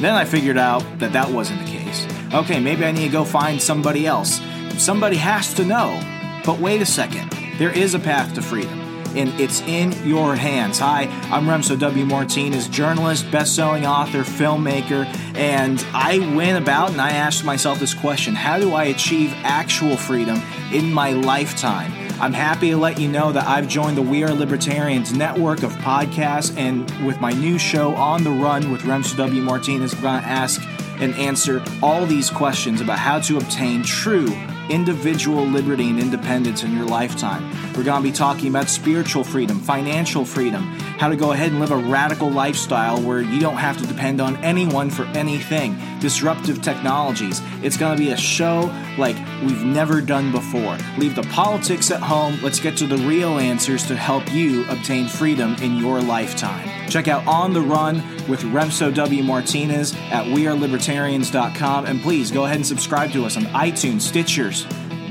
Then 0.00 0.14
I 0.14 0.24
figured 0.24 0.58
out 0.58 0.82
that 0.98 1.12
that 1.12 1.30
wasn't 1.30 1.64
the 1.64 1.70
case. 1.70 2.06
Okay, 2.34 2.58
maybe 2.58 2.84
I 2.84 2.90
need 2.90 3.06
to 3.06 3.12
go 3.12 3.24
find 3.24 3.62
somebody 3.62 4.06
else. 4.06 4.40
Somebody 4.78 5.16
has 5.16 5.54
to 5.54 5.64
know. 5.64 6.00
But 6.44 6.58
wait 6.58 6.82
a 6.82 6.86
second, 6.86 7.30
there 7.58 7.70
is 7.70 7.94
a 7.94 7.98
path 7.98 8.34
to 8.34 8.42
freedom 8.42 8.84
and 9.16 9.28
it's 9.40 9.60
in 9.62 9.92
your 10.06 10.34
hands. 10.34 10.78
Hi, 10.78 11.04
I'm 11.30 11.44
Remso 11.44 11.78
W. 11.78 12.04
Martinez, 12.04 12.68
journalist, 12.68 13.30
best-selling 13.30 13.86
author, 13.86 14.22
filmmaker, 14.22 15.06
and 15.36 15.84
I 15.92 16.18
went 16.34 16.60
about 16.60 16.90
and 16.90 17.00
I 17.00 17.10
asked 17.10 17.44
myself 17.44 17.78
this 17.78 17.94
question: 17.94 18.34
How 18.34 18.58
do 18.58 18.74
I 18.74 18.84
achieve 18.84 19.32
actual 19.42 19.96
freedom 19.96 20.40
in 20.72 20.92
my 20.92 21.12
lifetime? 21.12 21.92
I'm 22.20 22.32
happy 22.32 22.70
to 22.70 22.76
let 22.76 22.98
you 22.98 23.08
know 23.08 23.32
that 23.32 23.46
I've 23.46 23.68
joined 23.68 23.96
the 23.96 24.02
We 24.02 24.22
Are 24.24 24.32
Libertarians 24.32 25.12
network 25.12 25.62
of 25.62 25.72
podcasts, 25.74 26.56
and 26.56 26.90
with 27.06 27.20
my 27.20 27.32
new 27.32 27.58
show 27.58 27.94
On 27.94 28.22
the 28.22 28.30
Run 28.30 28.70
with 28.70 28.82
Remso 28.82 29.16
W. 29.16 29.42
Martinez, 29.42 29.94
I'm 29.94 30.00
going 30.00 30.22
to 30.22 30.28
ask 30.28 30.62
and 31.00 31.14
answer 31.16 31.62
all 31.82 32.06
these 32.06 32.30
questions 32.30 32.80
about 32.80 32.98
how 32.98 33.18
to 33.18 33.36
obtain 33.36 33.82
true 33.82 34.28
individual 34.70 35.44
liberty 35.44 35.90
and 35.90 35.98
independence 35.98 36.62
in 36.62 36.76
your 36.76 36.86
lifetime. 36.86 37.50
We're 37.74 37.84
going 37.84 38.02
to 38.02 38.08
be 38.08 38.14
talking 38.14 38.48
about 38.48 38.68
spiritual 38.68 39.24
freedom, 39.24 39.58
financial 39.60 40.24
freedom, 40.24 40.64
how 40.98 41.08
to 41.08 41.16
go 41.16 41.32
ahead 41.32 41.50
and 41.50 41.60
live 41.60 41.70
a 41.70 41.76
radical 41.76 42.30
lifestyle 42.30 43.00
where 43.00 43.20
you 43.20 43.40
don't 43.40 43.56
have 43.56 43.76
to 43.78 43.86
depend 43.86 44.20
on 44.20 44.36
anyone 44.36 44.90
for 44.90 45.04
anything, 45.06 45.76
disruptive 46.00 46.62
technologies. 46.62 47.40
It's 47.62 47.76
going 47.76 47.96
to 47.96 48.02
be 48.02 48.10
a 48.10 48.16
show 48.16 48.72
like 48.96 49.16
we've 49.42 49.64
never 49.64 50.00
done 50.00 50.32
before. 50.32 50.78
Leave 50.98 51.14
the 51.14 51.22
politics 51.24 51.90
at 51.90 52.00
home. 52.00 52.38
Let's 52.42 52.60
get 52.60 52.76
to 52.78 52.86
the 52.86 52.98
real 52.98 53.38
answers 53.38 53.86
to 53.86 53.96
help 53.96 54.32
you 54.32 54.64
obtain 54.68 55.08
freedom 55.08 55.54
in 55.56 55.76
your 55.76 56.00
lifetime. 56.00 56.88
Check 56.88 57.08
out 57.08 57.26
On 57.26 57.52
the 57.52 57.60
Run 57.60 58.02
with 58.28 58.42
Remso 58.42 58.92
W. 58.92 59.22
Martinez 59.22 59.94
at 60.10 60.26
wearelibertarians.com. 60.26 61.86
And 61.86 62.00
please 62.02 62.30
go 62.30 62.44
ahead 62.44 62.56
and 62.56 62.66
subscribe 62.66 63.12
to 63.12 63.24
us 63.24 63.36
on 63.36 63.44
iTunes, 63.44 64.10
Stitchers, 64.10 64.64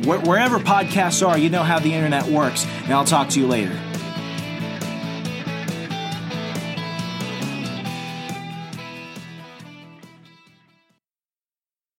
wherever 0.05 0.59
podcasts 0.59 1.25
are. 1.25 1.37
You 1.37 1.49
know 1.49 1.63
how 1.63 1.79
the 1.79 1.93
internet 1.93 2.25
works. 2.25 2.65
And 2.83 2.93
I'll 2.93 3.05
talk 3.05 3.29
to 3.29 3.39
you 3.39 3.47
later. 3.47 3.79